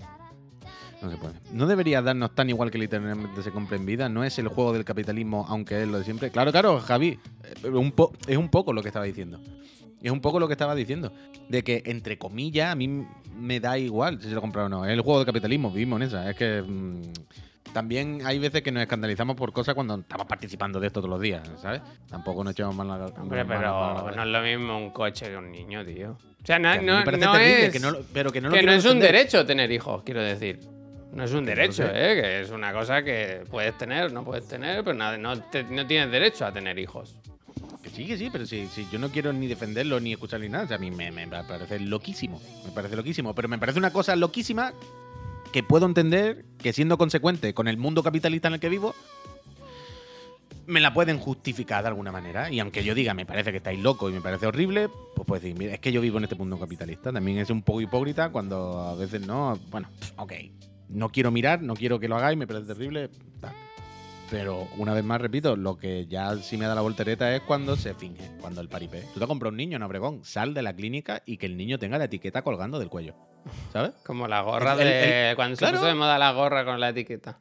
No 1.01 1.11
se 1.11 1.17
puede. 1.17 1.35
No 1.53 1.67
debería 1.67 2.03
darnos 2.03 2.35
tan 2.35 2.51
igual 2.51 2.71
que 2.71 2.79
literalmente 2.79 3.43
se 3.43 3.53
compra 3.53 3.77
en 3.77 3.87
vida. 3.87 4.09
No 4.09 4.25
es 4.25 4.39
el 4.39 4.49
juego 4.49 4.73
del 4.73 4.85
capitalismo, 4.85 5.47
aunque 5.49 5.83
es 5.83 5.89
lo 5.89 5.99
de 5.99 6.05
siempre. 6.05 6.31
Claro, 6.31 6.51
claro, 6.51 6.81
Javi. 6.81 7.21
eh, 7.45 8.09
es 8.27 8.37
un 8.37 8.49
poco 8.49 8.73
lo 8.73 8.83
que 8.83 8.89
estaba 8.89 9.05
diciendo. 9.05 9.41
Es 10.03 10.11
un 10.13 10.21
poco 10.21 10.39
lo 10.39 10.47
que 10.47 10.53
estaba 10.55 10.75
diciendo. 10.75 11.13
De 11.49 11.63
que, 11.65 11.83
entre 11.87 12.19
comillas, 12.19 12.71
a 12.71 12.75
mí 12.75 13.07
me 13.37 13.61
da 13.61 13.79
igual 13.79 14.21
si 14.21 14.29
se 14.29 14.35
lo 14.35 14.41
compra 14.41 14.65
o 14.67 14.69
no. 14.69 14.85
Es 14.85 14.93
el 14.93 15.01
juego 15.01 15.19
del 15.19 15.27
capitalismo, 15.27 15.71
vivimos 15.71 16.01
en 16.01 16.07
esa. 16.09 16.31
Es 16.31 16.37
que. 16.37 16.63
mm, 16.67 17.03
también 17.73 18.21
hay 18.25 18.39
veces 18.39 18.63
que 18.63 18.73
nos 18.73 18.83
escandalizamos 18.83 19.37
por 19.37 19.53
cosas 19.53 19.75
cuando 19.75 19.97
estamos 19.97 20.27
participando 20.27 20.81
de 20.81 20.87
esto 20.87 21.01
todos 21.01 21.11
los 21.11 21.21
días, 21.21 21.47
¿sabes? 21.61 21.83
Tampoco 22.09 22.43
nos 22.43 22.53
echamos 22.55 22.75
mal 22.75 22.89
la 22.89 23.07
Hombre, 23.21 23.45
mal- 23.45 23.59
pero 23.59 24.05
mal- 24.05 24.17
no 24.17 24.23
es 24.23 24.29
lo 24.29 24.43
mismo 24.43 24.79
un 24.79 24.91
coche 24.91 25.27
que 25.27 25.37
un 25.37 25.51
niño, 25.53 25.85
tío. 25.85 26.13
O 26.13 26.47
sea, 26.47 26.59
no, 26.59 26.75
no, 26.81 27.05
no 27.05 27.37
es, 27.37 27.71
que 27.71 27.79
no 27.79 27.93
pero 28.13 28.33
que 28.33 28.41
no 28.41 28.49
lo 28.49 28.55
que 28.55 28.63
no 28.63 28.73
es 28.73 28.85
un 28.87 28.99
derecho 28.99 29.45
tener 29.45 29.71
hijos, 29.71 30.03
quiero 30.03 30.23
decir. 30.23 30.61
No 31.13 31.25
es 31.25 31.33
un 31.33 31.45
Que 31.45 31.51
derecho. 31.55 31.85
¿eh? 31.85 32.21
Que 32.23 32.41
es 32.41 32.51
una 32.51 32.73
cosa 32.73 33.03
que 33.03 33.43
puedes 33.51 33.77
tener, 33.77 34.13
no 34.13 34.25
puedes 34.25 34.49
tener, 34.49 34.83
pero 34.83 34.97
nada, 34.97 35.19
no, 35.19 35.39
te- 35.39 35.65
no 35.65 35.87
tienes 35.87 36.11
derecho 36.11 36.47
a 36.47 36.53
tener 36.53 36.79
hijos. 36.79 37.17
Sí, 37.93 38.07
que 38.07 38.17
sí, 38.17 38.29
pero 38.31 38.47
sí, 38.47 38.69
sí, 38.73 38.87
yo 38.93 38.99
no 38.99 39.11
quiero 39.11 39.33
ni 39.33 39.47
defenderlo 39.47 40.01
ni 40.01 40.13
escuchar 40.13 40.41
ni 40.41 40.49
nada. 40.49 40.65
O 40.65 40.69
sea, 40.69 40.77
a 40.77 40.81
mí 40.81 40.91
me, 40.91 41.11
me 41.11 41.27
parece 41.27 41.81
loquísimo. 41.81 42.41
Me 42.65 42.71
parece 42.73 42.97
loquísimo. 42.97 43.35
Pero 43.35 43.49
me 43.49 43.59
parece 43.59 43.79
una 43.79 43.93
cosa 43.93 44.15
loquísima 44.17 44.73
que 45.53 45.63
puedo 45.63 45.87
entender 45.87 46.45
que 46.59 46.73
siendo 46.73 46.99
consecuente 46.99 47.55
con 47.55 47.69
el 47.69 47.77
mundo 47.77 48.03
capitalista 48.03 48.49
en 48.49 48.55
el 48.55 48.61
que 48.61 48.69
vivo, 48.69 48.95
me 50.67 50.81
la 50.81 50.93
pueden 50.93 51.19
justificar 51.19 51.83
de 51.83 51.89
alguna 51.89 52.13
manera. 52.13 52.51
Y 52.51 52.61
aunque 52.61 52.85
yo 52.85 52.95
diga, 52.95 53.15
me 53.15 53.25
parece 53.25 53.51
que 53.51 53.57
estáis 53.57 53.81
locos 53.81 54.11
y 54.11 54.15
me 54.15 54.21
parece 54.21 54.47
horrible, 54.47 54.89
pues 55.17 55.27
puedo 55.27 55.41
decir, 55.41 55.57
mira, 55.59 55.75
es 55.75 55.81
que 55.81 55.93
yo 55.93 56.01
vivo 56.01 56.19
en 56.19 56.25
este 56.25 56.37
mundo 56.37 56.59
capitalista. 56.59 57.11
También 57.13 57.39
es 57.39 57.51
un 57.51 57.63
poco 57.63 57.81
hipócrita 57.81 58.31
cuando 58.31 58.81
a 58.81 58.95
veces 58.95 59.27
no. 59.27 59.59
Bueno, 59.71 59.89
ok. 60.17 60.33
No 60.91 61.11
quiero 61.11 61.31
mirar, 61.31 61.63
no 61.63 61.75
quiero 61.75 61.99
que 61.99 62.09
lo 62.09 62.17
hagáis, 62.17 62.39
me 62.39 62.47
parece 62.47 62.67
terrible. 62.67 63.09
tal. 63.41 63.55
Pero 64.31 64.69
una 64.77 64.93
vez 64.93 65.05
más, 65.05 65.21
repito, 65.21 65.57
lo 65.57 65.79
que 65.79 66.07
ya 66.07 66.37
sí 66.37 66.59
me 66.59 66.67
da 66.67 66.75
la 66.75 66.83
voltereta 66.83 67.35
es 67.35 67.41
cuando 67.43 67.77
se 67.77 67.95
finge, 67.95 68.31
cuando 68.41 68.61
el 68.61 68.69
paripé. 68.69 69.05
Tú 69.15 69.21
te 69.21 69.27
compras 69.27 69.51
un 69.51 69.57
niño 69.57 69.77
en 69.77 69.83
Obregón, 69.83 70.23
sal 70.23 70.53
de 70.53 70.61
la 70.63 70.75
clínica 70.75 71.23
y 71.25 71.39
que 71.39 71.47
el 71.47 71.57
niño 71.57 71.79
tenga 71.79 71.97
la 71.97 72.05
etiqueta 72.05 72.43
colgando 72.43 72.79
del 72.79 72.91
cuello. 72.91 73.15
¿Sabes? 73.73 73.93
Como 74.07 74.29
la 74.29 74.43
gorra 74.43 74.73
El- 74.73 74.79
de. 74.81 75.31
el- 75.31 75.37
cuando 75.37 75.57
claro. 75.57 75.77
se 75.77 75.81
puso 75.81 75.89
de 75.89 75.95
moda 75.95 76.19
la 76.19 76.33
gorra 76.33 76.65
con 76.67 76.79
la 76.79 76.91
etiqueta. 76.91 77.39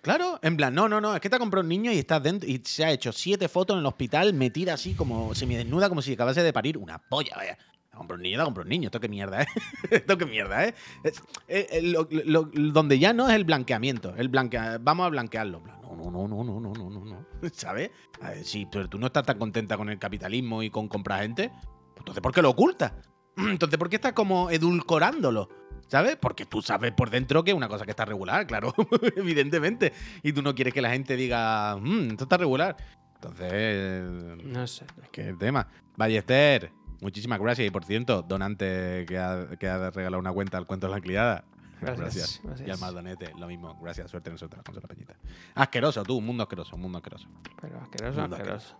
Claro, 0.00 0.40
en 0.42 0.56
plan, 0.56 0.74
no, 0.74 0.88
no, 0.88 1.00
no, 1.00 1.14
es 1.14 1.20
que 1.20 1.28
te 1.30 1.36
ha 1.36 1.38
comprado 1.38 1.62
un 1.62 1.68
niño 1.68 1.92
y 1.92 1.98
estás 1.98 2.20
dentro 2.22 2.48
y 2.48 2.60
se 2.64 2.84
ha 2.84 2.90
hecho 2.90 3.12
siete 3.12 3.46
fotos 3.48 3.74
en 3.74 3.80
el 3.80 3.86
hospital 3.86 4.32
metida 4.32 4.74
así 4.74 4.94
como 4.94 5.32
semidesnuda, 5.34 5.88
como 5.88 6.02
si 6.02 6.14
acabase 6.14 6.42
de 6.42 6.52
parir 6.52 6.76
una 6.78 6.98
polla, 6.98 7.36
vaya. 7.36 7.56
Te 7.90 7.96
comprado 7.98 8.16
un 8.16 8.22
niño, 8.22 8.38
te 8.38 8.44
comprado 8.44 8.64
un 8.64 8.70
niño, 8.70 8.86
esto 8.88 8.98
qué 9.00 9.08
mierda, 9.08 9.42
¿eh? 9.42 9.46
esto 9.90 10.16
qué 10.18 10.24
mierda, 10.26 10.64
¿eh? 10.64 10.74
Es- 11.04 11.22
eh, 11.46 11.66
eh, 11.70 11.82
lo- 11.82 12.08
lo- 12.10 12.50
donde 12.72 12.98
ya 12.98 13.12
no 13.12 13.28
es 13.28 13.34
el 13.36 13.44
blanqueamiento, 13.44 14.14
el 14.16 14.28
blanquea, 14.28 14.78
vamos 14.80 15.06
a 15.06 15.10
blanquearlo. 15.10 15.62
Plan, 15.62 15.76
No, 15.96 16.10
no, 16.10 16.26
no, 16.28 16.42
no, 16.44 16.60
no, 16.60 16.72
no, 16.72 16.90
no, 16.90 17.04
no, 17.04 17.26
¿sabes? 17.52 17.90
A 18.20 18.30
ver, 18.30 18.44
si 18.44 18.66
tú, 18.66 18.86
tú 18.88 18.98
no 18.98 19.06
estás 19.06 19.24
tan 19.24 19.38
contenta 19.38 19.76
con 19.76 19.88
el 19.90 19.98
capitalismo 19.98 20.62
y 20.62 20.70
con 20.70 20.88
comprar 20.88 21.22
gente, 21.22 21.50
pues 21.50 21.98
entonces 21.98 22.22
¿por 22.22 22.32
qué 22.32 22.42
lo 22.42 22.50
ocultas? 22.50 22.92
Entonces, 23.36 23.78
¿por 23.78 23.88
qué 23.88 23.96
estás 23.96 24.12
como 24.12 24.50
edulcorándolo? 24.50 25.48
¿Sabes? 25.88 26.16
Porque 26.16 26.44
tú 26.46 26.60
sabes 26.62 26.92
por 26.92 27.08
dentro 27.10 27.42
que 27.44 27.50
es 27.52 27.56
una 27.56 27.68
cosa 27.68 27.84
que 27.86 27.90
está 27.90 28.04
regular, 28.04 28.46
claro, 28.48 28.74
evidentemente. 29.16 29.92
Y 30.22 30.32
tú 30.34 30.42
no 30.42 30.54
quieres 30.54 30.74
que 30.74 30.82
la 30.82 30.90
gente 30.90 31.16
diga, 31.16 31.76
"Mm, 31.76 32.10
esto 32.10 32.24
está 32.24 32.36
regular. 32.36 32.76
Entonces, 33.14 34.02
No 34.44 34.66
sé. 34.66 34.84
es 35.02 35.08
que 35.10 35.28
el 35.28 35.38
tema. 35.38 35.66
Ballester, 35.96 36.72
muchísimas 37.00 37.38
gracias. 37.40 37.66
Y 37.68 37.70
por 37.70 37.84
cierto, 37.84 38.22
donante 38.22 39.04
que 39.06 39.18
ha, 39.18 39.48
que 39.58 39.68
ha 39.68 39.90
regalado 39.90 40.20
una 40.20 40.32
cuenta 40.32 40.58
al 40.58 40.66
cuento 40.66 40.88
de 40.88 40.94
la 40.94 41.00
criada. 41.00 41.44
Gracias, 41.82 42.40
gracias. 42.42 42.68
Y 42.68 42.70
al 42.70 42.78
Maldonete, 42.78 43.32
lo 43.38 43.46
mismo. 43.46 43.78
Gracias, 43.82 44.10
suerte 44.10 44.30
en 44.30 44.34
nosotros 44.34 44.62
con 44.64 44.74
la 44.74 44.80
peñita. 44.82 45.14
Asqueroso, 45.54 46.02
tú, 46.04 46.16
un 46.18 46.26
mundo 46.26 46.42
asqueroso, 46.44 46.76
un 46.76 46.82
mundo 46.82 46.98
asqueroso. 46.98 47.28
Pero 47.60 47.80
asqueroso, 47.80 48.20
Mundo 48.20 48.36
asqueroso. 48.36 48.76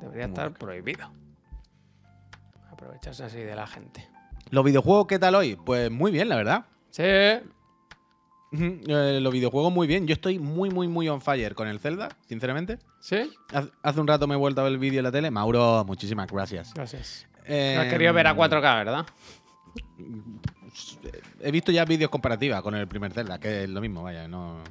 Debería 0.00 0.26
Mundo 0.26 0.40
estar 0.42 0.52
asqueroso. 0.52 0.58
prohibido. 0.58 1.10
Aprovecharse 2.70 3.24
así 3.24 3.38
de 3.38 3.54
la 3.54 3.66
gente. 3.66 4.08
¿Los 4.50 4.64
videojuegos 4.64 5.06
qué 5.06 5.18
tal 5.18 5.34
hoy? 5.34 5.56
Pues 5.56 5.90
muy 5.90 6.10
bien, 6.10 6.28
la 6.28 6.36
verdad. 6.36 6.66
Sí. 6.90 7.02
Eh, 7.04 7.42
los 9.22 9.32
videojuegos 9.32 9.72
muy 9.72 9.86
bien. 9.86 10.06
Yo 10.06 10.12
estoy 10.12 10.38
muy, 10.38 10.68
muy, 10.68 10.88
muy 10.88 11.08
on 11.08 11.22
fire 11.22 11.54
con 11.54 11.68
el 11.68 11.78
Zelda, 11.80 12.10
sinceramente. 12.28 12.78
¿Sí? 13.00 13.30
Hace 13.82 14.00
un 14.00 14.06
rato 14.06 14.26
me 14.26 14.34
he 14.34 14.38
vuelto 14.38 14.60
a 14.60 14.64
ver 14.64 14.72
el 14.74 14.78
vídeo 14.78 14.98
en 15.00 15.04
la 15.04 15.12
tele. 15.12 15.30
Mauro, 15.30 15.84
muchísimas 15.86 16.30
gracias. 16.30 16.74
Gracias. 16.74 17.26
Eh, 17.46 17.74
No 17.76 17.82
has 17.82 17.88
querido 17.88 18.12
ver 18.12 18.26
a 18.26 18.36
4K, 18.36 18.76
¿verdad? 18.84 19.06
He 21.40 21.50
visto 21.50 21.72
ya 21.72 21.84
vídeos 21.84 22.10
comparativas 22.10 22.62
con 22.62 22.74
el 22.74 22.86
primer 22.88 23.12
Zelda, 23.12 23.38
que 23.38 23.64
es 23.64 23.68
lo 23.68 23.80
mismo, 23.80 24.02
vaya, 24.02 24.26
no, 24.28 24.62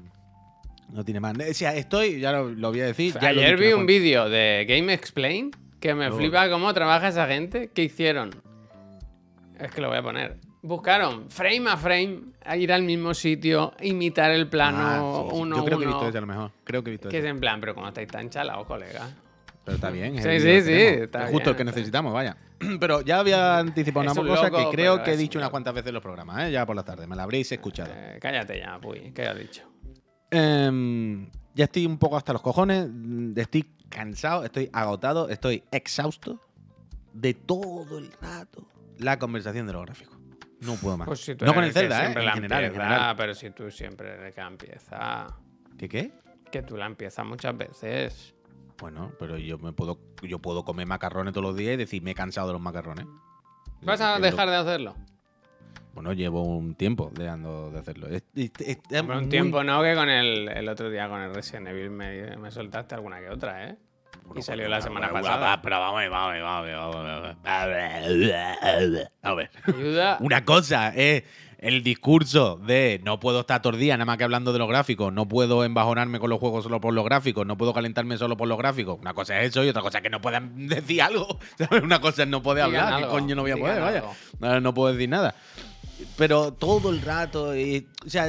no 0.89 1.03
tiene 1.05 1.20
más. 1.20 1.36
O 1.38 1.53
sea, 1.53 1.75
estoy, 1.75 2.20
ya 2.20 2.31
lo, 2.31 2.50
lo 2.50 2.70
voy 2.70 2.81
a 2.81 2.86
decir. 2.86 3.13
ya 3.22 3.29
Ayer 3.29 3.58
vi 3.58 3.74
un 3.74 3.86
vídeo 3.86 4.29
de 4.29 4.65
Game 4.67 4.91
Explain 4.93 5.51
que 5.79 5.93
me 5.96 6.12
flipa 6.12 6.50
cómo 6.50 6.74
trabaja 6.74 7.10
esa 7.10 7.27
gente. 7.27 7.70
¿Qué 7.74 7.84
hicieron? 7.84 8.31
Es 9.60 9.72
que 9.72 9.81
lo 9.81 9.89
voy 9.89 9.98
a 9.98 10.03
poner. 10.03 10.38
Buscaron 10.63 11.29
frame 11.29 11.70
a 11.70 11.77
frame, 11.77 12.20
a 12.46 12.55
ir 12.55 12.72
al 12.72 12.84
mismo 12.84 13.13
sitio, 13.15 13.74
imitar 13.81 14.29
el 14.31 14.48
plano 14.48 14.77
Ah, 14.79 15.24
sí, 15.24 15.29
sí. 15.36 15.41
uno 15.41 15.58
Yo 15.58 15.65
creo 15.65 15.77
a 15.77 15.79
que 15.79 15.84
he 15.84 15.88
visto 15.88 16.00
uno. 16.00 16.10
ese 16.10 16.17
a 16.17 16.22
lo 16.22 16.27
mejor. 16.27 16.51
Creo 16.63 16.84
que 16.84 16.89
he 16.89 16.93
visto 16.93 17.10
Que 17.10 17.17
es 17.17 17.25
en 17.25 17.39
plan, 17.39 17.60
pero 17.60 17.74
como 17.74 17.88
estáis 17.88 18.08
tan 18.08 18.29
chalados, 18.29 18.68
colega. 18.68 19.09
Pero 19.63 19.75
está 19.75 19.89
bien. 19.89 20.15
es 20.15 20.24
Sí, 20.24 20.29
el 20.29 20.41
sí, 20.41 20.61
sí, 20.61 20.81
está 21.03 21.25
Es 21.25 21.31
justo 21.31 21.51
el 21.51 21.55
que 21.55 21.63
necesitamos, 21.63 22.13
vaya. 22.13 22.35
Pero 22.79 23.01
ya 23.01 23.19
había 23.19 23.59
anticipado 23.59 24.05
Es 24.05 24.11
una 24.13 24.21
un 24.21 24.27
cosa 24.27 24.50
loco, 24.50 24.57
que 24.57 24.75
creo 24.75 25.03
que 25.03 25.13
he 25.13 25.17
dicho 25.17 25.37
un 25.37 25.43
unas 25.43 25.51
cuantas 25.51 25.74
veces 25.74 25.89
en 25.89 25.93
los 25.95 26.03
programas, 26.03 26.47
¿eh? 26.47 26.51
ya 26.51 26.65
por 26.65 26.75
la 26.75 26.83
tarde. 26.83 27.07
Me 27.07 27.15
la 27.15 27.24
habréis 27.24 27.51
escuchado. 27.51 27.91
Eh, 27.93 28.17
cállate 28.21 28.59
ya, 28.59 28.79
puy. 28.79 29.11
¿Qué 29.11 29.27
has 29.27 29.37
dicho? 29.37 29.63
Em, 30.29 31.29
ya 31.53 31.65
estoy 31.65 31.85
un 31.85 31.97
poco 31.97 32.17
hasta 32.17 32.33
los 32.33 32.41
cojones. 32.41 32.87
Estoy 33.35 33.65
cansado, 33.89 34.43
estoy 34.45 34.69
agotado, 34.74 35.29
estoy 35.29 35.63
exhausto 35.71 36.39
de 37.13 37.33
todo 37.33 37.97
el 37.97 38.11
rato 38.21 38.65
la 39.01 39.19
conversación 39.19 39.67
de 39.67 39.74
los 39.74 39.85
gráficos. 39.85 40.17
No 40.61 40.75
puedo 40.75 40.97
más. 40.97 41.07
Pues 41.07 41.21
si 41.21 41.33
no 41.35 41.53
con 41.53 41.63
el 41.63 41.74
Zelda, 41.74 42.05
¿eh? 42.05 42.13
En 42.15 42.33
general, 42.33 42.63
en 42.65 42.71
general. 42.71 43.15
pero 43.17 43.33
si 43.33 43.50
tú 43.50 43.71
siempre 43.71 44.13
eres 44.13 44.35
que 44.35 44.41
empieza. 44.41 45.27
¿Qué 45.77 45.89
qué? 45.89 46.11
Que 46.51 46.61
tú 46.61 46.77
la 46.77 46.85
empiezas 46.85 47.25
muchas 47.25 47.57
veces. 47.57 48.35
Bueno, 48.81 49.11
pero 49.20 49.37
yo 49.37 49.57
me 49.59 49.72
puedo, 49.72 50.00
yo 50.24 50.39
puedo 50.39 50.65
comer 50.65 50.87
macarrones 50.87 51.33
todos 51.33 51.46
los 51.46 51.55
días 51.55 51.75
y 51.75 51.77
decir 51.77 52.01
me 52.01 52.11
he 52.11 52.15
cansado 52.15 52.48
de 52.48 52.53
los 52.53 52.61
macarrones. 52.61 53.05
¿Vas 53.83 54.01
a 54.01 54.20
dejar 54.20 54.50
de 54.50 54.55
hacerlo? 54.57 54.96
Bueno, 55.94 56.13
llevo 56.13 56.44
un 56.44 56.74
tiempo 56.75 57.11
dejando 57.13 57.70
de 57.70 57.79
hacerlo. 57.79 58.07
Es- 58.07 58.24
es- 58.35 58.51
es- 58.89 59.01
un 59.01 59.07
muy- 59.07 59.25
tiempo 59.27 59.63
no, 59.63 59.81
que 59.83 59.94
con 59.94 60.09
el, 60.09 60.48
el 60.50 60.67
otro 60.70 60.89
día 60.89 61.07
con 61.09 61.22
el 61.22 61.33
Resident 61.33 61.67
Evil 61.67 61.89
me, 61.91 62.35
me 62.37 62.50
soltaste 62.50 62.96
alguna 62.96 63.20
que 63.20 63.29
otra, 63.29 63.67
¿eh? 63.70 63.77
Bueno, 64.24 64.39
y 64.39 64.41
salió 64.41 64.63
bueno, 64.65 64.75
la 64.77 64.81
semana 64.81 65.11
bueno, 65.11 65.25
pasada. 65.27 65.61
Pero 65.61 65.79
vamos, 65.79 66.01
vamos, 66.09 66.41
vamos, 66.41 66.72
vamos, 66.72 67.22
vamos. 67.22 67.37
A 67.44 67.65
ver. 67.65 69.51
Ayuda. 69.63 70.17
Una 70.22 70.46
cosa 70.46 70.89
es 70.96 71.24
el 71.61 71.83
discurso 71.83 72.57
de 72.57 73.00
no 73.05 73.19
puedo 73.19 73.41
estar 73.41 73.61
todo 73.61 73.74
el 73.74 73.79
día 73.79 73.95
nada 73.95 74.05
más 74.05 74.17
que 74.17 74.24
hablando 74.24 74.51
de 74.51 74.59
los 74.59 74.67
gráficos, 74.67 75.13
no 75.13 75.27
puedo 75.27 75.63
embajonarme 75.63 76.19
con 76.19 76.29
los 76.29 76.39
juegos 76.39 76.63
solo 76.63 76.81
por 76.81 76.93
los 76.93 77.05
gráficos, 77.05 77.45
no 77.45 77.55
puedo 77.55 77.71
calentarme 77.74 78.17
solo 78.17 78.35
por 78.35 78.47
los 78.47 78.57
gráficos. 78.57 78.97
Una 79.00 79.13
cosa 79.13 79.39
es 79.39 79.50
eso 79.51 79.63
y 79.63 79.69
otra 79.69 79.81
cosa 79.83 80.00
es 80.00 80.03
que 80.03 80.09
no 80.09 80.19
puedan 80.21 80.67
decir 80.67 81.01
algo. 81.03 81.39
¿sabes? 81.57 81.83
Una 81.83 82.01
cosa 82.01 82.24
es 82.24 82.29
no 82.29 82.41
poder 82.41 82.65
Digan 82.65 82.85
hablar, 82.85 83.01
¿qué 83.03 83.07
coño 83.07 83.35
no 83.35 83.43
voy 83.43 83.51
a 83.51 83.57
poder? 83.57 83.79
Vaya. 83.79 84.03
No, 84.39 84.59
no 84.59 84.74
puedo 84.74 84.93
decir 84.93 85.07
nada. 85.07 85.35
Pero 86.17 86.51
todo 86.53 86.89
el 86.89 87.00
rato, 87.01 87.55
y- 87.55 87.87
o 88.05 88.09
sea, 88.09 88.25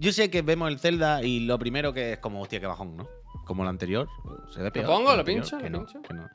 yo 0.00 0.12
sé 0.12 0.28
que 0.28 0.42
vemos 0.42 0.68
el 0.68 0.80
Zelda 0.80 1.22
y 1.22 1.40
lo 1.40 1.56
primero 1.58 1.92
que 1.92 2.14
es 2.14 2.18
como, 2.18 2.40
hostia, 2.42 2.58
qué 2.58 2.66
bajón, 2.66 2.96
¿no? 2.96 3.08
Como 3.46 3.62
lo 3.62 3.70
anterior. 3.70 4.08
Se 4.52 4.68
peor. 4.72 4.86
pongo? 4.86 5.06
que 5.06 5.12
el 5.12 5.18
¿Lo 5.18 5.24
pincho? 5.24 5.58
que 5.58 5.70
¿Lo 5.70 5.78
no, 5.78 5.86
pincho? 5.86 6.02
que 6.02 6.14
no. 6.14 6.28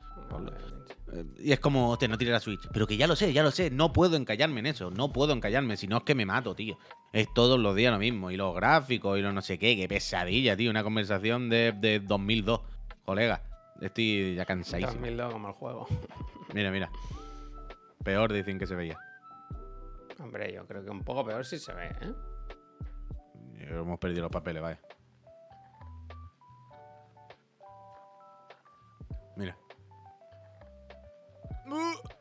Eh, 1.12 1.24
Y 1.38 1.52
es 1.52 1.60
como, 1.60 1.90
hostia, 1.90 2.08
no 2.08 2.18
tire 2.18 2.30
la 2.32 2.40
Switch. 2.40 2.68
Pero 2.72 2.86
que 2.86 2.96
ya 2.96 3.06
lo 3.06 3.16
sé, 3.16 3.32
ya 3.32 3.42
lo 3.42 3.50
sé. 3.50 3.70
No 3.70 3.92
puedo 3.92 4.16
encallarme 4.16 4.60
en 4.60 4.66
eso. 4.66 4.90
No 4.90 5.12
puedo 5.12 5.32
encallarme. 5.32 5.76
Si 5.76 5.86
no 5.86 5.98
es 5.98 6.02
que 6.04 6.14
me 6.14 6.26
mato, 6.26 6.54
tío. 6.54 6.78
Es 7.12 7.32
todos 7.34 7.58
los 7.58 7.74
días 7.74 7.92
lo 7.92 7.98
mismo. 7.98 8.30
Y 8.30 8.36
los 8.36 8.54
gráficos 8.54 9.18
y 9.18 9.22
los 9.22 9.32
no 9.32 9.40
sé 9.42 9.58
qué. 9.58 9.76
Qué 9.76 9.88
pesadilla, 9.88 10.56
tío. 10.56 10.70
Una 10.70 10.82
conversación 10.82 11.48
de, 11.48 11.72
de 11.72 12.00
2002. 12.00 12.60
Colega, 13.04 13.42
estoy 13.80 14.34
ya 14.34 14.44
cansadísimo. 14.44 14.92
2002 14.92 15.32
como 15.32 15.48
el 15.48 15.54
juego. 15.54 15.86
Mira, 16.54 16.70
mira. 16.70 16.90
Peor 18.04 18.32
dicen 18.32 18.58
que 18.58 18.66
se 18.66 18.74
veía. 18.74 18.98
Hombre, 20.18 20.52
yo 20.52 20.66
creo 20.66 20.82
que 20.84 20.90
un 20.90 21.02
poco 21.04 21.24
peor 21.24 21.44
si 21.44 21.58
se 21.58 21.72
ve, 21.72 21.86
¿eh? 22.00 22.12
Hemos 23.70 23.98
perdido 23.98 24.22
los 24.22 24.30
papeles, 24.32 24.62
vaya. 24.62 24.80
으! 31.70 32.17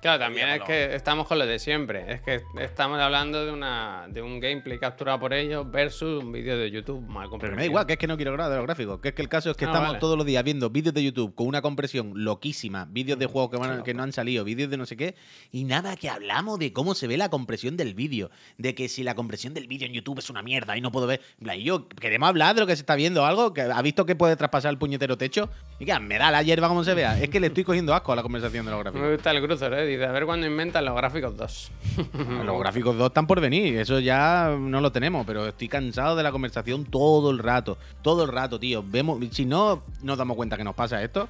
Claro, 0.00 0.20
también 0.20 0.48
es 0.50 0.62
que 0.62 0.94
estamos 0.94 1.26
con 1.26 1.40
lo 1.40 1.46
de 1.46 1.58
siempre. 1.58 2.04
Es 2.12 2.20
que 2.22 2.40
estamos 2.60 3.00
hablando 3.00 3.44
de 3.44 3.50
una 3.50 4.06
de 4.08 4.22
un 4.22 4.38
gameplay 4.38 4.78
capturado 4.78 5.18
por 5.18 5.34
ellos 5.34 5.68
versus 5.70 6.22
un 6.22 6.30
vídeo 6.30 6.56
de 6.56 6.70
YouTube 6.70 7.00
mal 7.08 7.22
Pero 7.24 7.30
comprimido. 7.30 7.56
me 7.56 7.62
da 7.62 7.66
igual, 7.66 7.86
que 7.86 7.94
es 7.94 7.98
que 7.98 8.06
no 8.06 8.14
quiero 8.16 8.30
hablar 8.30 8.48
de 8.48 8.56
los 8.58 8.64
gráficos. 8.64 9.00
Que 9.00 9.08
es 9.08 9.14
que 9.14 9.22
el 9.22 9.28
caso 9.28 9.50
es 9.50 9.56
que 9.56 9.64
Ah, 9.64 9.68
estamos 9.68 9.88
vale. 9.88 9.98
todos 9.98 10.16
los 10.16 10.24
días 10.24 10.44
viendo 10.44 10.70
vídeos 10.70 10.94
de 10.94 11.02
YouTube 11.02 11.34
con 11.34 11.48
una 11.48 11.62
compresión 11.62 12.12
loquísima, 12.14 12.86
vídeos 12.88 13.18
de 13.18 13.26
juegos 13.26 13.50
que, 13.50 13.56
van- 13.56 13.82
que 13.82 13.92
no 13.92 14.04
han 14.04 14.12
salido, 14.12 14.44
vídeos 14.44 14.70
de 14.70 14.76
no 14.76 14.86
sé 14.86 14.96
qué, 14.96 15.16
y 15.50 15.64
nada 15.64 15.96
que 15.96 16.08
hablamos 16.08 16.60
de 16.60 16.72
cómo 16.72 16.94
se 16.94 17.08
ve 17.08 17.16
la 17.16 17.28
compresión 17.28 17.76
del 17.76 17.94
vídeo. 17.94 18.30
De 18.56 18.76
que 18.76 18.88
si 18.88 19.02
la 19.02 19.16
compresión 19.16 19.52
del 19.52 19.66
vídeo 19.66 19.88
en 19.88 19.94
YouTube 19.94 20.20
es 20.20 20.30
una 20.30 20.42
mierda 20.42 20.76
y 20.76 20.80
no 20.80 20.92
puedo 20.92 21.08
ver. 21.08 21.20
Y 21.40 21.64
yo, 21.64 21.88
queremos 21.88 22.28
hablar 22.28 22.54
de 22.54 22.60
lo 22.60 22.66
que 22.68 22.76
se 22.76 22.82
está 22.82 22.94
viendo, 22.94 23.26
algo 23.26 23.52
que 23.52 23.62
ha 23.62 23.82
visto 23.82 24.06
que 24.06 24.14
puede 24.14 24.36
traspasar 24.36 24.70
el 24.70 24.78
puñetero 24.78 25.18
techo. 25.18 25.50
Y 25.80 25.84
que 25.86 25.98
me 25.98 26.18
da 26.18 26.30
la 26.30 26.42
hierba 26.42 26.68
como 26.68 26.84
se 26.84 26.94
vea. 26.94 27.20
Es 27.20 27.28
que 27.30 27.40
le 27.40 27.48
estoy 27.48 27.64
cogiendo 27.64 27.94
asco 27.94 28.12
a 28.12 28.16
la 28.16 28.22
conversación 28.22 28.64
de 28.64 28.70
los 28.70 28.78
Me 28.84 28.84
gráficos. 28.84 29.10
gusta 29.12 29.30
el 29.32 29.42
crucer, 29.44 29.72
¿eh? 29.74 29.87
Dice, 29.88 30.04
a 30.04 30.12
ver 30.12 30.26
cuándo 30.26 30.46
inventan 30.46 30.84
los 30.84 30.94
gráficos 30.94 31.36
2. 31.36 31.70
Los 32.44 32.60
gráficos 32.60 32.96
2 32.96 33.06
están 33.08 33.26
por 33.26 33.40
venir, 33.40 33.76
eso 33.78 33.98
ya 33.98 34.56
no 34.58 34.80
lo 34.80 34.92
tenemos, 34.92 35.26
pero 35.26 35.46
estoy 35.46 35.68
cansado 35.68 36.16
de 36.16 36.22
la 36.22 36.30
conversación 36.30 36.84
todo 36.84 37.30
el 37.30 37.38
rato. 37.38 37.78
Todo 38.02 38.24
el 38.24 38.30
rato, 38.30 38.58
tío. 38.58 38.84
Vemos, 38.86 39.18
si 39.32 39.44
no 39.44 39.82
nos 40.02 40.18
damos 40.18 40.36
cuenta 40.36 40.56
que 40.56 40.64
nos 40.64 40.74
pasa 40.74 41.02
esto, 41.02 41.28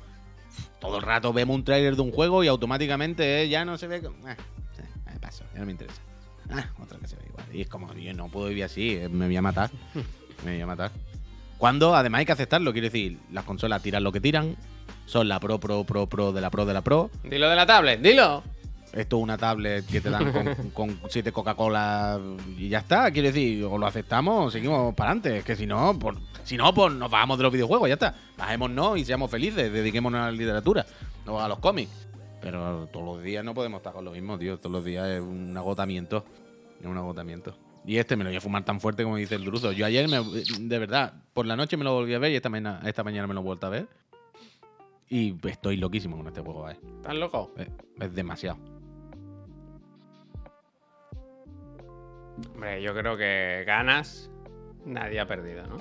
todo 0.81 0.97
el 0.97 1.03
rato 1.03 1.33
vemos 1.33 1.57
un 1.57 1.65
tráiler 1.65 1.97
de 1.97 2.03
un 2.03 2.13
juego 2.13 2.45
y 2.45 2.49
automáticamente 2.49 3.49
ya 3.49 3.65
no 3.65 3.79
se 3.79 3.87
ve. 3.87 3.97
Eh, 3.97 4.03
eh, 4.29 5.19
paso, 5.21 5.45
ya 5.55 5.61
no 5.61 5.67
me 5.67 5.73
interesa. 5.73 6.01
Ah, 6.51 6.67
otra 6.81 6.99
que 6.99 7.09
se 7.09 7.17
ve 7.17 7.23
igual. 7.29 7.47
Y 7.53 7.61
es 7.63 7.69
como, 7.69 7.93
yo 7.95 8.15
no 8.15 8.29
puedo 8.29 8.49
vivir 8.49 8.65
así, 8.65 8.93
eh, 8.93 9.09
me 9.09 9.27
voy 9.27 9.37
a 9.37 9.43
matar. 9.43 9.71
Me 10.45 10.53
voy 10.53 10.61
a 10.61 10.67
matar. 10.67 10.93
Cuando 11.59 11.97
además 11.97 12.21
hay 12.21 12.27
que 12.27 12.33
aceptarlo, 12.33 12.73
quiero 12.73 12.87
decir, 12.87 13.19
las 13.33 13.45
consolas 13.45 13.83
tiran 13.83 14.05
lo 14.05 14.13
que 14.13 14.21
tiran, 14.21 14.57
son 15.07 15.29
la 15.29 15.41
Pro, 15.41 15.59
Pro, 15.59 15.85
Pro, 15.85 16.07
Pro 16.07 16.33
de 16.33 16.41
la 16.41 16.51
Pro 16.51 16.67
de 16.67 16.75
la 16.75 16.83
Pro. 16.83 17.11
Dilo 17.25 17.49
de 17.49 17.57
la 17.57 17.67
tablet, 17.67 18.01
dilo. 18.01 18.43
Esto 18.93 19.19
es 19.19 19.23
una 19.23 19.37
tablet 19.37 19.87
que 19.87 20.01
te 20.01 20.11
dan 20.11 20.33
con, 20.33 20.71
con 20.75 21.01
siete 21.09 21.33
Coca-Cola 21.33 22.21
y 22.57 22.69
ya 22.69 22.79
está. 22.79 23.11
Quiero 23.11 23.29
decir, 23.29 23.65
o 23.65 23.77
lo 23.77 23.87
aceptamos 23.87 24.47
o 24.47 24.51
seguimos 24.51 24.95
para 24.95 25.11
adelante. 25.11 25.39
Es 25.39 25.45
que 25.45 25.57
si 25.57 25.67
no, 25.67 25.99
por, 25.99 26.17
si 26.45 26.57
no, 26.57 26.73
pues 26.73 26.93
nos 26.95 27.11
bajamos 27.11 27.39
de 27.39 27.45
los 27.45 27.53
videojuegos, 27.53 27.89
ya 27.89 27.95
está. 27.95 28.15
Bajémonos 28.37 28.99
y 28.99 29.05
seamos 29.05 29.31
felices, 29.31 29.73
dediquémonos 29.73 30.21
a 30.21 30.27
la 30.27 30.33
literatura, 30.33 30.87
no 31.27 31.41
a 31.41 31.49
los 31.49 31.59
cómics. 31.59 32.09
Pero 32.41 32.89
todos 32.93 33.05
los 33.05 33.23
días 33.23 33.45
no 33.45 33.53
podemos 33.55 33.79
estar 33.79 33.93
con 33.93 34.05
lo 34.05 34.13
mismo, 34.13 34.39
tío. 34.39 34.59
Todos 34.59 34.73
los 34.73 34.85
días 34.85 35.07
es 35.09 35.21
un 35.21 35.57
agotamiento. 35.57 36.25
Es 36.81 36.87
un 36.87 36.97
agotamiento. 36.97 37.55
Y 37.85 37.97
este 37.99 38.17
me 38.17 38.25
lo 38.25 38.31
voy 38.31 38.37
a 38.37 38.41
fumar 38.41 38.65
tan 38.65 38.81
fuerte 38.81 39.03
como 39.03 39.17
dice 39.17 39.35
el 39.35 39.45
Druzo. 39.45 39.73
Yo 39.73 39.87
ayer, 39.87 40.09
me, 40.09 40.21
de 40.23 40.79
verdad, 40.79 41.15
por 41.33 41.47
la 41.47 41.57
noche 41.57 41.77
me 41.77 41.85
lo 41.85 41.95
volví 41.95 42.15
a 42.15 42.19
ver 42.19 42.33
y 42.33 42.37
esta 42.37 42.49
mañana, 42.49 42.81
esta 42.85 43.03
mañana 43.03 43.27
me 43.27 43.35
lo 43.35 43.41
he 43.41 43.45
vuelto 43.45 43.67
a 43.67 43.71
ver. 43.71 43.89
Y 45.11 45.35
estoy 45.49 45.77
loquísimo 45.79 46.17
con 46.17 46.27
este 46.27 46.41
juego, 46.43 46.69
¿eh? 46.69 46.79
¿Estás 46.97 47.15
loco? 47.15 47.53
Es, 47.57 47.69
es 48.01 48.15
demasiado. 48.15 48.59
Hombre, 52.55 52.83
yo 52.83 52.95
creo 52.95 53.17
que 53.17 53.65
ganas 53.67 54.31
nadie 54.85 55.19
ha 55.21 55.27
perdido, 55.27 55.67
¿no? 55.67 55.77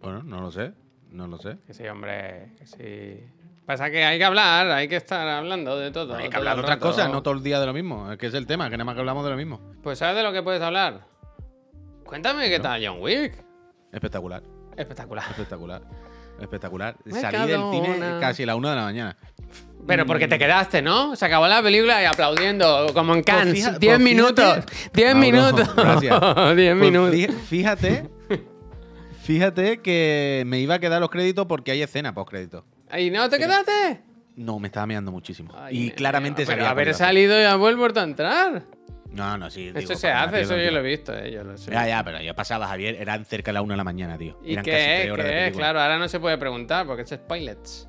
Bueno, 0.00 0.22
no 0.22 0.40
lo 0.40 0.50
sé. 0.50 0.72
No 1.10 1.26
lo 1.26 1.38
sé. 1.38 1.58
Que 1.66 1.72
sí, 1.74 1.86
hombre, 1.88 2.52
que 2.58 2.66
sí. 2.66 3.24
Pasa 3.66 3.90
que 3.90 4.04
hay 4.04 4.18
que 4.18 4.24
hablar, 4.24 4.70
hay 4.70 4.88
que 4.88 4.96
estar 4.96 5.26
hablando 5.26 5.76
de 5.78 5.90
todo. 5.90 6.14
Hay 6.14 6.28
que 6.30 6.36
hablar 6.36 6.56
de 6.56 6.62
otras 6.62 6.78
cosas, 6.78 7.10
no 7.10 7.22
todo 7.22 7.34
el 7.34 7.42
día 7.42 7.58
de 7.60 7.66
lo 7.66 7.72
mismo. 7.72 8.10
Es 8.12 8.18
que 8.18 8.26
es 8.26 8.34
el 8.34 8.46
tema, 8.46 8.70
que 8.70 8.76
nada 8.76 8.84
más 8.84 8.94
que 8.94 9.00
hablamos 9.00 9.24
de 9.24 9.30
lo 9.30 9.36
mismo. 9.36 9.60
Pues 9.82 9.98
¿sabes 9.98 10.16
de 10.16 10.22
lo 10.22 10.32
que 10.32 10.42
puedes 10.42 10.62
hablar? 10.62 11.06
Cuéntame 12.04 12.48
qué 12.48 12.58
No. 12.58 12.62
tal 12.62 12.86
John 12.86 12.98
Wick. 13.02 13.34
Espectacular, 13.92 14.42
Espectacular. 14.76 15.24
espectacular. 15.30 15.82
Espectacular. 16.40 16.96
Salí 17.20 17.48
del 17.50 17.60
cine 17.70 17.98
casi 18.20 18.42
a 18.42 18.46
la 18.46 18.56
una 18.56 18.70
de 18.70 18.76
la 18.76 18.82
mañana. 18.84 19.16
Pero 19.86 20.04
porque 20.06 20.28
te 20.28 20.38
quedaste, 20.38 20.82
¿no? 20.82 21.16
Se 21.16 21.24
acabó 21.24 21.46
la 21.48 21.62
película 21.62 22.02
y 22.02 22.04
aplaudiendo, 22.04 22.88
como 22.94 23.14
en 23.14 23.22
Cannes. 23.22 23.54
fija- 23.54 23.78
10 23.78 23.94
pues 23.96 24.00
minutos. 24.04 24.44
fíjate- 24.44 24.90
10 24.94 25.08
No, 25.08 25.14
no, 25.14 25.20
minutos. 25.20 25.74
gracias. 25.76 26.20
10 26.56 26.76
Pues 26.76 26.76
minutos. 26.76 27.14
fí- 27.14 27.32
Fíjate, 27.48 28.10
fíjate 29.22 29.78
que 29.80 30.42
me 30.46 30.58
iba 30.60 30.74
a 30.74 30.78
quedar 30.78 31.00
los 31.00 31.10
créditos 31.10 31.46
porque 31.46 31.70
hay 31.72 31.82
escena 31.82 32.14
post 32.14 32.30
créditos. 32.30 32.64
¿Y 32.98 33.10
no 33.10 33.28
te 33.28 33.38
quedaste? 33.38 34.02
No, 34.36 34.58
me 34.58 34.68
estaba 34.68 34.86
meando 34.86 35.10
muchísimo. 35.10 35.52
Ay, 35.56 35.86
y 35.86 35.90
claramente 35.90 36.44
Pero 36.46 36.58
sabía 36.58 36.70
haber 36.70 36.94
salido 36.94 37.40
y 37.40 37.44
haber 37.44 37.76
vuelto 37.76 38.00
a 38.00 38.04
entrar. 38.04 38.62
No, 39.10 39.38
no, 39.38 39.50
sí. 39.50 39.68
Eso 39.68 39.78
digo, 39.78 39.94
se 39.96 40.10
hace, 40.10 40.40
eso 40.42 40.56
yo 40.56 40.70
lo 40.70 40.80
he 40.80 40.82
visto, 40.82 41.16
eh, 41.16 41.32
yo 41.32 41.42
lo 41.44 41.56
sé. 41.56 41.70
Ya, 41.72 41.86
ya, 41.88 42.04
pero 42.04 42.20
yo 42.20 42.34
pasaba, 42.34 42.66
Javier, 42.68 42.96
eran 43.00 43.24
cerca 43.24 43.50
de 43.50 43.54
la 43.54 43.62
una 43.62 43.74
de 43.74 43.78
la 43.78 43.84
mañana, 43.84 44.18
tío. 44.18 44.38
¿Y 44.44 44.52
Eran 44.52 44.64
casi 44.64 44.76
qué 44.76 44.82
tres 44.84 45.04
es? 45.06 45.10
horas 45.10 45.26
de 45.26 45.32
¿Qué 45.32 45.38
es? 45.38 45.44
película. 45.44 45.64
Claro, 45.64 45.80
ahora 45.80 45.98
no 45.98 46.08
se 46.08 46.20
puede 46.20 46.38
preguntar 46.38 46.86
porque 46.86 47.02
es 47.02 47.08
spoilers. 47.10 47.88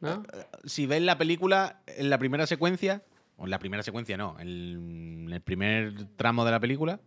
¿No? 0.00 0.22
Si 0.64 0.86
ves 0.86 1.02
la 1.02 1.16
película 1.18 1.80
en 1.86 2.10
la 2.10 2.18
primera 2.18 2.46
secuencia, 2.46 3.02
o 3.36 3.44
en 3.44 3.50
la 3.50 3.58
primera 3.58 3.82
secuencia 3.82 4.16
no, 4.16 4.36
en 4.38 5.28
el 5.32 5.40
primer 5.40 5.92
tramo 6.16 6.44
de 6.44 6.50
la 6.50 6.60
película, 6.60 7.00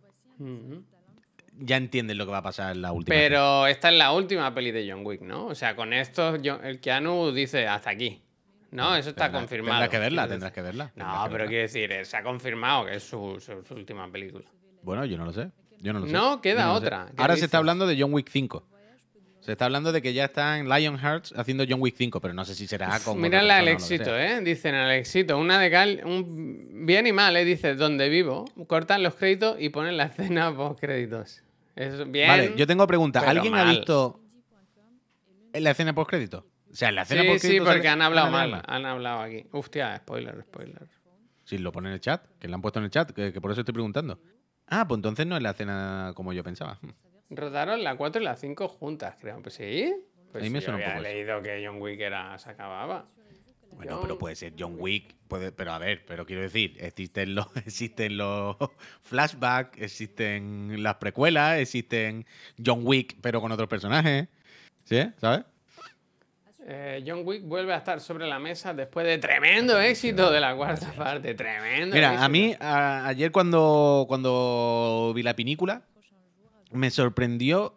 ya 1.58 1.76
entiendes 1.76 2.16
lo 2.16 2.24
que 2.26 2.32
va 2.32 2.38
a 2.38 2.42
pasar 2.42 2.74
en 2.76 2.82
la 2.82 2.92
última. 2.92 3.14
Pero 3.16 3.66
esta 3.66 3.88
es 3.90 3.96
la 3.96 4.12
última 4.12 4.54
peli 4.54 4.70
de 4.70 4.88
John 4.90 5.04
Wick, 5.04 5.22
¿no? 5.22 5.46
O 5.46 5.54
sea, 5.54 5.74
con 5.76 5.92
esto 5.92 6.34
el 6.36 6.80
Keanu 6.80 7.32
dice 7.32 7.66
hasta 7.66 7.90
aquí. 7.90 8.22
No, 8.70 8.94
eso 8.96 9.10
está 9.10 9.32
confirmado. 9.32 9.72
Tendrás 9.80 9.88
que 9.90 9.98
verla, 9.98 10.28
tendrás 10.28 10.52
que 10.52 10.62
verla. 10.62 10.88
tendrás 10.94 11.14
No, 11.16 11.22
que 11.24 11.28
pero 11.30 11.38
verla. 11.38 11.48
quiero 11.48 11.62
decir, 11.62 11.92
eh, 11.92 12.04
se 12.04 12.16
ha 12.16 12.22
confirmado 12.22 12.84
que 12.86 12.96
es 12.96 13.02
su, 13.02 13.40
su- 13.40 13.64
su 13.64 13.74
última 13.74 14.10
película. 14.12 14.44
Bueno, 14.82 15.04
yo 15.06 15.16
no 15.16 15.24
lo 15.24 15.32
sé. 15.32 15.50
Yo 15.80 15.92
no 15.92 16.00
lo 16.00 16.06
sé. 16.06 16.12
No, 16.12 16.40
queda 16.40 16.66
no 16.66 16.74
otra. 16.74 17.06
¿Qué 17.14 17.22
Ahora 17.22 17.36
se 17.36 17.44
está 17.46 17.58
hablando 17.58 17.86
de 17.86 17.96
John 18.00 18.12
Wick 18.12 18.28
5. 18.30 18.62
Se 19.40 19.52
está 19.52 19.64
hablando 19.64 19.92
de 19.92 20.02
que 20.02 20.12
ya 20.12 20.26
está 20.26 20.58
en 20.58 20.68
Lionhearts 20.68 21.32
haciendo 21.34 21.64
John 21.66 21.80
Wick 21.80 21.94
5, 21.96 22.20
pero 22.20 22.34
no 22.34 22.44
sé 22.44 22.54
si 22.54 22.66
será 22.66 22.98
con. 23.00 23.18
Mira 23.18 23.38
otra 23.38 23.40
el 23.40 23.46
persona 23.46 23.58
o 23.58 23.60
lo 23.60 23.64
que 23.64 23.72
éxito, 23.72 24.04
sea. 24.04 24.38
¿eh? 24.38 24.40
Dicen 24.42 24.74
el 24.74 24.90
éxito. 24.98 25.38
Una 25.38 25.58
de 25.58 25.70
cal, 25.70 26.02
un 26.04 26.84
bien 26.84 27.06
y 27.06 27.12
mal, 27.12 27.34
¿eh? 27.36 27.44
Dice, 27.46 27.74
donde 27.74 28.10
vivo, 28.10 28.44
cortan 28.66 29.02
los 29.02 29.14
créditos 29.14 29.56
y 29.58 29.70
ponen 29.70 29.96
la 29.96 30.04
escena 30.04 30.54
post 30.54 30.80
créditos. 30.80 31.42
Es 31.76 32.10
bien. 32.10 32.28
Vale, 32.28 32.52
yo 32.56 32.66
tengo 32.66 32.86
pregunta. 32.86 33.20
¿Alguien 33.20 33.54
ha 33.54 33.64
visto 33.64 34.20
en 35.54 35.64
la 35.64 35.70
escena 35.70 35.94
post 35.94 36.10
crédito? 36.10 36.44
O 36.70 36.74
sea, 36.74 36.90
en 36.90 36.94
la 36.96 37.02
escena 37.02 37.22
Sí, 37.22 37.38
sí, 37.38 37.60
porque 37.60 37.88
han 37.88 38.02
hablado 38.02 38.30
mal. 38.30 38.62
Han 38.66 38.84
hablado 38.86 39.20
aquí. 39.20 39.46
Hostia, 39.52 39.96
spoiler, 39.98 40.42
spoiler. 40.42 40.86
Sí, 41.44 41.58
lo 41.58 41.72
pone 41.72 41.88
en 41.88 41.94
el 41.94 42.00
chat, 42.00 42.26
que 42.38 42.46
lo 42.48 42.54
han 42.56 42.62
puesto 42.62 42.78
en 42.78 42.84
el 42.86 42.90
chat, 42.90 43.10
que, 43.12 43.32
que 43.32 43.40
por 43.40 43.50
eso 43.50 43.60
estoy 43.62 43.72
preguntando. 43.72 44.20
Ah, 44.66 44.86
pues 44.86 44.98
entonces 44.98 45.26
no 45.26 45.36
es 45.36 45.42
la 45.42 45.50
escena 45.50 46.12
como 46.14 46.32
yo 46.34 46.44
pensaba. 46.44 46.78
Rodaron 47.30 47.82
la 47.82 47.96
4 47.96 48.20
y 48.20 48.24
la 48.24 48.36
5 48.36 48.68
juntas, 48.68 49.16
creo. 49.20 49.40
Pues 49.42 49.54
sí. 49.54 49.94
Pues 50.30 50.42
A 50.42 50.44
mí 50.44 50.50
me 50.50 50.60
suena 50.60 50.78
yo 50.78 50.84
un 50.84 50.90
poco 50.92 51.04
eso. 51.06 51.14
leído 51.14 51.42
que 51.42 51.64
John 51.66 51.80
Wick 51.80 52.00
era, 52.00 52.38
se 52.38 52.50
acababa. 52.50 53.06
Bueno, 53.70 53.92
John- 53.92 54.02
pero 54.02 54.18
puede 54.18 54.34
ser 54.36 54.52
John 54.58 54.76
Wick, 54.78 55.14
puede, 55.26 55.52
pero 55.52 55.72
a 55.72 55.78
ver, 55.78 56.04
pero 56.06 56.26
quiero 56.26 56.42
decir, 56.42 56.76
existen 56.80 57.34
los, 57.34 57.46
existen 57.56 58.16
los 58.18 58.56
flashbacks, 59.02 59.80
existen 59.80 60.82
las 60.82 60.96
precuelas, 60.96 61.58
existen 61.58 62.26
John 62.64 62.80
Wick, 62.82 63.16
pero 63.22 63.40
con 63.40 63.52
otros 63.52 63.68
personajes. 63.68 64.28
¿Sí? 64.84 65.00
¿Sabes? 65.18 65.44
Eh, 66.70 67.02
John 67.06 67.22
Wick 67.24 67.44
vuelve 67.44 67.72
a 67.72 67.78
estar 67.78 67.98
sobre 67.98 68.26
la 68.26 68.38
mesa 68.38 68.74
después 68.74 69.06
de 69.06 69.16
tremendo 69.16 69.80
éxito 69.80 70.30
de 70.30 70.38
la 70.38 70.54
cuarta 70.54 70.92
parte. 70.92 71.32
Tremendo. 71.34 71.94
Mira, 71.94 72.22
a 72.22 72.28
mí 72.28 72.54
a- 72.60 73.06
ayer 73.08 73.32
cuando, 73.32 74.04
cuando 74.06 75.12
vi 75.14 75.22
la 75.22 75.34
pinícula, 75.34 75.80
me 76.70 76.90
sorprendió 76.90 77.74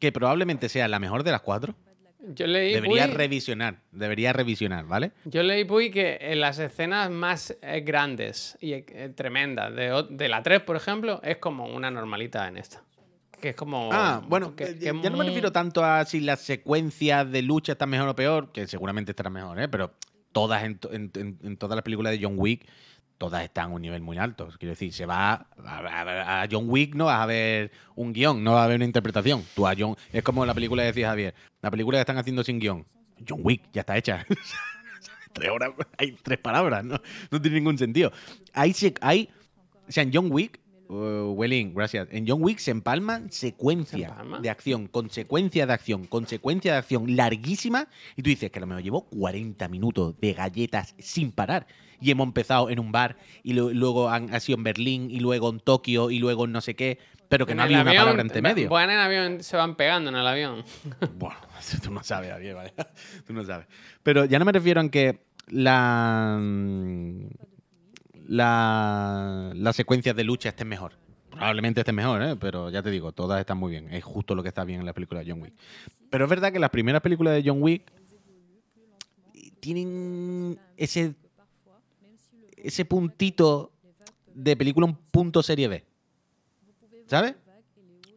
que 0.00 0.10
probablemente 0.10 0.68
sea 0.68 0.88
la 0.88 0.98
mejor 0.98 1.22
de 1.22 1.30
las 1.30 1.40
cuatro. 1.42 1.76
Yo 2.34 2.46
leí, 2.46 2.72
Debería 2.74 3.06
Puy, 3.06 3.14
revisionar, 3.16 3.76
debería 3.90 4.32
revisionar, 4.32 4.86
¿vale? 4.86 5.10
yo 5.24 5.42
leí 5.42 5.64
Puy, 5.64 5.90
que 5.90 6.18
en 6.20 6.40
las 6.40 6.58
escenas 6.60 7.10
más 7.10 7.56
eh, 7.62 7.80
grandes 7.80 8.56
y 8.60 8.72
eh, 8.74 9.12
tremendas 9.16 9.74
de, 9.74 10.04
de 10.10 10.28
la 10.28 10.40
3, 10.42 10.60
por 10.62 10.76
ejemplo, 10.76 11.20
es 11.24 11.38
como 11.38 11.66
una 11.66 11.90
normalita 11.90 12.46
en 12.46 12.58
esta. 12.58 12.82
Que 13.42 13.50
es 13.50 13.56
como. 13.56 13.90
Ah, 13.92 14.22
bueno, 14.28 14.54
que- 14.56 14.64
eh, 14.64 14.78
que 14.78 14.84
ya 15.02 15.10
no 15.10 15.16
me 15.18 15.24
refiero 15.24 15.50
tanto 15.52 15.84
a 15.84 16.04
si 16.06 16.20
las 16.20 16.40
secuencias 16.40 17.30
de 17.30 17.42
lucha 17.42 17.72
están 17.72 17.90
mejor 17.90 18.08
o 18.08 18.14
peor, 18.16 18.52
que 18.52 18.66
seguramente 18.68 19.10
estarán 19.12 19.32
mejor, 19.34 19.60
¿eh? 19.60 19.68
Pero 19.68 19.92
todas 20.30 20.62
en, 20.62 20.78
to- 20.78 20.92
en- 20.92 21.10
en- 21.16 21.38
en 21.42 21.56
todas 21.56 21.74
las 21.76 21.82
películas 21.82 22.12
de 22.12 22.24
John 22.24 22.34
Wick, 22.38 22.66
todas 23.18 23.42
están 23.42 23.70
a 23.72 23.74
un 23.74 23.82
nivel 23.82 24.00
muy 24.00 24.16
alto. 24.16 24.48
Quiero 24.58 24.70
decir, 24.72 24.92
se 24.92 25.06
va 25.06 25.32
a, 25.32 25.46
a- 25.66 26.42
a 26.42 26.48
John 26.50 26.66
Wick, 26.68 26.94
no 26.94 27.06
vas 27.06 27.20
a 27.20 27.26
ver 27.26 27.72
un 27.96 28.12
guion, 28.12 28.42
no 28.44 28.52
vas 28.54 28.64
a 28.64 28.68
ver 28.68 28.76
una 28.76 28.84
interpretación. 28.84 29.44
Tú 29.56 29.66
a 29.66 29.74
John, 29.76 29.96
es 30.12 30.22
como 30.22 30.46
la 30.46 30.54
película 30.54 30.82
que 30.84 30.86
decía 30.86 31.08
Javier, 31.08 31.34
la 31.60 31.70
película 31.70 31.98
que 31.98 32.02
están 32.02 32.18
haciendo 32.18 32.44
sin 32.44 32.60
guion. 32.60 32.86
John 33.28 33.40
Wick 33.42 33.62
ya 33.72 33.80
está 33.80 33.96
hecha. 33.96 34.24
tres 35.32 35.50
horas, 35.50 35.72
hay 35.98 36.12
tres 36.22 36.38
palabras, 36.38 36.84
¿no? 36.84 37.00
No 37.30 37.40
tiene 37.42 37.56
ningún 37.58 37.76
sentido. 37.76 38.12
Hay, 38.52 38.72
hay 39.00 39.28
o 39.88 39.90
sea, 39.92 40.04
en 40.04 40.10
John 40.14 40.28
Wick, 40.30 40.60
uh, 40.92 41.32
Welling, 41.32 41.74
gracias. 41.74 42.08
En 42.10 42.26
John 42.28 42.42
Wick 42.42 42.58
se 42.58 42.70
empalman 42.70 43.30
secuencias 43.32 44.00
¿Se 44.00 44.06
empalma? 44.06 44.40
de 44.40 44.50
acción, 44.50 44.86
consecuencia 44.88 45.66
de 45.66 45.72
acción, 45.72 46.04
consecuencia 46.06 46.72
de 46.72 46.78
acción 46.78 47.16
larguísima. 47.16 47.88
Y 48.16 48.22
tú 48.22 48.30
dices 48.30 48.50
que 48.50 48.58
a 48.58 48.60
lo 48.60 48.66
mejor 48.66 48.82
llevo 48.82 49.02
40 49.06 49.68
minutos 49.68 50.14
de 50.20 50.32
galletas 50.34 50.94
sin 50.98 51.32
parar. 51.32 51.66
Y 52.00 52.10
hemos 52.10 52.26
empezado 52.26 52.68
en 52.68 52.80
un 52.80 52.90
bar, 52.90 53.16
y 53.44 53.52
lo- 53.52 53.70
luego 53.70 54.08
han, 54.10 54.34
ha 54.34 54.40
sido 54.40 54.58
en 54.58 54.64
Berlín, 54.64 55.08
y 55.10 55.20
luego 55.20 55.50
en 55.50 55.60
Tokio, 55.60 56.10
y 56.10 56.18
luego 56.18 56.46
en 56.46 56.52
no 56.52 56.60
sé 56.60 56.74
qué. 56.74 56.98
Pero 57.28 57.46
que 57.46 57.52
en 57.52 57.58
no 57.58 57.62
ha 57.62 57.66
el 57.66 57.74
habido 57.76 57.90
una 57.92 58.00
palabra 58.00 58.22
entre 58.22 58.42
medio. 58.42 58.68
Van 58.68 58.90
en 58.90 58.98
avión, 58.98 59.42
se 59.42 59.56
van 59.56 59.76
pegando 59.76 60.10
en 60.10 60.16
el 60.16 60.26
avión. 60.26 60.64
Bueno, 61.16 61.36
tú 61.82 61.90
no 61.92 62.02
sabes, 62.02 62.30
Javier, 62.30 62.54
vaya. 62.56 62.72
Tú 63.26 63.32
no 63.32 63.44
sabes. 63.44 63.66
Pero 64.02 64.24
ya 64.24 64.38
no 64.40 64.44
me 64.44 64.52
refiero 64.52 64.80
en 64.80 64.90
que 64.90 65.20
la, 65.48 66.38
la, 68.26 69.52
las 69.54 69.76
secuencias 69.76 70.14
de 70.16 70.24
lucha 70.24 70.50
estén 70.50 70.68
mejor. 70.68 70.92
Probablemente 71.30 71.80
estén 71.80 71.94
mejor, 71.94 72.22
¿eh? 72.22 72.36
pero 72.36 72.70
ya 72.70 72.82
te 72.82 72.90
digo, 72.90 73.12
todas 73.12 73.40
están 73.40 73.58
muy 73.58 73.70
bien. 73.70 73.92
Es 73.92 74.04
justo 74.04 74.34
lo 74.34 74.42
que 74.42 74.50
está 74.50 74.64
bien 74.64 74.80
en 74.80 74.86
la 74.86 74.92
película 74.92 75.20
de 75.20 75.30
John 75.30 75.42
Wick. 75.42 75.54
Pero 76.10 76.24
es 76.24 76.30
verdad 76.30 76.52
que 76.52 76.58
las 76.58 76.70
primeras 76.70 77.00
películas 77.00 77.34
de 77.34 77.42
John 77.48 77.62
Wick 77.62 77.90
tienen 79.60 80.58
ese, 80.76 81.14
ese 82.56 82.84
puntito 82.84 83.72
de 84.34 84.56
película, 84.56 84.86
un 84.86 84.96
punto 84.96 85.42
serie 85.42 85.68
B. 85.68 85.84
¿Sabes? 87.06 87.34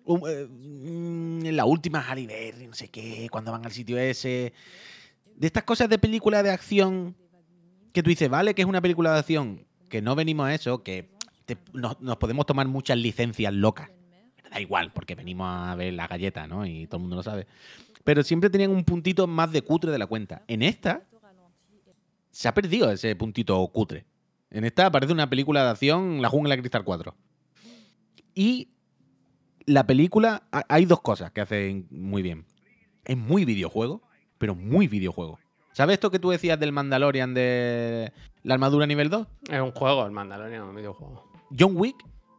Eh, 0.08 0.48
mm, 0.50 1.46
la 1.48 1.66
última 1.66 2.02
Halle 2.02 2.28
Berry, 2.28 2.68
no 2.68 2.74
sé 2.74 2.90
qué, 2.90 3.28
cuando 3.32 3.52
van 3.52 3.66
al 3.66 3.72
sitio 3.72 3.98
ese. 3.98 4.54
De 5.36 5.48
estas 5.48 5.64
cosas 5.64 5.90
de 5.90 5.98
película 5.98 6.44
de 6.44 6.52
acción 6.52 7.16
que 7.92 8.04
tú 8.04 8.10
dices, 8.10 8.30
vale, 8.30 8.54
que 8.54 8.62
es 8.62 8.68
una 8.68 8.82
película 8.82 9.14
de 9.14 9.20
acción, 9.20 9.66
que 9.96 10.02
no 10.02 10.14
venimos 10.14 10.46
a 10.46 10.54
eso, 10.54 10.84
que 10.84 11.08
nos, 11.72 11.96
podemos 12.18 12.46
tomar 12.46 12.68
muchas 12.68 12.98
licencias 12.98 13.54
locas. 13.54 13.90
Da 14.52 14.60
igual, 14.60 14.92
porque 14.92 15.16
venimos 15.16 15.48
a 15.50 15.74
ver 15.76 15.94
la 15.94 16.06
galleta, 16.06 16.48
¿no? 16.48 16.66
Y 16.66 16.86
todo 16.88 16.98
el 16.98 17.02
mundo 17.04 17.16
lo 17.16 17.24
sabe. 17.24 17.48
Pero 18.04 18.22
siempre 18.22 18.50
tenían 18.50 18.72
un 18.72 18.84
puntito 18.84 19.26
más 19.26 19.54
de 19.54 19.62
cutre 19.62 19.92
de 19.94 19.98
la 19.98 20.06
cuenta. 20.06 20.44
En 20.50 20.62
esta 20.64 21.04
se 22.30 22.50
ha 22.50 22.54
perdido 22.54 22.92
ese 22.92 23.16
puntito 23.16 23.66
cutre. 23.70 24.04
En 24.52 24.66
esta 24.66 24.92
parece 24.92 25.14
una 25.14 25.30
película 25.30 25.64
de 25.64 25.70
acción, 25.70 26.22
La 26.22 26.28
Jungla 26.28 26.58
Cristal 26.58 26.84
4. 26.84 27.16
Y 28.34 28.68
la 29.66 29.88
película, 29.88 30.44
ha- 30.52 30.66
hay 30.68 30.84
dos 30.84 31.00
cosas 31.00 31.32
que 31.32 31.40
hacen 31.40 31.88
muy 31.90 32.22
bien. 32.22 32.44
Es 33.06 33.16
muy 33.16 33.46
videojuego, 33.46 34.02
pero 34.38 34.56
muy 34.56 34.90
videojuego. 34.90 35.40
¿Sabes 35.76 35.96
esto 35.96 36.10
que 36.10 36.20
tú 36.20 36.30
decías 36.30 36.58
del 36.58 36.72
Mandalorian 36.72 37.34
de 37.34 38.14
la 38.44 38.54
armadura 38.54 38.88
nivel 38.88 39.10
2? 39.10 39.28
Es 39.50 39.60
un 39.60 39.74
juego, 39.74 40.06
el 40.06 40.12
Mandalorian, 40.14 40.62
un 40.62 40.74
videojuego. 40.74 41.30
John 41.60 41.74
Wick, 41.76 41.98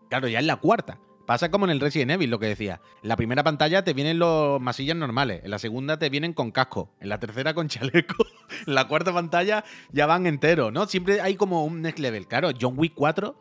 claro, 0.08 0.26
ya 0.26 0.38
es 0.38 0.46
la 0.46 0.56
cuarta. 0.56 0.98
Pasa 1.26 1.50
como 1.50 1.66
en 1.66 1.72
el 1.72 1.80
Resident 1.80 2.12
Evil, 2.12 2.30
lo 2.30 2.38
que 2.38 2.46
decía. 2.46 2.80
En 3.02 3.10
la 3.10 3.16
primera 3.16 3.44
pantalla 3.44 3.84
te 3.84 3.92
vienen 3.92 4.18
los 4.18 4.58
masillas 4.58 4.96
normales, 4.96 5.44
en 5.44 5.50
la 5.50 5.58
segunda 5.58 5.98
te 5.98 6.08
vienen 6.08 6.32
con 6.32 6.50
casco, 6.50 6.88
en 6.98 7.10
la 7.10 7.20
tercera 7.20 7.52
con 7.52 7.68
chaleco, 7.68 8.24
en 8.66 8.74
la 8.74 8.88
cuarta 8.88 9.12
pantalla 9.12 9.64
ya 9.92 10.06
van 10.06 10.26
enteros, 10.26 10.72
¿no? 10.72 10.86
Siempre 10.86 11.20
hay 11.20 11.36
como 11.36 11.66
un 11.66 11.82
next 11.82 11.98
level. 11.98 12.26
Claro, 12.28 12.52
John 12.58 12.78
Wick 12.78 12.94
4 12.94 13.38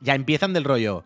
ya 0.00 0.14
empiezan 0.14 0.54
del 0.54 0.64
rollo. 0.64 1.04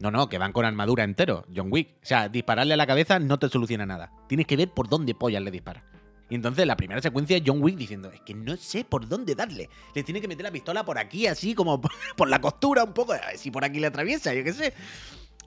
No, 0.00 0.10
no, 0.10 0.30
que 0.30 0.38
van 0.38 0.52
con 0.52 0.64
armadura 0.64 1.04
entero, 1.04 1.44
John 1.54 1.68
Wick. 1.70 1.90
O 2.02 2.06
sea, 2.06 2.30
dispararle 2.30 2.72
a 2.72 2.78
la 2.78 2.86
cabeza 2.86 3.18
no 3.18 3.38
te 3.38 3.50
soluciona 3.50 3.84
nada. 3.84 4.12
Tienes 4.28 4.46
que 4.46 4.56
ver 4.56 4.70
por 4.70 4.88
dónde 4.88 5.14
pollas 5.14 5.42
le 5.42 5.50
dispara. 5.50 5.84
Y 6.28 6.34
entonces 6.34 6.66
la 6.66 6.76
primera 6.76 7.00
secuencia 7.00 7.36
es 7.36 7.42
John 7.46 7.62
Wick 7.62 7.76
diciendo, 7.76 8.10
es 8.10 8.20
que 8.22 8.34
no 8.34 8.56
sé 8.56 8.84
por 8.84 9.06
dónde 9.08 9.34
darle. 9.36 9.68
Le 9.94 10.02
tiene 10.02 10.20
que 10.20 10.26
meter 10.26 10.44
la 10.44 10.50
pistola 10.50 10.84
por 10.84 10.98
aquí, 10.98 11.26
así 11.28 11.54
como 11.54 11.80
por- 11.80 11.92
por 12.16 12.28
la 12.28 12.40
costura 12.40 12.82
un 12.84 12.92
poco, 12.92 13.12
a 13.12 13.18
ver 13.18 13.38
si 13.38 13.50
por 13.50 13.64
aquí 13.64 13.78
le 13.78 13.86
atraviesa, 13.86 14.34
yo 14.34 14.42
qué 14.42 14.52
sé. 14.52 14.74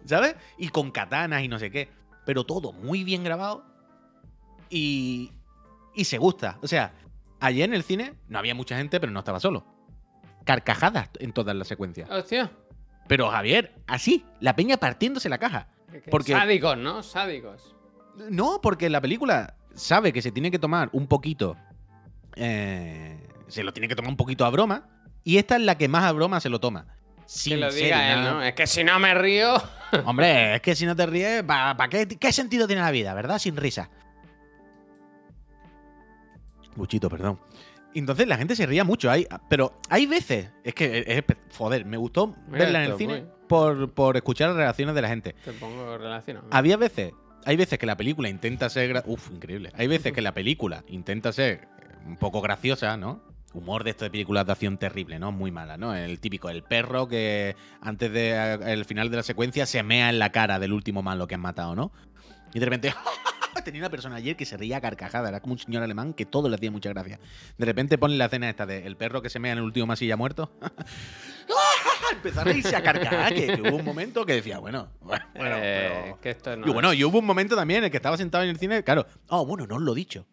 ¿Sabes? 0.05 0.35
Y 0.57 0.69
con 0.69 0.91
katanas 0.91 1.43
y 1.43 1.47
no 1.49 1.59
sé 1.59 1.69
qué. 1.69 1.89
Pero 2.25 2.45
todo 2.45 2.71
muy 2.71 3.03
bien 3.03 3.23
grabado. 3.23 3.65
Y, 4.69 5.31
y 5.95 6.05
se 6.05 6.17
gusta. 6.17 6.57
O 6.61 6.67
sea, 6.67 6.93
ayer 7.39 7.67
en 7.67 7.73
el 7.75 7.83
cine 7.83 8.13
no 8.27 8.39
había 8.39 8.55
mucha 8.55 8.77
gente, 8.77 8.99
pero 8.99 9.11
no 9.11 9.19
estaba 9.19 9.39
solo. 9.39 9.65
Carcajadas 10.45 11.09
en 11.19 11.33
todas 11.33 11.55
las 11.55 11.67
secuencias. 11.67 12.09
Hostia. 12.09 12.51
Pero 13.07 13.29
Javier, 13.29 13.75
así, 13.87 14.23
la 14.39 14.55
peña 14.55 14.77
partiéndose 14.77 15.27
la 15.29 15.37
caja. 15.39 15.67
Porque- 16.09 16.33
Sádicos, 16.33 16.77
¿no? 16.77 17.03
Sádicos. 17.03 17.75
No, 18.29 18.59
porque 18.61 18.89
la 18.89 19.01
película 19.01 19.55
sabe 19.79 20.13
que 20.13 20.21
se 20.21 20.31
tiene 20.31 20.51
que 20.51 20.59
tomar 20.59 20.89
un 20.93 21.07
poquito. 21.07 21.57
eh, 22.35 23.17
se 23.47 23.63
lo 23.63 23.73
tiene 23.73 23.87
que 23.87 23.95
tomar 23.95 24.09
un 24.11 24.17
poquito 24.17 24.45
a 24.45 24.49
broma. 24.51 24.87
Y 25.23 25.37
esta 25.37 25.55
es 25.55 25.61
la 25.63 25.75
que 25.77 25.87
más 25.87 26.03
a 26.03 26.11
broma 26.11 26.39
se 26.39 26.49
lo 26.49 26.59
toma. 26.59 26.85
Que 26.85 27.23
Sin 27.25 27.59
lo 27.59 27.71
ser 27.71 27.83
diga 27.83 28.13
él, 28.13 28.23
¿no? 28.23 28.41
Es 28.43 28.53
que 28.53 28.67
si 28.67 28.83
no 28.83 28.99
me 28.99 29.13
río. 29.13 29.55
Hombre, 30.05 30.55
es 30.55 30.61
que 30.61 30.75
si 30.75 30.85
no 30.85 30.95
te 30.95 31.05
ríes, 31.05 31.43
¿para 31.43 31.89
qué, 31.89 32.07
qué 32.07 32.31
sentido 32.31 32.67
tiene 32.67 32.81
la 32.81 32.91
vida, 32.91 33.13
verdad? 33.13 33.39
Sin 33.39 33.55
risa. 33.55 33.89
Muchito, 36.75 37.09
perdón. 37.09 37.39
Entonces 37.93 38.27
la 38.27 38.37
gente 38.37 38.55
se 38.55 38.65
ría 38.67 38.83
mucho, 38.83 39.09
hay, 39.09 39.27
pero 39.49 39.73
hay 39.89 40.05
veces, 40.05 40.49
es 40.63 40.73
que, 40.75 41.03
es, 41.07 41.23
joder, 41.57 41.85
me 41.85 41.97
gustó 41.97 42.27
Mira 42.47 42.65
verla 42.65 42.85
en 42.85 42.91
el 42.91 42.97
cine 42.97 43.21
muy. 43.21 43.29
por, 43.47 43.91
por 43.93 44.15
escuchar 44.15 44.49
las 44.49 44.57
reacciones 44.57 44.93
de 44.93 45.01
la 45.01 45.07
gente. 45.09 45.33
Te 45.43 45.51
pongo 45.53 45.97
relacionado. 45.97 46.47
Había 46.51 46.77
veces, 46.77 47.13
hay 47.45 47.55
veces 47.55 47.79
que 47.79 47.85
la 47.85 47.97
película 47.97 48.29
intenta 48.29 48.69
ser, 48.69 49.03
uf, 49.05 49.31
increíble. 49.31 49.71
Hay 49.75 49.87
veces 49.87 50.13
que 50.13 50.21
la 50.21 50.33
película 50.33 50.83
intenta 50.87 51.31
ser 51.31 51.67
un 52.05 52.17
poco 52.17 52.41
graciosa, 52.41 52.97
¿no? 52.97 53.21
Humor 53.53 53.83
de 53.83 53.91
esto 53.91 54.05
de 54.05 54.11
películas 54.11 54.45
de 54.45 54.51
acción 54.51 54.77
terrible, 54.77 55.17
¿no? 55.19 55.31
Muy 55.31 55.51
mala, 55.51 55.77
¿no? 55.77 55.95
El 55.95 56.19
típico, 56.19 56.49
el 56.49 56.63
perro 56.63 57.07
que 57.07 57.55
antes 57.81 58.11
del 58.11 58.85
final 58.85 59.09
de 59.09 59.17
la 59.17 59.23
secuencia 59.23 59.65
se 59.65 59.81
mea 59.81 60.09
en 60.09 60.19
la 60.19 60.31
cara 60.31 60.59
del 60.59 60.73
último 60.73 61.01
malo 61.01 61.27
que 61.27 61.35
han 61.35 61.41
matado, 61.41 61.75
¿no? 61.75 61.91
Y 62.53 62.59
de 62.59 62.65
repente, 62.65 62.93
tenía 63.63 63.81
una 63.81 63.89
persona 63.89 64.15
ayer 64.15 64.35
que 64.35 64.45
se 64.45 64.57
reía 64.57 64.77
a 64.77 64.81
carcajada, 64.81 65.29
era 65.29 65.39
como 65.39 65.53
un 65.53 65.59
señor 65.59 65.83
alemán 65.83 66.13
que 66.13 66.25
todo 66.25 66.49
le 66.49 66.55
hacía 66.55 66.71
mucha 66.71 66.89
gracia. 66.89 67.19
De 67.57 67.65
repente 67.65 67.97
ponen 67.97 68.17
la 68.17 68.25
escena 68.25 68.49
esta 68.49 68.65
de 68.65 68.85
el 68.85 68.95
perro 68.95 69.21
que 69.21 69.29
se 69.29 69.39
mea 69.39 69.53
en 69.53 69.59
el 69.59 69.63
último 69.63 69.87
masilla 69.87 70.15
muerto. 70.15 70.51
Empezó 72.11 72.41
a 72.41 72.43
reírse 72.43 72.75
a 72.75 72.81
carcajadas, 72.83 73.31
que, 73.33 73.47
que 73.47 73.61
hubo 73.61 73.77
un 73.77 73.85
momento 73.85 74.25
que 74.25 74.33
decía, 74.33 74.59
bueno, 74.59 74.91
bueno, 75.01 75.25
bueno, 75.35 75.55
Eh, 75.59 76.01
pero- 76.03 76.21
que 76.21 76.29
esto 76.31 76.55
no 76.57 76.67
y 76.67 76.71
bueno, 76.71 76.91
es- 76.91 76.99
y 76.99 77.03
hubo 77.03 77.19
un 77.19 77.25
momento 77.25 77.55
también 77.55 77.79
en 77.79 77.83
el 77.85 77.91
que 77.91 77.97
estaba 77.97 78.17
sentado 78.17 78.43
en 78.43 78.49
el 78.49 78.57
cine, 78.57 78.83
claro. 78.83 79.05
Oh, 79.29 79.45
bueno, 79.45 79.65
no 79.67 79.75
os 79.75 79.81
lo 79.81 79.93
he 79.93 79.95
dicho. 79.95 80.25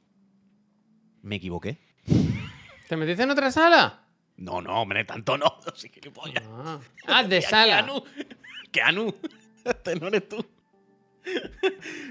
Me 1.22 1.36
equivoqué. 1.36 1.78
¿Te 2.88 2.96
metiste 2.96 3.22
en 3.24 3.30
otra 3.30 3.50
sala? 3.50 4.02
No, 4.36 4.60
no, 4.60 4.82
hombre, 4.82 5.04
tanto 5.04 5.36
no. 5.38 5.46
Sí, 5.74 5.88
gilipollas. 5.88 6.44
Ah, 6.46 6.78
Ah, 7.06 7.22
de 7.24 7.40
sala. 7.42 7.84
Keanu. 7.84 8.02
Keanu. 8.70 9.14
Este 9.64 9.96
no 9.96 10.08
eres 10.08 10.28
tú. 10.28 10.44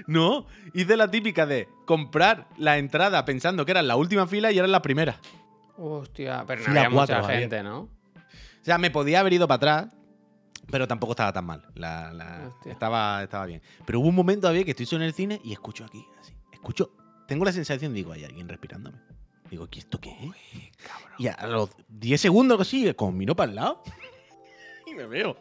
No, 0.06 0.46
hice 0.74 0.96
la 0.96 1.10
típica 1.10 1.46
de 1.46 1.68
comprar 1.86 2.46
la 2.58 2.76
entrada 2.78 3.24
pensando 3.24 3.64
que 3.64 3.70
era 3.72 3.82
la 3.82 3.96
última 3.96 4.26
fila 4.26 4.52
y 4.52 4.58
era 4.58 4.66
la 4.66 4.82
primera. 4.82 5.16
Hostia, 5.78 6.44
pero 6.46 6.60
no 6.60 6.66
Fila 6.66 6.80
había 6.82 6.94
cuatro, 6.94 7.18
mucha 7.22 7.32
gente, 7.38 7.62
¿no? 7.62 7.88
O 8.66 8.68
sea, 8.68 8.78
me 8.78 8.90
podía 8.90 9.20
haber 9.20 9.32
ido 9.32 9.46
para 9.46 9.56
atrás, 9.84 9.86
pero 10.72 10.88
tampoco 10.88 11.12
estaba 11.12 11.32
tan 11.32 11.44
mal. 11.44 11.68
La- 11.74 12.52
estaba, 12.64 13.22
estaba 13.22 13.46
bien. 13.46 13.62
Pero 13.84 14.00
hubo 14.00 14.08
un 14.08 14.14
momento, 14.16 14.48
Javier, 14.48 14.64
que 14.64 14.72
estoy 14.72 14.86
solo 14.86 15.02
en 15.04 15.06
el 15.06 15.14
cine 15.14 15.40
y 15.44 15.52
escucho 15.52 15.84
aquí, 15.84 16.04
así. 16.18 16.34
Escucho, 16.52 16.90
tengo 17.28 17.44
la 17.44 17.52
sensación, 17.52 17.94
digo, 17.94 18.10
hay 18.10 18.24
alguien 18.24 18.48
respirándome. 18.48 18.98
Digo, 19.48 19.68
¿qué 19.68 19.78
esto 19.78 20.00
qué 20.00 20.10
es? 20.10 20.32
Y 21.16 21.28
a 21.28 21.46
los 21.46 21.70
10 21.86 22.20
segundos, 22.20 22.60
así, 22.60 22.92
como 22.94 23.12
miro 23.12 23.36
para 23.36 23.50
el 23.50 23.54
lado 23.54 23.84
y 24.88 24.94
me 24.94 25.06
veo 25.06 25.36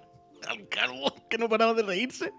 al 0.47 0.67
calvo 0.69 1.11
que 1.27 1.39
no 1.39 1.49
paraba 1.49 1.73
de 1.73 1.81
reírse. 1.81 2.31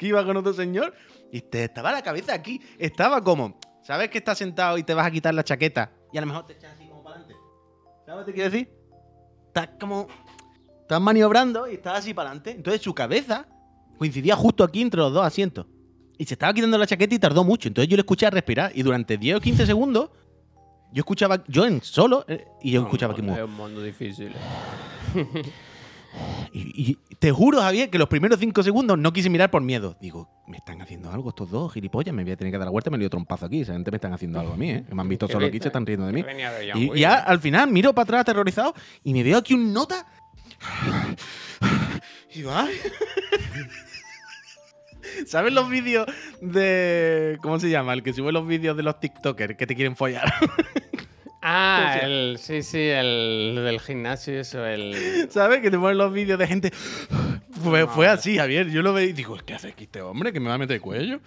Que 0.00 0.06
iba 0.08 0.24
con 0.24 0.36
otro 0.36 0.52
señor 0.52 0.94
y 1.30 1.42
te 1.42 1.62
estaba 1.62 1.92
la 1.92 2.02
cabeza 2.02 2.34
aquí. 2.34 2.60
Estaba 2.76 3.22
como, 3.22 3.56
¿sabes 3.84 4.10
que 4.10 4.18
estás 4.18 4.36
sentado 4.38 4.78
y 4.78 4.82
te 4.82 4.94
vas 4.94 5.06
a 5.06 5.12
quitar 5.12 5.32
la 5.32 5.44
chaqueta 5.44 5.92
y 6.12 6.18
a 6.18 6.22
lo 6.22 6.26
mejor 6.26 6.44
te 6.44 6.54
echas 6.54 6.72
así 6.74 6.88
como 6.88 7.04
para 7.04 7.18
adelante? 7.20 7.36
¿Sabes 8.04 8.24
que 8.24 8.32
te 8.32 8.34
quiero 8.34 8.50
decir? 8.50 8.85
Estás 9.56 9.70
como, 9.80 10.06
estás 10.82 11.00
maniobrando 11.00 11.66
y 11.66 11.76
estás 11.76 12.00
así 12.00 12.12
para 12.12 12.28
adelante. 12.28 12.50
Entonces 12.50 12.82
su 12.82 12.92
cabeza 12.92 13.46
coincidía 13.96 14.36
justo 14.36 14.62
aquí 14.62 14.82
entre 14.82 15.00
los 15.00 15.14
dos 15.14 15.24
asientos. 15.24 15.64
Y 16.18 16.26
se 16.26 16.34
estaba 16.34 16.52
quitando 16.52 16.76
la 16.76 16.86
chaqueta 16.86 17.14
y 17.14 17.18
tardó 17.18 17.42
mucho. 17.42 17.68
Entonces 17.68 17.88
yo 17.88 17.96
le 17.96 18.02
escuché 18.02 18.28
respirar 18.28 18.70
y 18.74 18.82
durante 18.82 19.16
10 19.16 19.36
o 19.36 19.40
15 19.40 19.64
segundos 19.64 20.10
yo 20.92 21.00
escuchaba, 21.00 21.42
yo 21.48 21.64
en 21.64 21.80
solo, 21.80 22.26
eh, 22.28 22.46
y 22.60 22.72
yo 22.72 22.82
escuchaba 22.82 23.14
aquí 23.14 23.22
Es 23.26 23.44
un 23.44 23.54
mundo 23.54 23.82
difícil. 23.82 24.32
y, 26.58 26.98
y 27.10 27.14
te 27.16 27.32
juro, 27.32 27.60
Javier, 27.60 27.90
que 27.90 27.98
los 27.98 28.08
primeros 28.08 28.38
5 28.38 28.62
segundos 28.62 28.98
no 28.98 29.12
quise 29.12 29.28
mirar 29.28 29.50
por 29.50 29.62
miedo. 29.62 29.96
Digo, 30.00 30.28
me 30.46 30.56
están 30.56 30.80
haciendo 30.80 31.10
algo 31.10 31.30
estos 31.30 31.50
dos 31.50 31.72
gilipollas, 31.72 32.14
me 32.14 32.22
voy 32.22 32.32
a 32.32 32.36
tener 32.36 32.52
que 32.52 32.58
dar 32.58 32.66
la 32.66 32.70
vuelta 32.70 32.88
y 32.88 32.92
me 32.92 32.98
lío 32.98 33.10
trompazo 33.10 33.46
aquí. 33.46 33.60
Esa 33.60 33.74
gente 33.74 33.90
me 33.90 33.96
están 33.96 34.12
haciendo 34.12 34.40
algo 34.40 34.54
a 34.54 34.56
mí, 34.56 34.70
¿eh? 34.70 34.84
Me 34.90 35.02
han 35.02 35.08
visto 35.08 35.26
¿Qué 35.26 35.32
solo 35.34 35.46
aquí 35.46 35.58
se 35.58 35.68
están 35.68 35.84
riendo 35.84 36.06
de 36.06 36.12
mí. 36.12 36.22
De 36.22 36.72
Y 36.74 37.00
ya 37.00 37.18
¿eh? 37.18 37.22
al 37.26 37.40
final 37.40 37.70
miro 37.70 37.92
para 37.92 38.04
atrás 38.04 38.20
aterrorizado 38.22 38.74
y 39.04 39.12
me 39.12 39.22
veo 39.22 39.38
aquí 39.38 39.54
un 39.54 39.72
nota. 39.72 40.06
Y 42.32 42.40
digo, 42.40 42.50
"Ay". 42.54 42.74
¿Sabes 45.26 45.52
los 45.52 45.70
vídeos 45.70 46.06
de. 46.42 47.38
¿Cómo 47.40 47.58
se 47.58 47.70
llama? 47.70 47.94
El 47.94 48.02
que 48.02 48.12
sube 48.12 48.32
los 48.32 48.46
vídeos 48.46 48.76
de 48.76 48.82
los 48.82 49.00
TikTokers 49.00 49.56
que 49.56 49.66
te 49.66 49.74
quieren 49.74 49.96
follar. 49.96 50.30
Ah, 51.42 51.88
¿Cómo 51.90 52.00
se 52.00 52.06
el, 52.06 52.38
sí, 52.38 52.62
sí, 52.62 52.78
el 52.80 53.60
del 53.64 53.80
gimnasio, 53.80 54.40
eso, 54.40 54.64
el... 54.66 55.28
¿Sabes? 55.30 55.60
Que 55.60 55.70
te 55.70 55.78
ponen 55.78 55.98
los 55.98 56.12
vídeos 56.12 56.38
de 56.38 56.46
gente. 56.46 56.70
Fue, 57.62 57.80
No, 57.80 57.88
fue 57.88 58.06
vale. 58.06 58.18
así, 58.18 58.36
Javier. 58.36 58.68
Yo 58.70 58.82
lo 58.82 58.92
veía 58.92 59.10
y 59.10 59.12
digo, 59.12 59.36
¿qué 59.44 59.54
hace 59.54 59.68
aquí 59.68 59.84
este 59.84 60.02
hombre? 60.02 60.32
Que 60.32 60.40
me 60.40 60.48
va 60.48 60.54
a 60.54 60.58
meter 60.58 60.76
el 60.76 60.80
cuello. 60.82 61.20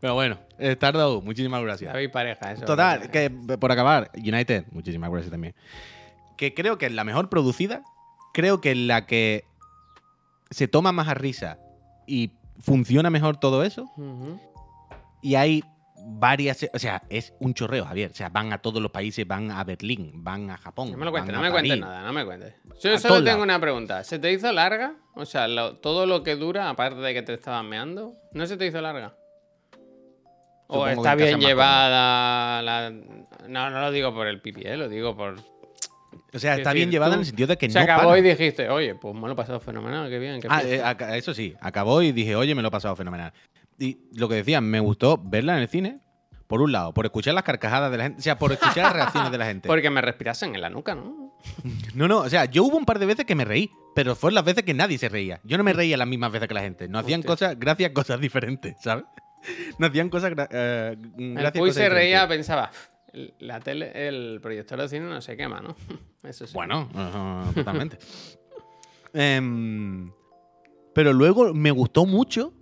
Pero 0.00 0.14
bueno, 0.14 0.38
eh, 0.58 0.76
tardado. 0.76 1.20
Muchísimas 1.20 1.62
gracias. 1.62 1.92
David 1.92 2.10
Pareja, 2.10 2.52
eso. 2.52 2.64
Total, 2.64 3.10
que 3.10 3.30
por 3.30 3.72
acabar, 3.72 4.10
United, 4.16 4.64
muchísimas 4.70 5.10
gracias 5.10 5.30
también. 5.30 5.54
Que 6.36 6.54
creo 6.54 6.78
que 6.78 6.86
es 6.86 6.92
la 6.92 7.04
mejor 7.04 7.28
producida. 7.28 7.82
Creo 8.32 8.60
que 8.60 8.70
es 8.72 8.76
la 8.76 9.06
que 9.06 9.44
se 10.50 10.68
toma 10.68 10.92
más 10.92 11.08
a 11.08 11.14
risa 11.14 11.58
y 12.06 12.30
funciona 12.60 13.10
mejor 13.10 13.38
todo 13.38 13.64
eso. 13.64 13.90
Y 15.20 15.34
hay 15.34 15.64
varias. 16.10 16.66
O 16.72 16.78
sea, 16.78 17.02
es 17.10 17.32
un 17.40 17.54
chorreo, 17.54 17.84
Javier. 17.84 18.10
O 18.10 18.14
sea, 18.14 18.28
van 18.28 18.52
a 18.52 18.58
todos 18.58 18.80
los 18.82 18.90
países, 18.90 19.26
van 19.26 19.50
a 19.50 19.62
Berlín, 19.64 20.12
van 20.24 20.50
a 20.50 20.56
Japón. 20.56 20.90
No 20.92 20.96
me 20.98 21.04
lo 21.04 21.10
cuentes, 21.10 21.34
no 21.34 21.40
me 21.42 21.50
cuentes 21.50 21.78
nada, 21.78 22.02
no 22.02 22.12
me 22.12 22.24
cuentes. 22.24 22.54
Yo 22.82 22.98
solo 22.98 23.22
tengo 23.24 23.42
una 23.42 23.60
pregunta. 23.60 24.02
¿Se 24.04 24.18
te 24.18 24.32
hizo 24.32 24.50
larga? 24.52 24.94
O 25.14 25.24
sea, 25.24 25.46
lo- 25.48 25.76
todo 25.76 26.06
lo 26.06 26.22
que 26.22 26.36
dura, 26.36 26.68
aparte 26.70 27.00
de 27.00 27.14
que 27.14 27.22
te 27.22 27.34
estabas 27.34 27.64
meando, 27.64 28.12
¿no 28.32 28.46
se 28.46 28.56
te 28.56 28.66
hizo 28.66 28.80
larga? 28.80 29.14
¿O 30.70 30.74
Supongo 30.86 30.90
está 31.02 31.14
bien 31.14 31.40
llevada 31.40 32.60
la... 32.62 32.90
No, 33.48 33.70
no 33.70 33.80
lo 33.80 33.90
digo 33.90 34.12
por 34.12 34.26
el 34.26 34.40
pipi, 34.42 34.62
¿eh? 34.66 34.76
lo 34.76 34.88
digo 34.88 35.16
por... 35.16 35.36
O 36.34 36.38
sea, 36.38 36.52
Es 36.52 36.58
está 36.58 36.70
decir, 36.70 36.74
bien 36.74 36.90
llevada 36.90 37.12
tú- 37.12 37.14
en 37.14 37.20
el 37.20 37.26
sentido 37.26 37.46
de 37.46 37.56
que 37.56 37.70
Se 37.70 37.78
no 37.78 37.84
acabó 37.84 38.08
para. 38.08 38.18
y 38.18 38.22
dijiste, 38.22 38.68
oye, 38.68 38.94
pues 38.94 39.14
me 39.14 39.22
lo 39.22 39.32
he 39.32 39.34
pasado 39.36 39.60
fenomenal, 39.60 40.10
qué 40.10 40.18
bien, 40.18 40.40
qué 40.42 40.48
Ah, 40.50 40.60
fiesta". 40.60 41.14
eh, 41.14 41.18
eso 41.18 41.32
sí, 41.32 41.54
acabó 41.60 42.02
y 42.02 42.12
dije, 42.12 42.36
oye, 42.36 42.54
me 42.54 42.60
lo 42.60 42.68
he 42.68 42.70
pasado 42.70 42.94
fenomenal. 42.96 43.32
Y 43.78 43.98
lo 44.14 44.28
que 44.28 44.36
decía, 44.36 44.60
me 44.60 44.80
gustó 44.80 45.18
verla 45.22 45.54
en 45.56 45.62
el 45.62 45.68
cine, 45.68 46.00
por 46.46 46.62
un 46.62 46.72
lado, 46.72 46.92
por 46.94 47.04
escuchar 47.04 47.34
las 47.34 47.44
carcajadas 47.44 47.90
de 47.92 47.98
la 47.98 48.04
gente, 48.04 48.18
o 48.20 48.22
sea, 48.22 48.38
por 48.38 48.50
escuchar 48.52 48.78
las 48.84 48.92
reacciones 48.92 49.30
de 49.30 49.38
la 49.38 49.46
gente. 49.46 49.68
Porque 49.68 49.90
me 49.90 50.00
respirasen 50.00 50.54
en 50.54 50.60
la 50.62 50.70
nuca, 50.70 50.94
¿no? 50.94 51.36
No, 51.94 52.08
no, 52.08 52.18
o 52.20 52.28
sea, 52.28 52.46
yo 52.46 52.64
hubo 52.64 52.76
un 52.76 52.84
par 52.84 52.98
de 52.98 53.06
veces 53.06 53.24
que 53.24 53.34
me 53.34 53.44
reí, 53.44 53.70
pero 53.94 54.16
fueron 54.16 54.34
las 54.34 54.44
veces 54.44 54.64
que 54.64 54.74
nadie 54.74 54.98
se 54.98 55.08
reía. 55.08 55.40
Yo 55.44 55.56
no 55.58 55.64
me 55.64 55.72
reía 55.72 55.96
las 55.96 56.08
mismas 56.08 56.32
veces 56.32 56.48
que 56.48 56.54
la 56.54 56.62
gente. 56.62 56.88
No 56.88 56.98
hacían 56.98 57.20
Hostia. 57.20 57.30
cosas, 57.32 57.58
gracias, 57.60 57.90
cosas 57.92 58.20
diferentes, 58.20 58.74
¿sabes? 58.82 59.04
No 59.78 59.86
hacían 59.86 60.08
cosas, 60.08 60.32
gra- 60.32 60.48
eh, 60.50 60.96
gracias 61.16 61.60
cosas 61.60 61.74
se 61.76 61.88
reía, 61.88 62.22
diferentes. 62.22 62.36
pensaba, 62.38 62.70
la 63.38 63.60
tele, 63.60 64.08
el 64.08 64.40
proyector 64.42 64.80
de 64.80 64.88
cine 64.88 65.06
no 65.06 65.20
se 65.20 65.36
quema, 65.36 65.60
¿no? 65.60 65.76
Eso 66.24 66.46
sí. 66.46 66.54
Bueno, 66.54 66.88
uh, 66.92 67.52
totalmente. 67.52 67.98
Em, 69.14 70.10
pero 70.94 71.12
luego 71.12 71.54
me 71.54 71.70
gustó 71.70 72.04
mucho 72.04 72.52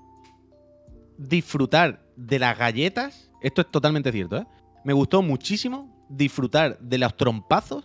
disfrutar 1.18 2.02
de 2.16 2.38
las 2.38 2.58
galletas. 2.58 3.30
Esto 3.42 3.60
es 3.62 3.70
totalmente 3.70 4.12
cierto, 4.12 4.36
¿eh? 4.38 4.46
Me 4.84 4.92
gustó 4.92 5.22
muchísimo 5.22 6.04
disfrutar 6.08 6.78
de 6.78 6.98
los 6.98 7.16
trompazos 7.16 7.84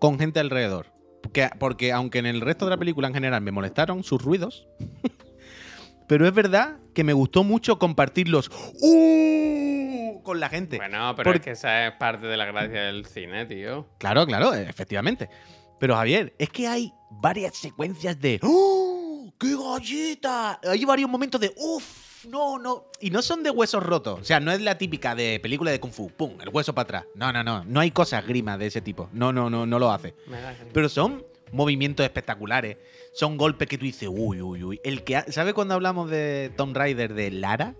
con 0.00 0.18
gente 0.18 0.40
alrededor. 0.40 0.86
Porque, 1.22 1.50
porque 1.58 1.92
aunque 1.92 2.18
en 2.18 2.26
el 2.26 2.40
resto 2.40 2.64
de 2.64 2.70
la 2.70 2.76
película 2.76 3.08
en 3.08 3.14
general 3.14 3.42
me 3.42 3.50
molestaron 3.52 4.02
sus 4.04 4.22
ruidos, 4.22 4.66
pero 6.08 6.26
es 6.26 6.32
verdad 6.32 6.78
que 6.94 7.04
me 7.04 7.12
gustó 7.12 7.44
mucho 7.44 7.78
compartir 7.78 8.28
los 8.28 8.50
"Uh", 8.80 10.22
con 10.22 10.40
la 10.40 10.48
gente. 10.48 10.76
Bueno, 10.76 11.14
pero 11.16 11.28
Porque- 11.30 11.38
es 11.38 11.44
que 11.44 11.50
esa 11.52 11.86
es 11.88 11.94
parte 11.96 12.26
de 12.26 12.36
la 12.36 12.46
gracia 12.46 12.82
del 12.82 13.04
cine, 13.06 13.46
tío. 13.46 13.86
Claro, 13.98 14.26
claro, 14.26 14.54
efectivamente. 14.54 15.28
Pero 15.78 15.94
Javier, 15.96 16.34
es 16.38 16.50
que 16.50 16.66
hay 16.66 16.92
varias 17.10 17.56
secuencias 17.56 18.18
de 18.20 18.40
¡Oh! 18.42 19.32
¡Qué 19.38 19.54
galleta! 19.54 20.58
Hay 20.68 20.84
varios 20.84 21.08
momentos 21.08 21.40
de 21.40 21.52
¡Uf! 21.56 22.07
No, 22.28 22.58
no. 22.58 22.86
Y 23.00 23.10
no 23.10 23.22
son 23.22 23.42
de 23.42 23.50
huesos 23.50 23.82
rotos. 23.82 24.20
O 24.20 24.24
sea, 24.24 24.40
no 24.40 24.52
es 24.52 24.60
la 24.60 24.76
típica 24.78 25.14
de 25.14 25.40
película 25.40 25.70
de 25.70 25.80
Kung 25.80 25.92
Fu. 25.92 26.10
¡Pum! 26.10 26.40
El 26.40 26.48
hueso 26.50 26.74
para 26.74 26.82
atrás. 26.84 27.04
No, 27.14 27.32
no, 27.32 27.42
no. 27.44 27.64
No 27.64 27.80
hay 27.80 27.90
cosas 27.90 28.26
grimas 28.26 28.58
de 28.58 28.66
ese 28.66 28.80
tipo. 28.80 29.08
No, 29.12 29.32
no, 29.32 29.48
no, 29.50 29.66
no 29.66 29.78
lo 29.78 29.90
hace. 29.90 30.14
Pero 30.72 30.88
son 30.88 31.24
movimientos 31.52 32.04
espectaculares. 32.04 32.76
Son 33.12 33.36
golpes 33.36 33.68
que 33.68 33.78
tú 33.78 33.84
dices, 33.86 34.08
uy, 34.12 34.40
uy, 34.42 34.62
uy. 34.62 34.80
El 34.84 35.02
que 35.04 35.16
ha- 35.16 35.26
¿Sabe 35.32 35.54
cuando 35.54 35.74
hablamos 35.74 36.10
de 36.10 36.52
Tomb 36.56 36.76
Raider 36.76 37.14
de 37.14 37.30
Lara? 37.30 37.74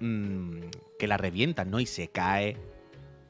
Mm, 0.00 0.60
que 0.98 1.06
la 1.08 1.16
revientan, 1.16 1.70
¿no? 1.70 1.80
Y 1.80 1.86
se 1.86 2.08
cae. 2.08 2.56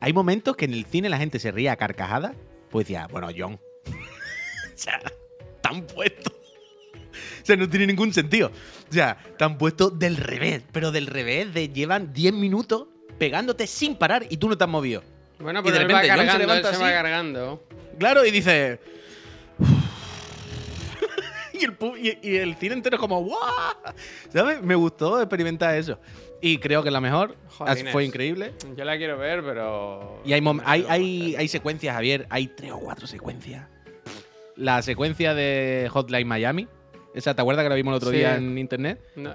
Hay 0.00 0.12
momentos 0.12 0.56
que 0.56 0.64
en 0.66 0.74
el 0.74 0.84
cine 0.84 1.08
la 1.08 1.18
gente 1.18 1.38
se 1.38 1.50
ría 1.52 1.72
a 1.72 1.76
carcajadas. 1.76 2.34
Pues 2.70 2.86
decía, 2.86 3.06
bueno, 3.10 3.28
John. 3.36 3.58
o 3.86 4.76
sea, 4.76 5.00
tan 5.60 5.86
puesto. 5.86 6.32
O 7.44 7.46
sea, 7.46 7.56
no 7.56 7.68
tiene 7.68 7.86
ningún 7.86 8.10
sentido. 8.14 8.50
O 8.88 8.92
sea, 8.92 9.18
tan 9.36 9.58
puesto 9.58 9.90
del 9.90 10.16
revés. 10.16 10.62
Pero 10.72 10.90
del 10.90 11.06
revés, 11.06 11.52
de 11.52 11.68
llevan 11.68 12.12
10 12.14 12.32
minutos 12.32 12.86
pegándote 13.18 13.66
sin 13.66 13.96
parar 13.96 14.24
y 14.30 14.38
tú 14.38 14.48
no 14.48 14.56
te 14.56 14.64
has 14.64 14.70
movido. 14.70 15.02
Bueno, 15.38 15.60
y 15.60 15.62
pero 15.64 15.76
de 15.76 15.82
él 15.84 15.94
va 15.94 16.00
se 16.00 16.06
él 16.06 16.82
va 16.82 16.90
cargando. 16.90 17.62
Claro, 17.98 18.24
y 18.24 18.30
dice. 18.30 18.80
y, 21.52 21.64
el, 21.64 21.78
pu- 21.78 21.98
y, 21.98 22.26
y 22.26 22.36
el 22.36 22.54
cine 22.56 22.74
entero 22.74 22.98
como 22.98 23.22
¡guau! 23.22 23.38
¿Sabes? 24.32 24.62
Me 24.62 24.74
gustó 24.74 25.20
experimentar 25.20 25.76
eso. 25.76 25.98
Y 26.40 26.58
creo 26.58 26.82
que 26.82 26.90
la 26.90 27.00
mejor. 27.00 27.36
Fue 27.92 28.04
increíble. 28.04 28.54
Yo 28.76 28.84
la 28.84 28.96
quiero 28.96 29.18
ver, 29.18 29.42
pero. 29.42 30.20
Y 30.24 30.32
hay, 30.32 30.42
hay, 30.64 30.86
hay, 30.88 31.36
hay 31.36 31.48
secuencias, 31.48 31.94
Javier. 31.94 32.26
Hay 32.30 32.48
tres 32.48 32.72
o 32.72 32.78
cuatro 32.78 33.06
secuencias. 33.06 33.66
La 34.56 34.82
secuencia 34.82 35.34
de 35.34 35.88
Hotline 35.92 36.26
Miami. 36.26 36.68
Esa, 37.14 37.34
¿te 37.34 37.40
acuerdas 37.40 37.62
que 37.64 37.68
la 37.70 37.74
vimos 37.76 37.92
el 37.92 37.96
otro 37.96 38.10
Sí. 38.10 38.16
día 38.16 38.36
en 38.36 38.58
internet? 38.58 39.00
No. 39.16 39.34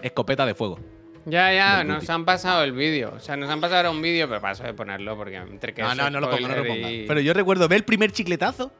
Escopeta 0.00 0.46
de 0.46 0.54
fuego. 0.54 0.78
Ya, 1.26 1.52
ya, 1.52 1.84
nos 1.84 2.08
han 2.10 2.24
pasado 2.24 2.64
el 2.64 2.72
vídeo. 2.72 3.12
O 3.16 3.20
sea, 3.20 3.36
nos 3.36 3.48
han 3.48 3.60
pasado 3.60 3.76
ahora 3.76 3.90
un 3.90 4.02
vídeo, 4.02 4.26
pero 4.28 4.40
paso 4.40 4.64
de 4.64 4.74
ponerlo 4.74 5.16
porque 5.16 5.36
entre 5.36 5.72
que 5.72 5.82
No, 5.82 5.94
no, 5.94 6.10
no 6.10 6.18
lo 6.20 6.28
pongo, 6.30 6.48
no 6.48 6.56
lo 6.56 6.66
ponga. 6.66 6.90
y- 6.90 7.06
Pero 7.06 7.20
yo 7.20 7.32
recuerdo 7.32 7.68
ver 7.68 7.76
el 7.78 7.84
primer 7.84 8.10
chicletazo. 8.10 8.72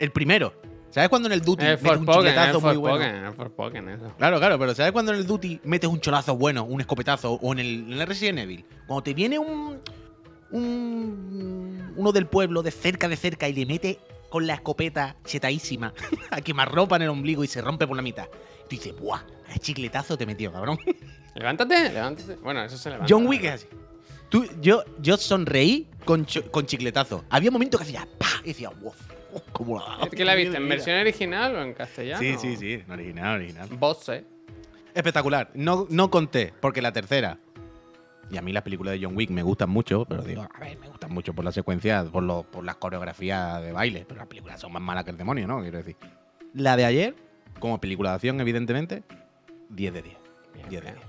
El 0.00 0.10
primero. 0.10 0.52
¿Sabes 0.90 1.08
cuando 1.10 1.28
en 1.28 1.32
el 1.34 1.42
Duty 1.42 1.64
Es 1.64 1.82
metes 1.82 1.98
un 1.98 2.06
chicletazo 2.06 2.60
muy 2.60 2.76
bueno? 2.76 3.28
Es 3.28 3.34
Forspoken 3.34 3.88
eso. 3.90 4.12
Claro, 4.18 4.38
claro, 4.38 4.58
pero 4.58 4.74
¿sabes 4.74 4.92
cuando 4.92 5.12
en 5.12 5.18
el 5.18 5.26
Duty 5.26 5.60
metes 5.64 5.88
un 5.90 6.00
cholazo 6.00 6.36
bueno, 6.36 6.64
un 6.64 6.80
escopetazo, 6.80 7.34
o 7.34 7.52
en 7.52 7.58
el, 7.58 7.92
en 7.92 8.00
el 8.00 8.06
Resident 8.06 8.38
Evil? 8.38 8.64
Cuando 8.86 9.02
te 9.02 9.12
viene 9.14 9.38
un, 9.38 9.78
un. 10.50 11.92
uno 11.96 12.12
del 12.12 12.26
pueblo 12.26 12.62
de 12.62 12.70
cerca 12.70 13.08
de 13.08 13.16
cerca 13.16 13.48
y 13.48 13.52
le 13.52 13.66
mete 13.66 13.98
con 14.28 14.46
la 14.46 14.54
escopeta 14.54 15.16
chetadísima 15.24 15.92
a 16.30 16.40
quemarropa 16.40 16.96
en 16.96 17.02
el 17.02 17.08
ombligo 17.08 17.44
y 17.44 17.46
se 17.46 17.60
rompe 17.60 17.86
por 17.86 17.96
la 17.96 18.02
mitad. 18.02 18.26
Y 18.26 18.62
tú 18.62 18.68
dices, 18.70 18.98
¡buah! 18.98 19.20
¡Qué 19.52 19.58
chicletazo 19.58 20.16
te 20.16 20.26
metió, 20.26 20.52
cabrón! 20.52 20.78
Levántate, 21.34 21.92
levántate. 21.92 22.36
Bueno, 22.36 22.62
eso 22.64 22.78
se 22.78 22.90
levanta. 22.90 23.12
John 23.12 23.26
Wick 23.26 23.44
es 23.44 23.52
así. 23.52 23.66
Tú, 24.28 24.46
yo, 24.60 24.82
yo 25.00 25.16
sonreí 25.16 25.88
con, 26.04 26.26
con 26.50 26.66
chicletazo. 26.66 27.24
Había 27.30 27.50
momentos 27.50 27.80
que 27.80 27.84
hacía 27.84 28.08
¡pah! 28.18 28.40
Y 28.42 28.48
decía, 28.48 28.70
¡wow! 28.70 28.94
¿Cómo 29.52 29.78
la 29.78 30.06
¿Es 30.06 30.10
que 30.10 30.24
la 30.24 30.34
viste 30.34 30.56
en 30.56 30.68
versión 30.68 30.98
original 30.98 31.54
o 31.56 31.62
en 31.62 31.74
castellano? 31.74 32.20
Sí, 32.20 32.36
sí, 32.38 32.56
sí. 32.56 32.82
Original, 32.90 33.36
original. 33.36 33.68
Voce. 33.72 34.24
Espectacular. 34.94 35.50
No, 35.54 35.86
no 35.90 36.10
conté, 36.10 36.54
porque 36.60 36.80
la 36.80 36.92
tercera. 36.92 37.38
Y 38.30 38.36
a 38.38 38.42
mí 38.42 38.52
las 38.52 38.62
películas 38.64 38.94
de 38.98 39.04
John 39.04 39.16
Wick 39.16 39.30
me 39.30 39.42
gustan 39.42 39.70
mucho, 39.70 40.04
pero 40.04 40.22
digo, 40.22 40.42
a 40.52 40.58
ver, 40.60 40.78
me 40.78 40.88
gustan 40.88 41.12
mucho 41.12 41.32
por 41.32 41.44
la 41.44 41.52
secuencia, 41.52 42.04
por, 42.04 42.22
lo, 42.24 42.42
por 42.42 42.64
las 42.64 42.76
coreografías 42.76 43.62
de 43.62 43.70
baile. 43.72 44.04
Pero 44.08 44.18
las 44.18 44.26
películas 44.26 44.60
son 44.60 44.72
más 44.72 44.82
malas 44.82 45.04
que 45.04 45.10
el 45.10 45.16
demonio, 45.16 45.46
¿no? 45.46 45.60
Quiero 45.62 45.78
decir. 45.78 45.96
La 46.54 46.76
de 46.76 46.84
ayer, 46.84 47.14
como 47.60 47.80
película 47.80 48.10
de 48.10 48.14
acción, 48.16 48.40
evidentemente, 48.40 49.02
10 49.68 49.94
de 49.94 50.02
10. 50.02 50.16
10 50.68 50.84
de 50.84 50.90
10. 50.92 51.04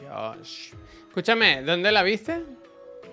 Dios. 0.00 0.70
Escúchame, 1.08 1.62
¿dónde 1.62 1.90
la 1.92 2.02
viste? 2.02 2.42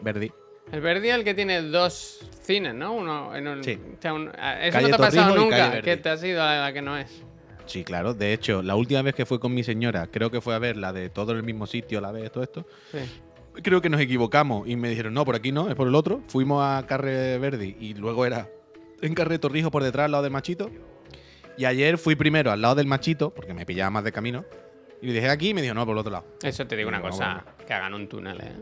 Verdi. 0.01 0.31
El 0.71 0.81
Verdi 0.81 1.09
es 1.09 1.15
el 1.15 1.23
que 1.23 1.33
tiene 1.33 1.61
dos 1.61 2.27
cines, 2.43 2.73
¿no? 2.73 2.93
Uno 2.93 3.35
en 3.35 3.47
un. 3.47 3.63
Sí. 3.63 3.79
o 3.97 4.01
sea, 4.01 4.13
un- 4.13 4.31
ah, 4.37 4.59
eso 4.65 4.71
Calle 4.77 4.89
no 4.89 4.97
te 4.97 5.03
ha 5.03 5.05
pasado 5.05 5.35
nunca, 5.35 5.81
que 5.81 5.97
te 5.97 6.09
has 6.09 6.23
ido 6.23 6.41
a 6.41 6.55
la 6.61 6.73
que 6.73 6.81
no 6.81 6.97
es. 6.97 7.23
Sí, 7.71 7.83
claro. 7.83 8.13
De 8.13 8.33
hecho, 8.33 8.61
la 8.61 8.75
última 8.75 9.01
vez 9.01 9.15
que 9.15 9.25
fue 9.25 9.39
con 9.39 9.53
mi 9.53 9.63
señora, 9.63 10.07
creo 10.07 10.29
que 10.29 10.41
fue 10.41 10.53
a 10.55 10.59
ver 10.59 10.75
la 10.77 10.91
de 10.91 11.09
todo 11.09 11.31
en 11.31 11.37
el 11.37 11.43
mismo 11.43 11.65
sitio 11.67 11.99
a 11.99 12.01
la 12.01 12.11
vez, 12.11 12.31
todo 12.31 12.43
esto. 12.43 12.65
Sí. 12.91 12.97
Creo 13.63 13.81
que 13.81 13.89
nos 13.89 13.99
equivocamos 14.01 14.67
y 14.67 14.75
me 14.75 14.89
dijeron, 14.89 15.13
no, 15.13 15.23
por 15.25 15.35
aquí 15.35 15.51
no, 15.51 15.69
es 15.69 15.75
por 15.75 15.87
el 15.87 15.95
otro. 15.95 16.21
Fuimos 16.27 16.63
a 16.63 16.85
Carre 16.87 17.37
Verdi 17.37 17.75
y 17.79 17.93
luego 17.93 18.25
era 18.25 18.49
en 19.01 19.13
Carre 19.13 19.39
Torrijos 19.39 19.71
por 19.71 19.83
detrás, 19.83 20.05
al 20.05 20.11
lado 20.11 20.23
del 20.23 20.31
machito. 20.33 20.69
Y 21.57 21.65
ayer 21.65 21.97
fui 21.97 22.15
primero 22.15 22.51
al 22.51 22.61
lado 22.61 22.75
del 22.75 22.87
machito, 22.87 23.29
porque 23.33 23.53
me 23.53 23.65
pillaba 23.65 23.89
más 23.89 24.03
de 24.03 24.11
camino. 24.11 24.45
Y 25.01 25.07
le 25.07 25.13
dije 25.13 25.29
aquí 25.29 25.49
y 25.49 25.53
me 25.53 25.61
dijo, 25.61 25.73
no, 25.73 25.85
por 25.85 25.93
el 25.95 25.99
otro 25.99 26.11
lado. 26.11 26.25
Eso 26.43 26.65
te 26.67 26.75
digo 26.75 26.89
una 26.89 26.97
Digo, 26.99 27.09
cosa, 27.09 27.43
que 27.65 27.73
hagan 27.73 27.93
un 27.93 28.07
túnel, 28.07 28.39
¿eh? 28.39 28.53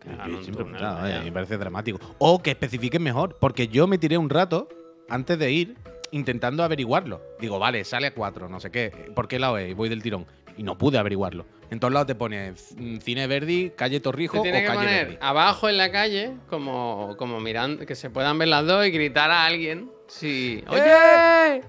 Que 0.00 0.10
hagan 0.10 0.34
un 0.34 0.42
Siempre, 0.42 0.64
túnel. 0.64 0.78
claro, 0.80 1.02
vaya. 1.02 1.20
me 1.22 1.32
parece 1.32 1.56
dramático. 1.58 1.98
O 2.18 2.42
que 2.42 2.50
especifiquen 2.50 3.02
mejor, 3.02 3.36
porque 3.40 3.68
yo 3.68 3.86
me 3.86 3.98
tiré 3.98 4.16
un 4.16 4.30
rato 4.30 4.68
antes 5.08 5.38
de 5.38 5.50
ir 5.50 5.76
intentando 6.12 6.62
averiguarlo. 6.62 7.20
Digo, 7.40 7.58
vale, 7.58 7.84
sale 7.84 8.08
a 8.08 8.14
4, 8.14 8.48
no 8.48 8.60
sé 8.60 8.70
qué. 8.70 8.90
¿Por 9.14 9.28
qué 9.28 9.38
lado 9.38 9.58
es? 9.58 9.74
Voy 9.74 9.88
del 9.88 10.02
tirón. 10.02 10.26
Y 10.56 10.62
no 10.64 10.76
pude 10.76 10.98
averiguarlo. 10.98 11.46
En 11.70 11.78
todos 11.78 11.92
lados 11.92 12.08
te 12.08 12.14
pone 12.14 12.52
mm, 12.52 12.96
Cine 12.98 13.26
Verdi, 13.26 13.70
Calle 13.76 14.00
Torrijos 14.00 14.40
o 14.40 14.42
que 14.42 14.50
Calle 14.50 14.68
poner 14.72 15.06
Verdi. 15.06 15.18
abajo 15.20 15.68
en 15.68 15.76
la 15.76 15.92
calle, 15.92 16.32
como, 16.48 17.14
como 17.16 17.38
mirando, 17.40 17.86
que 17.86 17.94
se 17.94 18.10
puedan 18.10 18.38
ver 18.38 18.48
las 18.48 18.66
dos 18.66 18.84
y 18.86 18.90
gritar 18.90 19.30
a 19.30 19.44
alguien. 19.44 19.90
Sí. 20.08 20.64
¡Oye! 20.68 20.82
¡Eh! 20.84 21.62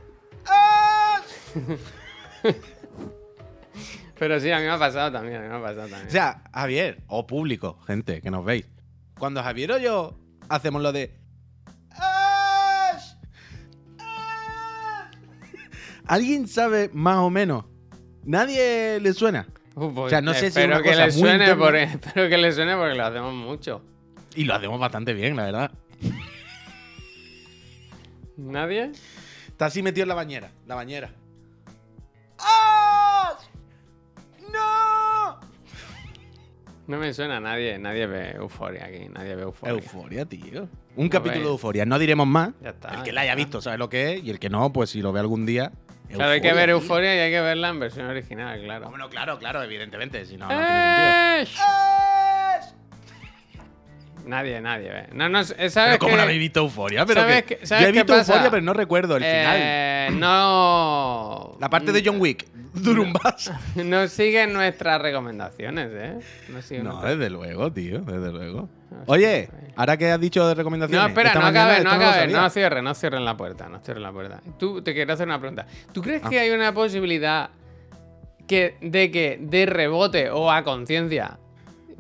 Pero 4.18 4.40
sí, 4.40 4.52
a 4.52 4.58
mí 4.58 4.64
me 4.64 4.72
ha 4.72 4.78
pasado 4.80 5.12
también, 5.12 5.38
a 5.38 5.42
mí 5.44 5.48
me 5.48 5.56
ha 5.56 5.62
pasado 5.62 5.88
también. 5.88 6.08
O 6.08 6.12
sea, 6.12 6.44
Javier, 6.54 6.98
o 7.08 7.26
público, 7.26 7.80
gente, 7.88 8.22
que 8.22 8.30
nos 8.32 8.44
veis. 8.44 8.68
Cuando 9.18 9.42
Javier 9.42 9.72
o 9.74 9.78
yo 9.78 10.18
hacemos 10.50 10.82
lo 10.82 10.92
de. 10.92 11.19
¿Alguien 16.10 16.48
sabe 16.48 16.90
más 16.92 17.18
o 17.18 17.30
menos? 17.30 17.66
Nadie 18.26 19.00
le 19.00 19.14
suena. 19.14 19.46
Uh, 19.76 19.94
pues, 19.94 20.08
o 20.08 20.10
sea, 20.10 20.22
no 20.22 20.34
sé 20.34 20.40
si 20.40 20.46
es 20.48 20.58
espero 20.58 20.74
una 20.74 20.82
que 20.84 20.90
cosa 20.90 21.06
le 21.06 21.12
muy 21.14 21.22
suene 21.22 21.56
por- 21.56 21.76
espero 21.76 22.30
que 22.30 22.38
le 22.40 22.52
suene 22.52 22.76
porque 22.76 22.96
lo 22.96 23.06
hacemos 23.06 23.34
mucho. 23.36 23.84
Y 24.34 24.46
lo 24.46 24.56
hacemos 24.56 24.80
bastante 24.80 25.14
bien, 25.14 25.36
la 25.36 25.46
verdad. 25.46 25.72
¿Nadie? 28.38 28.92
Está 29.50 29.68
así 29.68 29.84
metido 29.84 30.04
en 30.04 30.10
la 30.10 30.16
bañera. 30.16 30.50
La 30.66 30.74
bañera. 30.74 31.12
¡Ash! 32.40 33.44
¡No! 34.52 35.40
No 36.88 36.98
me 36.98 37.14
suena 37.14 37.38
a 37.38 37.40
nadie, 37.40 37.78
nadie 37.78 38.08
ve 38.08 38.32
euforia 38.32 38.86
aquí, 38.86 39.10
nadie 39.10 39.36
ve 39.36 39.44
euforia. 39.44 39.76
Euforia, 39.76 40.26
tío. 40.26 40.68
Un 40.96 41.08
capítulo 41.08 41.44
de 41.46 41.52
euforia. 41.52 41.86
No 41.86 42.00
diremos 42.00 42.26
más. 42.26 42.50
Ya 42.64 42.70
está, 42.72 42.90
el 42.96 43.04
que 43.04 43.12
la 43.12 43.22
haya 43.22 43.36
visto 43.36 43.62
sabe 43.62 43.78
lo 43.78 43.90
que 43.90 44.16
es. 44.16 44.24
Y 44.24 44.32
el 44.32 44.40
que 44.40 44.50
no, 44.50 44.74
pues 44.74 44.90
si 44.90 45.04
lo 45.04 45.12
ve 45.12 45.20
algún 45.20 45.46
día. 45.46 45.72
Claro, 46.12 46.32
hay 46.32 46.42
que 46.42 46.54
ver 46.54 46.70
euforia 46.72 47.16
y 47.16 47.20
hay 47.20 47.32
que 47.32 47.40
verla 47.42 47.70
en 47.70 47.80
versión 47.80 48.08
original, 48.08 48.60
claro. 48.64 48.90
Bueno, 48.90 49.10
claro, 49.10 49.38
claro, 49.40 49.62
evidentemente. 49.64 50.26
Si 50.26 50.38
no, 50.38 50.48
no 50.48 50.56
tiene 50.56 51.38
sentido. 51.38 51.42
¡Esh! 51.42 51.60
Nadie, 54.26 54.62
nadie 54.62 54.90
ve. 54.90 55.08
No, 55.14 55.28
no, 55.30 55.44
¿sabes 55.44 55.72
Pero 55.74 55.98
¿cómo 56.00 56.12
qué? 56.12 56.18
no 56.18 56.22
habéis 56.24 56.40
visto 56.40 56.60
euforia? 56.60 57.06
Pero 57.06 57.22
¿Sabes 57.22 57.44
que, 57.44 57.58
qué- 57.58 57.66
sabes 57.66 57.84
yo 57.84 57.90
he 57.90 57.92
visto 57.94 58.16
euforia, 58.16 58.50
pero 58.52 58.62
no 58.62 58.74
recuerdo 58.74 59.18
el 59.18 59.24
final. 59.24 59.58
Eh, 59.60 60.10
no. 60.14 61.58
La 61.60 61.70
parte 61.70 61.92
de 61.92 62.04
John 62.06 62.20
Wick. 62.20 62.46
Durumbas. 62.84 63.52
No 63.76 64.08
siguen 64.10 64.54
nuestras 64.54 65.02
recomendaciones, 65.02 65.90
¿eh? 65.94 66.20
No 66.50 66.62
siguen 66.62 66.84
No, 66.86 66.92
nuestras- 66.94 67.18
desde 67.18 67.30
luego, 67.30 67.72
tío, 67.72 68.00
desde 68.02 68.32
luego. 68.32 68.70
No, 68.92 68.98
Oye, 69.08 69.50
ahora 69.76 69.98
que 69.98 70.12
has 70.12 70.20
dicho 70.20 70.48
de 70.48 70.56
recomendaciones. 70.56 71.02
No, 71.04 71.08
espera, 71.10 71.34
no 71.36 71.42
mañana 71.42 71.66
acabe, 71.76 71.84
no 71.84 71.90
esto 71.92 72.00
lo 72.02 72.06
acabe, 72.08 72.22
sabía. 72.22 72.42
no 72.42 72.50
cierren, 72.50 72.84
no 72.84 72.96
cierren 72.96 73.26
la 73.26 73.38
puerta, 73.38 73.70
no 73.70 73.80
cierren 73.80 74.04
la 74.04 74.12
puerta. 74.12 74.42
Tú 74.58 74.82
te 74.82 74.94
quiero 74.94 75.14
hacer 75.14 75.28
una 75.28 75.40
pregunta. 75.40 75.66
¿Tú 75.94 76.02
crees 76.02 76.22
Ah. 76.26 76.30
que 76.30 76.40
hay 76.40 76.50
una 76.52 76.74
posibilidad 76.74 77.50
que, 78.48 78.78
de 78.82 79.12
que 79.12 79.38
de 79.42 79.66
rebote 79.68 80.32
o 80.32 80.52
a 80.52 80.64
conciencia 80.64 81.38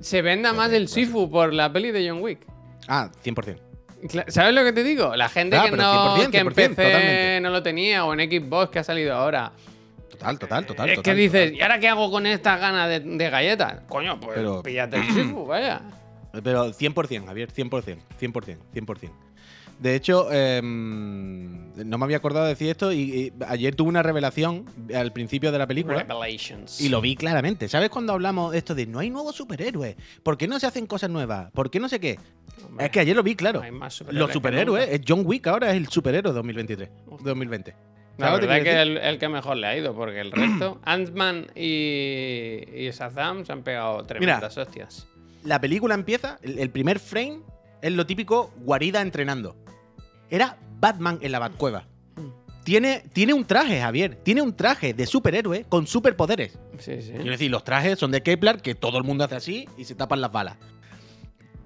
se 0.01 0.21
venda 0.21 0.51
más 0.53 0.71
el 0.71 0.87
Sifu 0.87 1.29
por 1.29 1.53
la 1.53 1.71
peli 1.71 1.91
de 1.91 2.09
John 2.09 2.21
Wick. 2.21 2.39
Ah, 2.87 3.09
100%. 3.23 3.57
Cla- 4.03 4.25
¿Sabes 4.29 4.55
lo 4.55 4.63
que 4.63 4.71
te 4.71 4.81
digo? 4.83 5.15
La 5.15 5.27
gente 5.29 5.57
Ah, 5.57 5.65
que, 5.65 5.71
no, 5.75 6.15
100%, 6.15 6.31
que 6.31 6.37
en 6.39 6.47
100%, 6.47 6.53
PC 6.55 6.69
totalmente. 6.69 7.39
no 7.41 7.49
lo 7.49 7.61
tenía 7.61 8.05
o 8.05 8.13
en 8.13 8.19
Xbox 8.31 8.71
que 8.71 8.79
ha 8.79 8.83
salido 8.83 9.13
ahora. 9.13 9.51
Total, 10.09 10.37
total, 10.39 10.65
total. 10.65 10.89
es 10.89 10.95
total, 10.95 11.13
que 11.15 11.21
dices, 11.21 11.43
total. 11.45 11.55
¿y 11.57 11.61
ahora 11.61 11.79
qué 11.79 11.87
hago 11.87 12.11
con 12.11 12.25
estas 12.25 12.59
ganas 12.59 12.89
de, 12.89 12.99
de 12.99 13.29
galletas? 13.29 13.81
Coño, 13.87 14.19
pues 14.19 14.35
Pero- 14.35 14.61
píllate 14.63 14.97
el 14.99 15.05
Sifu, 15.13 15.45
vaya. 15.45 15.81
Pero 16.43 16.67
100%, 16.71 17.25
Javier, 17.25 17.51
100%, 17.51 17.97
100%, 18.19 18.57
100%. 18.73 19.11
De 19.79 19.95
hecho, 19.95 20.29
em, 20.29 21.71
no 21.87 21.97
me 21.97 22.03
había 22.03 22.17
acordado 22.17 22.43
de 22.45 22.49
decir 22.51 22.69
esto 22.69 22.91
y, 22.91 22.99
y 22.99 23.33
ayer 23.47 23.75
tuve 23.75 23.87
una 23.87 24.03
revelación 24.03 24.65
al 24.93 25.13
principio 25.13 25.53
de 25.53 25.57
la 25.57 25.65
película. 25.67 25.99
Revelations. 26.03 26.81
Y 26.81 26.89
lo 26.89 26.99
vi 26.99 27.15
claramente. 27.15 27.69
¿Sabes 27.69 27.89
cuando 27.89 28.11
hablamos 28.11 28.51
de 28.51 28.57
esto 28.57 28.75
de 28.75 28.85
no 28.87 28.99
hay 28.99 29.09
nuevos 29.09 29.37
superhéroes? 29.37 29.95
¿Por 30.21 30.37
qué 30.37 30.49
no 30.49 30.59
se 30.59 30.67
hacen 30.67 30.85
cosas 30.85 31.09
nuevas? 31.09 31.49
¿Por 31.53 31.71
qué 31.71 31.79
no 31.79 31.87
sé 31.87 31.99
qué? 32.01 32.19
Hombre, 32.65 32.87
Es 32.87 32.91
que 32.91 32.99
ayer 32.99 33.15
lo 33.15 33.23
vi 33.23 33.35
claro. 33.37 33.61
hay 33.61 33.71
más 33.71 33.93
superhéroes 33.93 34.19
Los 34.27 34.33
superhéroes, 34.33 34.89
es 34.89 35.01
John 35.07 35.21
Wick 35.25 35.47
ahora 35.47 35.69
es 35.71 35.77
el 35.77 35.87
superhéroe 35.87 36.31
de 36.33 36.35
2023. 36.35 36.89
2020. 37.23 37.73
La 38.19 38.27
¿Sabes 38.27 38.41
lo 38.41 38.47
verdad 38.47 38.57
es 38.57 38.63
que 38.63 38.81
el, 38.81 38.97
el 38.97 39.17
que 39.17 39.29
mejor 39.29 39.57
le 39.57 39.67
ha 39.67 39.77
ido, 39.77 39.95
porque 39.95 40.19
el 40.19 40.31
resto, 40.31 40.79
Ant-Man 40.85 41.47
y, 41.55 42.63
y 42.75 42.91
Shazam 42.91 43.45
se 43.45 43.53
han 43.53 43.63
pegado 43.63 44.03
tremendas 44.05 44.57
hostias. 44.57 45.07
La 45.43 45.59
película 45.61 45.95
empieza, 45.95 46.37
el, 46.41 46.59
el 46.59 46.69
primer 46.69 46.99
frame 46.99 47.39
es 47.81 47.93
lo 47.93 48.05
típico 48.05 48.51
guarida 48.57 49.01
entrenando. 49.01 49.55
Era 50.29 50.57
Batman 50.79 51.17
en 51.21 51.31
la 51.31 51.39
Batcueva. 51.39 51.85
Tiene, 52.63 53.03
tiene 53.13 53.33
un 53.33 53.45
traje, 53.45 53.81
Javier. 53.81 54.15
Tiene 54.21 54.41
un 54.41 54.55
traje 54.55 54.93
de 54.93 55.07
superhéroe 55.07 55.65
con 55.67 55.87
superpoderes. 55.87 56.59
Sí, 56.77 57.01
sí. 57.01 57.13
Quiero 57.13 57.31
decir, 57.31 57.49
los 57.49 57.63
trajes 57.63 57.97
son 57.97 58.11
de 58.11 58.21
Kepler, 58.21 58.61
que 58.61 58.75
todo 58.75 58.97
el 58.97 59.03
mundo 59.03 59.23
hace 59.23 59.35
así 59.37 59.69
y 59.77 59.85
se 59.85 59.95
tapan 59.95 60.21
las 60.21 60.31
balas. 60.31 60.57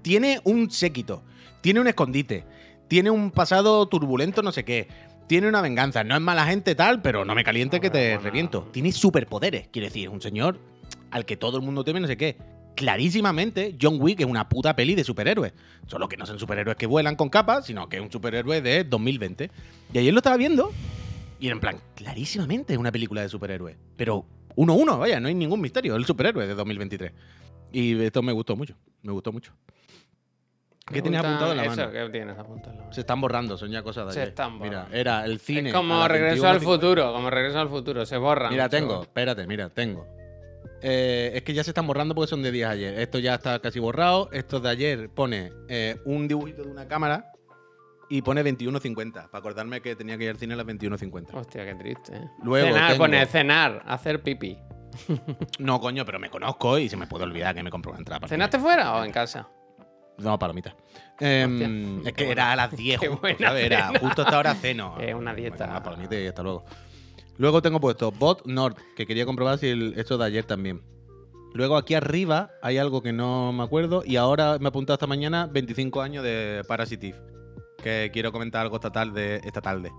Tiene 0.02 0.40
un 0.44 0.70
séquito, 0.70 1.22
tiene 1.60 1.80
un 1.80 1.88
escondite, 1.88 2.44
tiene 2.88 3.10
un 3.10 3.30
pasado 3.30 3.86
turbulento, 3.86 4.42
no 4.42 4.52
sé 4.52 4.64
qué. 4.64 4.88
Tiene 5.26 5.48
una 5.48 5.60
venganza. 5.62 6.04
No 6.04 6.14
es 6.14 6.20
mala 6.20 6.46
gente 6.46 6.74
tal, 6.74 7.02
pero 7.02 7.24
no 7.24 7.34
me 7.34 7.44
caliente 7.44 7.80
que 7.80 7.90
te 7.90 8.18
reviento. 8.18 8.68
Tiene 8.72 8.92
superpoderes. 8.92 9.68
Quiere 9.68 9.88
decir, 9.88 10.08
es 10.08 10.12
un 10.12 10.20
señor 10.20 10.58
al 11.10 11.24
que 11.24 11.36
todo 11.36 11.56
el 11.56 11.62
mundo 11.62 11.84
teme, 11.84 12.00
no 12.00 12.06
sé 12.06 12.16
qué. 12.16 12.36
Clarísimamente, 12.76 13.76
John 13.80 13.98
Wick 14.00 14.20
es 14.20 14.26
una 14.26 14.48
puta 14.48 14.74
peli 14.74 14.94
de 14.94 15.04
superhéroes. 15.04 15.52
Solo 15.86 16.08
que 16.08 16.16
no 16.16 16.26
son 16.26 16.38
superhéroes 16.38 16.76
que 16.76 16.86
vuelan 16.86 17.16
con 17.16 17.28
capas, 17.28 17.66
sino 17.66 17.88
que 17.88 17.96
es 17.96 18.02
un 18.02 18.10
superhéroe 18.10 18.60
de 18.60 18.84
2020. 18.84 19.50
Y 19.92 19.98
ayer 19.98 20.12
lo 20.12 20.18
estaba 20.18 20.36
viendo 20.36 20.72
y 21.44 21.46
era 21.46 21.54
en 21.54 21.60
plan, 21.60 21.80
clarísimamente 21.94 22.72
es 22.72 22.78
una 22.78 22.92
película 22.92 23.22
de 23.22 23.28
superhéroes. 23.28 23.76
Pero 23.96 24.24
uno 24.56 24.72
a 24.72 24.76
uno, 24.76 24.98
vaya, 24.98 25.20
no 25.20 25.28
hay 25.28 25.34
ningún 25.34 25.60
misterio. 25.60 25.94
Es 25.94 25.98
el 25.98 26.06
superhéroe 26.06 26.46
de 26.46 26.54
2023. 26.54 27.12
Y 27.72 28.00
esto 28.02 28.22
me 28.22 28.32
gustó 28.32 28.56
mucho. 28.56 28.74
Me 29.02 29.12
gustó 29.12 29.32
mucho. 29.32 29.52
¿Qué 30.86 31.00
tienes 31.00 31.20
apuntado 31.20 31.50
en 31.52 31.56
la 31.56 31.64
eso, 31.64 31.76
mano? 31.76 31.92
¿Qué 31.92 32.08
tienes 32.10 32.38
apuntado 32.38 32.70
en 32.72 32.76
la 32.76 32.82
mano? 32.84 32.92
Se 32.92 33.00
están 33.00 33.20
borrando, 33.20 33.56
son 33.56 33.70
ya 33.70 33.82
cosas 33.82 34.06
de 34.08 34.12
Se 34.12 34.18
ayer. 34.20 34.28
están 34.30 34.58
Mira, 34.58 34.78
borrando. 34.80 34.96
era 34.96 35.24
el 35.24 35.38
cine. 35.40 35.70
Es 35.70 35.74
como 35.74 36.06
regreso 36.06 36.46
al 36.46 36.58
21:50. 36.60 36.62
futuro, 36.64 37.12
como 37.12 37.30
regreso 37.30 37.58
al 37.60 37.68
futuro, 37.70 38.04
se 38.04 38.16
borran. 38.18 38.50
Mira, 38.50 38.68
tengo, 38.68 39.02
espérate, 39.02 39.46
mira, 39.46 39.70
tengo. 39.70 40.06
Eh, 40.82 41.32
es 41.34 41.42
que 41.42 41.54
ya 41.54 41.64
se 41.64 41.70
están 41.70 41.86
borrando 41.86 42.14
porque 42.14 42.28
son 42.28 42.42
de 42.42 42.50
días 42.52 42.70
ayer. 42.70 42.98
Esto 43.00 43.18
ya 43.18 43.34
está 43.36 43.58
casi 43.60 43.80
borrado. 43.80 44.28
Esto 44.32 44.60
de 44.60 44.68
ayer 44.68 45.08
pone 45.08 45.50
eh, 45.68 45.96
un 46.04 46.28
dibujito 46.28 46.62
de 46.62 46.70
una 46.70 46.86
cámara 46.86 47.32
y 48.10 48.20
pone 48.20 48.44
21.50. 48.44 49.12
Para 49.30 49.38
acordarme 49.38 49.80
que 49.80 49.96
tenía 49.96 50.18
que 50.18 50.24
ir 50.24 50.30
al 50.30 50.36
cine 50.36 50.52
a 50.52 50.58
las 50.58 50.66
21.50. 50.66 51.28
Hostia, 51.32 51.64
qué 51.64 51.74
triste. 51.76 52.14
¿eh? 52.14 52.28
Luego 52.42 52.66
cenar, 52.68 52.90
tengo- 52.90 53.02
pone 53.04 53.24
cenar, 53.24 53.82
hacer 53.86 54.22
pipí. 54.22 54.58
No, 55.58 55.80
coño, 55.80 56.04
pero 56.04 56.18
me 56.18 56.28
conozco 56.28 56.78
y 56.78 56.90
se 56.90 56.98
me 56.98 57.06
puede 57.06 57.24
olvidar 57.24 57.54
que 57.54 57.62
me 57.62 57.70
compro 57.70 57.90
una 57.92 58.00
entrada. 58.00 58.28
¿Cenaste 58.28 58.58
fuera 58.58 58.96
o 58.96 59.04
en 59.04 59.10
casa? 59.12 59.48
No, 60.18 60.38
palomitas. 60.38 60.74
Em, 61.20 61.96
Hostia, 61.98 62.10
es 62.10 62.16
que 62.16 62.30
era 62.30 62.52
a 62.52 62.56
las 62.56 62.76
10, 62.76 63.00
qué 63.00 63.08
buena 63.08 63.48
¿sabes? 63.48 63.64
Era 63.64 63.92
justo 64.00 64.22
hasta 64.22 64.36
ahora 64.36 64.54
ceno. 64.54 64.96
Es 65.00 65.14
una 65.14 65.34
dieta. 65.34 65.64
Una 65.66 65.82
palomita 65.82 66.18
y 66.18 66.26
hasta 66.26 66.42
luego. 66.42 66.64
Luego 67.36 67.62
tengo 67.62 67.80
puesto 67.80 68.12
Bot 68.12 68.46
Nord, 68.46 68.76
que 68.96 69.06
quería 69.06 69.26
comprobar 69.26 69.58
si 69.58 69.68
el, 69.68 69.94
esto 69.96 70.18
de 70.18 70.24
ayer 70.24 70.44
también. 70.44 70.82
Luego 71.52 71.76
aquí 71.76 71.94
arriba 71.94 72.50
hay 72.62 72.78
algo 72.78 73.00
que 73.02 73.12
no 73.12 73.52
me 73.52 73.62
acuerdo 73.62 74.02
y 74.04 74.16
ahora 74.16 74.58
me 74.58 74.66
he 74.66 74.68
apuntado 74.68 74.94
esta 74.94 75.06
mañana 75.06 75.46
25 75.46 76.02
años 76.02 76.24
de 76.24 76.62
Parasitive. 76.66 77.16
Que 77.82 78.10
quiero 78.12 78.32
comentar 78.32 78.62
algo 78.62 78.76
esta 78.76 78.90
tarde. 78.90 79.40
Esta 79.44 79.60
tarde. 79.60 79.92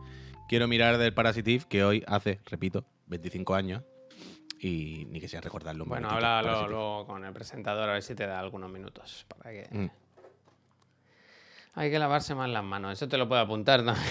Quiero 0.49 0.67
mirar 0.67 0.97
del 0.97 1.13
Parasitive 1.13 1.65
que 1.69 1.83
hoy 1.83 2.03
hace, 2.07 2.41
repito, 2.45 2.85
25 3.07 3.55
años. 3.55 3.83
Y 4.59 5.05
ni 5.09 5.19
que 5.19 5.27
sea 5.27 5.41
recordarlo. 5.41 5.83
un 5.83 5.89
Bueno, 5.89 6.09
háblalo 6.09 6.67
luego 6.67 7.05
con 7.05 7.23
el 7.23 7.33
presentador 7.33 7.89
a 7.89 7.93
ver 7.93 8.03
si 8.03 8.15
te 8.15 8.25
da 8.25 8.39
algunos 8.39 8.69
minutos. 8.69 9.25
Para 9.27 9.51
que... 9.51 9.67
Mm. 9.71 9.89
Hay 11.77 11.91
que 11.91 11.99
lavarse 11.99 12.33
más 12.35 12.49
las 12.49 12.63
manos, 12.63 12.93
eso 12.93 13.07
te 13.07 13.17
lo 13.17 13.27
puedo 13.27 13.41
apuntar 13.41 13.83
también. 13.83 14.05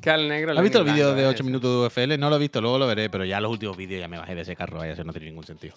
que 0.00 0.10
al 0.10 0.28
negro 0.28 0.52
¿Has 0.52 0.62
visto 0.62 0.78
el 0.78 0.84
vídeo 0.84 1.14
de 1.14 1.22
eso. 1.22 1.30
8 1.30 1.44
minutos 1.44 1.70
de 1.70 1.86
UFL? 2.02 2.18
No 2.18 2.28
lo 2.28 2.36
he 2.36 2.38
visto, 2.38 2.60
luego 2.60 2.78
lo 2.78 2.86
veré, 2.86 3.08
pero 3.08 3.24
ya 3.24 3.40
los 3.40 3.50
últimos 3.50 3.76
vídeos 3.76 4.00
ya 4.00 4.08
me 4.08 4.18
bajé 4.18 4.34
de 4.34 4.42
ese 4.42 4.54
carro, 4.56 4.78
vaya, 4.78 4.92
eso 4.92 5.04
no 5.04 5.12
tiene 5.12 5.28
ningún 5.28 5.44
sentido. 5.44 5.74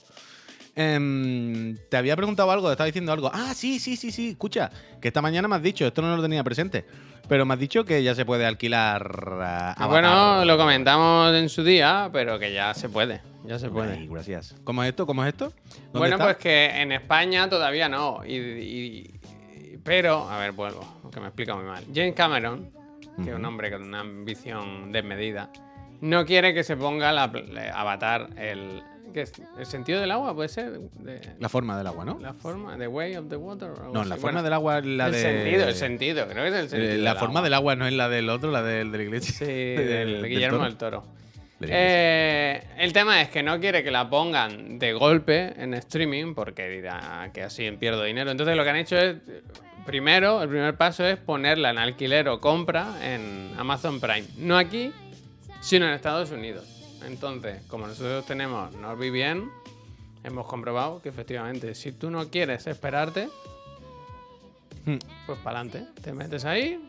Em, 0.75 1.75
te 1.89 1.97
había 1.97 2.15
preguntado 2.15 2.51
algo, 2.51 2.67
te 2.67 2.73
estaba 2.73 2.85
diciendo 2.85 3.11
algo. 3.11 3.31
Ah, 3.33 3.53
sí, 3.55 3.79
sí, 3.79 3.95
sí, 3.95 4.11
sí, 4.11 4.29
escucha, 4.31 4.69
que 5.01 5.07
esta 5.07 5.21
mañana 5.21 5.47
me 5.47 5.55
has 5.55 5.63
dicho, 5.63 5.87
esto 5.87 6.01
no 6.01 6.15
lo 6.15 6.21
tenía 6.21 6.43
presente, 6.43 6.85
pero 7.27 7.45
me 7.45 7.53
has 7.55 7.59
dicho 7.59 7.83
que 7.85 8.03
ya 8.03 8.13
se 8.13 8.25
puede 8.25 8.45
alquilar. 8.45 9.09
Avatar. 9.77 9.87
Bueno, 9.89 10.45
lo 10.45 10.57
comentamos 10.57 11.33
en 11.33 11.49
su 11.49 11.63
día, 11.63 12.09
pero 12.13 12.37
que 12.37 12.53
ya 12.53 12.73
se 12.73 12.89
puede. 12.89 13.21
Ya 13.45 13.57
se 13.57 13.69
puede. 13.69 13.93
Ay, 13.93 14.07
gracias. 14.07 14.53
¿Cómo 14.65 14.83
es 14.83 14.89
esto? 14.89 15.07
¿Cómo 15.07 15.23
es 15.23 15.29
esto? 15.29 15.53
¿Dónde 15.93 15.99
Bueno, 15.99 16.15
está? 16.17 16.25
pues 16.25 16.37
que 16.37 16.65
en 16.81 16.91
España 16.91 17.49
todavía 17.49 17.87
no. 17.87 18.23
Y- 18.25 19.16
pero, 19.83 20.29
a 20.29 20.39
ver, 20.39 20.51
vuelvo, 20.51 20.85
que 21.11 21.19
me 21.19 21.27
explica 21.27 21.55
muy 21.55 21.65
mal. 21.65 21.83
James 21.93 22.13
Cameron, 22.15 22.69
que 23.23 23.29
es 23.31 23.35
un 23.35 23.45
hombre 23.45 23.71
con 23.71 23.83
una 23.83 24.01
ambición 24.01 24.91
desmedida, 24.91 25.51
no 26.01 26.25
quiere 26.25 26.53
que 26.53 26.63
se 26.63 26.77
ponga 26.77 27.11
la, 27.11 27.31
Avatar 27.73 28.29
el, 28.37 28.83
¿qué 29.13 29.21
es? 29.21 29.31
el 29.57 29.65
sentido 29.65 29.99
del 29.99 30.11
agua, 30.11 30.35
puede 30.35 30.49
ser. 30.49 30.79
De- 30.79 31.19
La 31.39 31.49
forma 31.49 31.77
del 31.77 31.87
agua, 31.87 32.05
¿no? 32.05 32.19
la 32.19 32.33
forma, 32.33 32.77
the 32.77 32.87
way 32.87 33.15
of 33.15 33.27
the 33.29 33.35
water. 33.35 33.69
no, 33.91 34.03
la 34.03 34.15
forma 34.15 34.21
Bueno, 34.21 34.43
del 34.43 34.53
agua 34.53 34.77
es 34.79 34.85
la 34.85 35.07
el 35.07 35.11
de. 35.13 35.21
sentido, 35.21 35.67
el 35.67 35.75
sentido, 35.75 36.27
creo 36.27 36.43
que 36.43 36.49
es 36.49 36.55
el 36.55 36.65
Eh, 36.65 36.69
sentido. 36.69 37.03
la 37.03 37.09
del 37.11 37.19
forma 37.19 37.39
agua. 37.39 37.41
del 37.43 37.53
agua 37.55 37.75
no 37.75 37.87
es 37.87 37.93
la 37.93 38.09
del 38.09 38.29
otro, 38.29 38.51
la 38.51 38.61
del 38.61 38.91
de 38.91 38.97
la 38.99 39.03
iglesia. 39.03 39.33
Sí, 39.33 39.45
del 39.45 40.23
Guillermo 40.27 40.63
del 40.63 40.75
Toro. 40.77 41.01
De 41.01 41.05
la 41.07 41.11
iglesia. 41.11 41.26
Eh, 41.61 42.63
el 42.77 42.93
tema 42.93 43.21
es 43.21 43.29
que 43.29 43.41
no 43.41 43.59
quiere 43.59 43.83
que 43.83 43.91
la 43.91 44.09
pongan 44.09 44.77
de 44.77 44.93
golpe 44.93 45.53
en 45.57 45.73
streaming 45.73 46.35
porque 46.35 46.69
dirá 46.69 47.29
que 47.33 47.43
así 47.43 47.69
pierdo 47.71 48.03
dinero. 48.03 48.29
Entonces 48.31 48.55
lo 48.55 48.63
que 48.63 48.69
han 48.69 48.75
hecho 48.75 48.97
es, 48.97 49.15
primero, 49.85 50.41
el 50.43 50.49
primer 50.49 50.75
paso 50.75 51.05
es 51.05 51.17
ponerla 51.17 51.71
en 51.71 51.79
alquiler 51.79 52.29
o 52.29 52.39
compra 52.39 52.95
en 53.01 53.53
Amazon 53.57 53.99
Prime. 53.99 54.25
No 54.37 54.57
aquí, 54.57 54.91
sino 55.61 55.87
en 55.87 55.93
Estados 55.93 56.31
Unidos. 56.31 56.65
Entonces, 57.05 57.63
como 57.67 57.87
nosotros 57.87 58.25
tenemos 58.25 58.73
NordVPN, 58.75 59.49
hemos 60.23 60.45
comprobado 60.45 61.01
que 61.01 61.09
efectivamente 61.09 61.73
si 61.73 61.91
tú 61.91 62.11
no 62.11 62.29
quieres 62.29 62.67
esperarte, 62.67 63.29
Hmm. 64.87 64.99
pues 65.25 65.37
para 65.39 65.59
adelante. 65.59 65.85
Te 66.01 66.13
metes 66.13 66.45
ahí, 66.45 66.79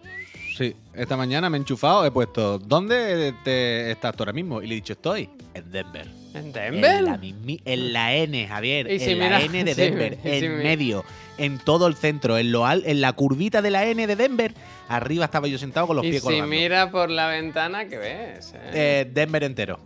Sí, 0.59 0.75
esta 0.93 1.17
mañana 1.17 1.49
me 1.49 1.57
he 1.57 1.61
enchufado, 1.61 2.05
he 2.05 2.11
puesto, 2.11 2.59
¿dónde 2.59 3.33
te 3.45 3.93
estás 3.93 4.17
tú 4.17 4.25
ahora 4.25 4.33
mismo? 4.33 4.61
Y 4.61 4.67
le 4.67 4.73
he 4.73 4.77
dicho, 4.77 4.95
estoy 4.95 5.31
en 5.55 5.71
Denver. 5.71 6.09
en 6.35 6.37
En 6.47 6.53
Denver. 6.53 7.03
la, 7.05 7.17
mismi- 7.21 7.63
en 7.65 7.93
la 7.93 8.13
N, 8.17 8.49
Javier. 8.49 8.89
Si 8.99 9.11
en 9.13 9.19
mira- 9.21 9.39
la 9.39 9.45
N 9.45 9.63
de 9.65 9.75
Denver. 9.77 10.19
si 10.21 10.29
en 10.45 10.59
medio. 10.59 11.05
En 11.39 11.59
todo 11.61 11.87
el 11.87 11.95
centro. 11.95 12.37
En, 12.39 12.51
lo 12.51 12.67
al- 12.67 12.83
en 12.87 13.01
la 13.01 13.13
curvita 13.13 13.63
de 13.63 13.71
la 13.71 13.87
N 13.87 14.05
de 14.05 14.17
Denver. 14.17 14.53
Arriba 14.89 15.27
estaba 15.27 15.47
yo 15.47 15.59
sentado 15.59 15.87
con 15.87 15.95
los 15.95 16.05
Y 16.05 16.11
pies 16.11 16.23
si 16.23 16.27
colgando. 16.27 16.49
mira 16.49 16.91
por 16.91 17.09
la 17.09 17.29
ventana, 17.29 17.87
¿qué 17.87 17.97
ves? 17.97 18.53
eh? 18.57 18.71
Eh, 18.75 19.11
Denver 19.13 19.45
entero. 19.45 19.79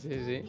Sí, 0.00 0.08
sí. 0.24 0.42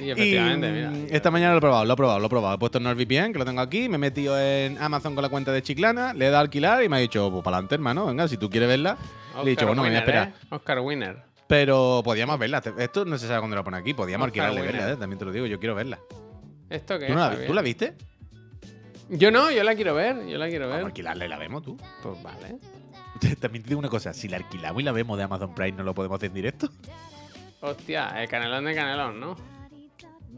Y 0.00 0.04
Y, 0.04 0.10
efectivamente, 0.10 0.68
mm, 0.70 0.72
mira. 0.92 1.14
esta 1.16 1.30
mañana 1.30 1.52
lo 1.52 1.58
he 1.58 1.60
probado, 1.60 1.84
lo 1.84 1.92
he 1.92 1.96
probado, 1.96 2.18
lo 2.20 2.26
he 2.26 2.28
probado. 2.28 2.54
He 2.54 2.58
puesto 2.58 2.78
en 2.78 2.84
NordVPN, 2.84 3.32
que 3.32 3.38
lo 3.38 3.44
tengo 3.44 3.60
aquí. 3.60 3.88
Me 3.88 3.96
he 3.96 3.98
metido 3.98 4.38
en 4.40 4.76
Amazon 4.82 5.14
con 5.14 5.22
la 5.22 5.28
cuenta 5.28 5.52
de 5.52 5.62
Chiclana. 5.62 6.12
Le 6.14 6.26
he 6.26 6.28
dado 6.28 6.38
a 6.38 6.40
alquilar 6.40 6.82
y 6.82 6.88
me 6.88 6.96
ha 6.96 7.00
dicho, 7.00 7.30
pues 7.30 7.42
para 7.44 7.56
adelante, 7.58 7.74
hermano. 7.76 8.06
Venga, 8.06 8.26
si 8.28 8.36
tú 8.36 8.48
quieres 8.50 8.68
verla. 8.68 8.96
le 9.36 9.42
he 9.42 9.50
dicho, 9.50 9.66
bueno, 9.66 9.82
me 9.82 9.88
voy 9.88 9.96
a 9.96 10.00
esperar. 10.00 10.28
¿eh? 10.28 10.46
Oscar 10.50 10.80
Winner. 10.80 11.22
Pero 11.46 12.00
podíamos 12.04 12.38
verla. 12.38 12.62
Esto 12.78 13.04
no 13.04 13.18
se 13.18 13.26
sabe 13.28 13.38
cuándo 13.40 13.56
lo 13.56 13.64
pone 13.64 13.76
aquí. 13.76 13.94
Podíamos 13.94 14.26
Oscar 14.28 14.46
alquilarle 14.46 14.60
Winner. 14.62 14.76
verla, 14.82 14.94
eh, 14.94 14.96
también 14.98 15.18
te 15.18 15.24
lo 15.26 15.32
digo. 15.32 15.46
Yo 15.46 15.58
quiero 15.60 15.74
verla. 15.74 15.98
¿Esto 16.70 16.98
qué 16.98 17.06
¿Tú, 17.06 17.12
es, 17.12 17.18
no 17.18 17.30
la? 17.30 17.46
¿Tú 17.46 17.54
la 17.54 17.62
viste? 17.62 17.94
Yo 19.10 19.30
no, 19.30 19.50
yo 19.50 19.62
la 19.62 19.74
quiero 19.74 19.94
ver. 19.94 20.26
Yo 20.26 20.38
la 20.38 20.48
quiero 20.48 20.64
Vamos 20.64 20.74
a 20.76 20.78
ver. 20.78 20.86
alquilarla 20.86 21.26
y 21.26 21.28
la 21.28 21.38
vemos 21.38 21.62
tú. 21.62 21.76
Pues 22.02 22.22
vale. 22.22 22.56
También 23.40 23.62
te 23.62 23.68
digo 23.68 23.78
una 23.78 23.88
cosa, 23.90 24.12
si 24.12 24.26
la 24.28 24.38
alquilamos 24.38 24.80
y 24.82 24.84
la 24.84 24.92
vemos 24.92 25.16
de 25.18 25.24
Amazon 25.24 25.54
Prime, 25.54 25.72
¿no 25.72 25.84
lo 25.84 25.94
podemos 25.94 26.16
hacer 26.16 26.28
en 26.28 26.34
directo? 26.34 26.68
Hostia, 27.60 28.08
el 28.22 28.28
canelón 28.28 28.64
de 28.64 28.74
canelón, 28.74 29.20
¿no? 29.20 29.36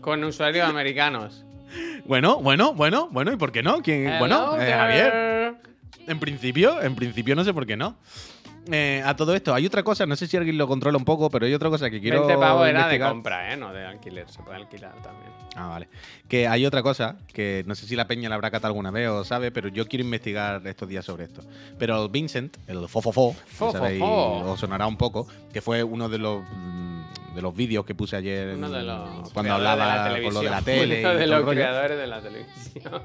Con 0.00 0.22
usuarios 0.24 0.68
americanos. 0.68 1.44
Bueno, 2.04 2.40
bueno, 2.40 2.72
bueno, 2.74 3.08
bueno, 3.10 3.32
¿y 3.32 3.36
por 3.36 3.52
qué 3.52 3.62
no? 3.62 3.82
¿Quién? 3.82 4.18
bueno, 4.18 4.60
eh. 4.60 4.72
Javier, 4.72 5.56
en 6.06 6.20
principio, 6.20 6.80
en 6.80 6.94
principio 6.94 7.34
no 7.34 7.44
sé 7.44 7.52
por 7.52 7.66
qué 7.66 7.76
no. 7.76 7.96
Eh, 8.70 9.00
a 9.04 9.14
todo 9.14 9.34
esto, 9.34 9.54
hay 9.54 9.64
otra 9.64 9.82
cosa, 9.84 10.06
no 10.06 10.16
sé 10.16 10.26
si 10.26 10.36
alguien 10.36 10.58
lo 10.58 10.66
controla 10.66 10.98
un 10.98 11.04
poco, 11.04 11.30
pero 11.30 11.46
hay 11.46 11.54
otra 11.54 11.70
cosa 11.70 11.88
que 11.88 12.00
quiero. 12.00 12.26
20 12.26 12.40
pavos 12.40 12.66
era 12.66 12.78
de 12.78 12.84
investigar. 12.84 13.10
compra, 13.10 13.52
¿eh? 13.52 13.56
No 13.56 13.72
de 13.72 13.84
alquiler. 13.84 14.28
Se 14.28 14.42
puede 14.42 14.56
alquilar 14.56 14.92
también. 15.02 15.30
Ah, 15.54 15.68
vale. 15.68 15.88
Que 16.28 16.48
hay 16.48 16.66
otra 16.66 16.82
cosa 16.82 17.16
que 17.32 17.64
no 17.66 17.74
sé 17.74 17.86
si 17.86 17.94
la 17.94 18.06
peña 18.08 18.28
la 18.28 18.34
habrá 18.34 18.50
catado 18.50 18.72
alguna 18.72 18.90
vez 18.90 19.08
o 19.08 19.24
sabe, 19.24 19.52
pero 19.52 19.68
yo 19.68 19.86
quiero 19.86 20.04
investigar 20.04 20.66
estos 20.66 20.88
días 20.88 21.04
sobre 21.04 21.24
esto. 21.24 21.42
Pero 21.78 22.02
el 22.02 22.10
Vincent, 22.10 22.56
el 22.66 22.88
Fofofo, 22.88 23.34
que 23.34 23.52
Fofofo. 23.52 23.78
sabéis, 23.78 24.02
os 24.02 24.58
sonará 24.58 24.86
un 24.86 24.96
poco, 24.96 25.28
que 25.52 25.60
fue 25.60 25.84
uno 25.84 26.08
de 26.08 26.18
los 26.18 26.42
mm, 26.42 27.02
de 27.36 27.42
los 27.42 27.54
vídeos 27.54 27.84
que 27.84 27.94
puse 27.94 28.16
ayer 28.16 28.54
Uno 28.56 28.70
de 28.70 28.82
los 28.82 29.30
cuando 29.32 29.54
hablaba 29.54 30.08
de 30.08 30.18
la 30.18 30.22
con 30.24 30.34
lo 30.34 30.40
de 30.40 30.50
la 30.50 30.62
tele. 30.62 31.00
Uno 31.04 31.14
de 31.14 31.26
los 31.26 31.48
creadores 31.50 31.98
de 31.98 32.06
la 32.06 32.20
televisión. 32.20 33.02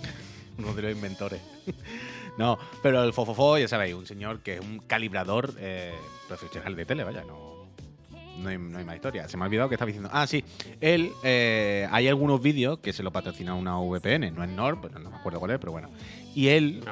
uno 0.58 0.72
de 0.74 0.82
los 0.82 0.92
inventores. 0.92 1.40
no, 2.38 2.58
pero 2.82 3.04
el 3.04 3.12
Fofofo, 3.12 3.58
ya 3.58 3.68
sabéis, 3.68 3.94
un 3.94 4.06
señor 4.06 4.40
que 4.40 4.54
es 4.54 4.60
un 4.60 4.78
calibrador 4.80 5.52
eh, 5.58 5.92
profesional 6.28 6.74
de 6.74 6.86
tele, 6.86 7.04
vaya, 7.04 7.22
no, 7.24 7.66
no, 8.38 8.48
hay, 8.48 8.58
no 8.58 8.78
hay 8.78 8.84
más 8.84 8.94
historia. 8.94 9.28
Se 9.28 9.36
me 9.36 9.44
ha 9.44 9.46
olvidado 9.46 9.68
que 9.68 9.74
estaba 9.74 9.86
diciendo. 9.88 10.10
Ah, 10.12 10.26
sí, 10.26 10.44
él, 10.80 11.12
eh, 11.22 11.86
hay 11.90 12.08
algunos 12.08 12.40
vídeos 12.40 12.78
que 12.78 12.92
se 12.92 13.02
lo 13.02 13.10
patrocina 13.12 13.54
una 13.54 13.78
VPN, 13.78 14.32
no 14.34 14.42
es 14.44 14.50
Nord, 14.50 14.78
pero 14.82 14.98
no 14.98 15.10
me 15.10 15.16
acuerdo 15.16 15.38
cuál 15.40 15.52
es, 15.52 15.58
pero 15.58 15.72
bueno. 15.72 15.90
Y 16.34 16.48
él, 16.48 16.82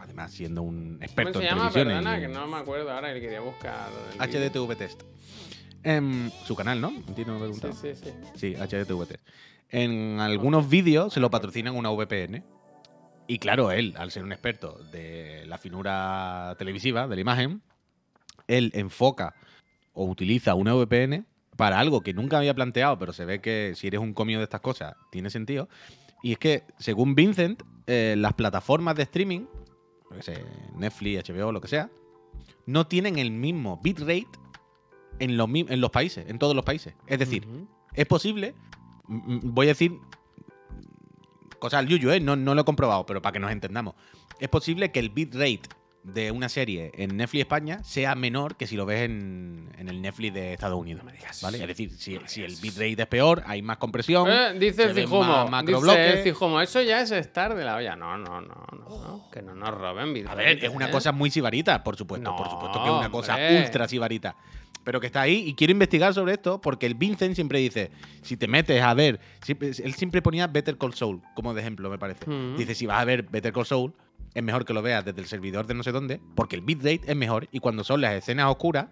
además 0.00 0.32
siendo 0.32 0.62
un 0.62 0.94
¿Cómo 0.94 1.04
experto 1.04 1.38
se 1.40 1.44
en 1.46 1.50
llama? 1.50 1.70
televisión, 1.70 2.02
Perdona, 2.04 2.18
y- 2.18 2.20
que 2.22 2.28
no 2.28 2.46
me 2.46 2.56
acuerdo 2.56 2.90
ahora 2.92 3.12
que 3.12 3.20
quería 3.20 3.40
buscar. 3.40 3.88
HDTV 4.18 4.76
Test. 4.76 5.02
Em, 5.82 6.30
su 6.44 6.54
canal, 6.54 6.80
¿no? 6.80 6.88
Entiendo, 6.88 7.38
me 7.38 7.46
he 7.46 7.54
Sí, 7.54 7.68
sí, 7.72 7.94
sí. 7.94 8.10
Sí, 8.34 8.54
HDTV 8.54 9.06
Test. 9.06 9.26
En 9.70 10.20
algunos 10.20 10.68
vídeos 10.68 11.14
se 11.14 11.20
lo 11.20 11.30
patrocinan 11.30 11.76
una 11.76 11.90
VPN. 11.90 12.44
Y 13.26 13.38
claro, 13.38 13.70
él, 13.70 13.94
al 13.96 14.10
ser 14.10 14.24
un 14.24 14.32
experto 14.32 14.78
de 14.90 15.44
la 15.46 15.56
finura 15.58 16.56
televisiva, 16.58 17.06
de 17.06 17.14
la 17.14 17.20
imagen, 17.20 17.62
él 18.48 18.72
enfoca 18.74 19.34
o 19.92 20.04
utiliza 20.04 20.54
una 20.54 20.74
VPN 20.74 21.26
para 21.56 21.78
algo 21.78 22.00
que 22.00 22.12
nunca 22.12 22.38
había 22.38 22.54
planteado, 22.54 22.98
pero 22.98 23.12
se 23.12 23.24
ve 23.24 23.40
que 23.40 23.74
si 23.76 23.86
eres 23.86 24.00
un 24.00 24.14
comio 24.14 24.38
de 24.38 24.44
estas 24.44 24.60
cosas, 24.60 24.96
tiene 25.10 25.30
sentido. 25.30 25.68
Y 26.22 26.32
es 26.32 26.38
que, 26.38 26.64
según 26.78 27.14
Vincent, 27.14 27.62
eh, 27.86 28.14
las 28.18 28.34
plataformas 28.34 28.96
de 28.96 29.04
streaming, 29.04 29.46
Netflix, 30.76 31.28
HBO, 31.28 31.52
lo 31.52 31.60
que 31.60 31.68
sea, 31.68 31.90
no 32.66 32.86
tienen 32.86 33.18
el 33.18 33.30
mismo 33.30 33.80
bitrate 33.82 34.26
en 35.20 35.36
los, 35.36 35.48
mi- 35.48 35.66
en 35.68 35.80
los 35.80 35.90
países, 35.90 36.28
en 36.28 36.38
todos 36.38 36.56
los 36.56 36.64
países. 36.64 36.94
Es 37.06 37.18
decir, 37.18 37.46
es 37.94 38.06
posible, 38.06 38.54
voy 39.06 39.66
a 39.66 39.70
decir 39.70 39.98
cosas 41.58 41.78
al 41.80 41.86
yuyu, 41.86 42.10
¿eh? 42.10 42.20
no, 42.20 42.36
no 42.36 42.54
lo 42.54 42.62
he 42.62 42.64
comprobado, 42.64 43.06
pero 43.06 43.20
para 43.22 43.32
que 43.34 43.38
nos 43.38 43.52
entendamos. 43.52 43.94
Es 44.38 44.48
posible 44.48 44.90
que 44.90 44.98
el 45.00 45.10
bitrate 45.10 45.60
de 46.02 46.30
una 46.30 46.48
serie 46.48 46.90
en 46.94 47.16
Netflix 47.16 47.42
España 47.42 47.84
sea 47.84 48.14
menor 48.14 48.56
que 48.56 48.66
si 48.66 48.74
lo 48.74 48.86
ves 48.86 49.02
en, 49.02 49.68
en 49.76 49.88
el 49.90 50.00
Netflix 50.00 50.32
de 50.32 50.54
Estados 50.54 50.78
Unidos. 50.80 51.04
me 51.04 51.12
digas. 51.12 51.42
¿vale? 51.42 51.60
Es 51.60 51.66
decir, 51.66 51.90
si, 51.90 52.14
No 52.14 52.22
si 52.26 52.42
el 52.42 52.56
bitrate 52.56 53.02
es 53.02 53.06
peor, 53.06 53.42
hay 53.46 53.60
más 53.60 53.76
compresión. 53.76 54.26
Eh, 54.30 54.54
dice 54.58 54.86
macro 55.50 55.80
dice 55.80 56.22
Cijumo, 56.22 56.60
eso 56.60 56.80
ya 56.80 57.02
es 57.02 57.10
estar 57.10 57.54
de 57.54 57.64
la 57.64 57.76
olla. 57.76 57.96
No, 57.96 58.16
no, 58.16 58.40
no, 58.40 58.66
no, 58.72 59.28
que 59.30 59.42
no 59.42 59.54
nos 59.54 59.70
roben 59.70 60.26
A 60.26 60.34
ver, 60.34 60.64
es 60.64 60.70
una 60.70 60.88
¿eh? 60.88 60.90
cosa 60.90 61.12
muy 61.12 61.30
sibarita, 61.30 61.84
por 61.84 61.96
supuesto. 61.96 62.30
No, 62.30 62.36
por 62.36 62.48
supuesto 62.48 62.82
que 62.82 62.88
es 62.88 62.94
una 62.94 63.10
cosa 63.10 63.34
hombre. 63.34 63.62
ultra 63.64 63.86
sibarita. 63.86 64.36
Pero 64.82 64.98
que 64.98 65.06
está 65.08 65.20
ahí 65.20 65.44
y 65.46 65.54
quiero 65.54 65.72
investigar 65.72 66.14
sobre 66.14 66.32
esto 66.32 66.58
porque 66.62 66.86
el 66.86 66.94
Vincent 66.94 67.34
siempre 67.34 67.58
dice, 67.58 67.90
si 68.22 68.38
te 68.38 68.48
metes 68.48 68.80
a 68.82 68.94
ver, 68.94 69.20
siempre- 69.42 69.68
él 69.68 69.92
siempre 69.94 70.22
ponía 70.22 70.46
Better 70.46 70.78
Call 70.78 70.94
Saul 70.94 71.20
como 71.34 71.52
de 71.52 71.60
ejemplo, 71.60 71.90
me 71.90 71.98
parece. 71.98 72.28
Mm. 72.28 72.56
Dice, 72.56 72.74
si 72.74 72.86
vas 72.86 72.98
a 72.98 73.04
ver 73.04 73.24
Better 73.24 73.52
Call 73.52 73.66
Saul, 73.66 73.92
es 74.34 74.42
mejor 74.42 74.64
que 74.64 74.72
lo 74.72 74.82
veas 74.82 75.04
desde 75.04 75.20
el 75.20 75.26
servidor 75.26 75.66
de 75.66 75.74
no 75.74 75.82
sé 75.82 75.92
dónde, 75.92 76.20
porque 76.34 76.56
el 76.56 76.62
bitrate 76.62 77.02
es 77.06 77.16
mejor 77.16 77.48
y 77.52 77.60
cuando 77.60 77.84
son 77.84 78.00
las 78.00 78.14
escenas 78.14 78.46
oscuras, 78.46 78.86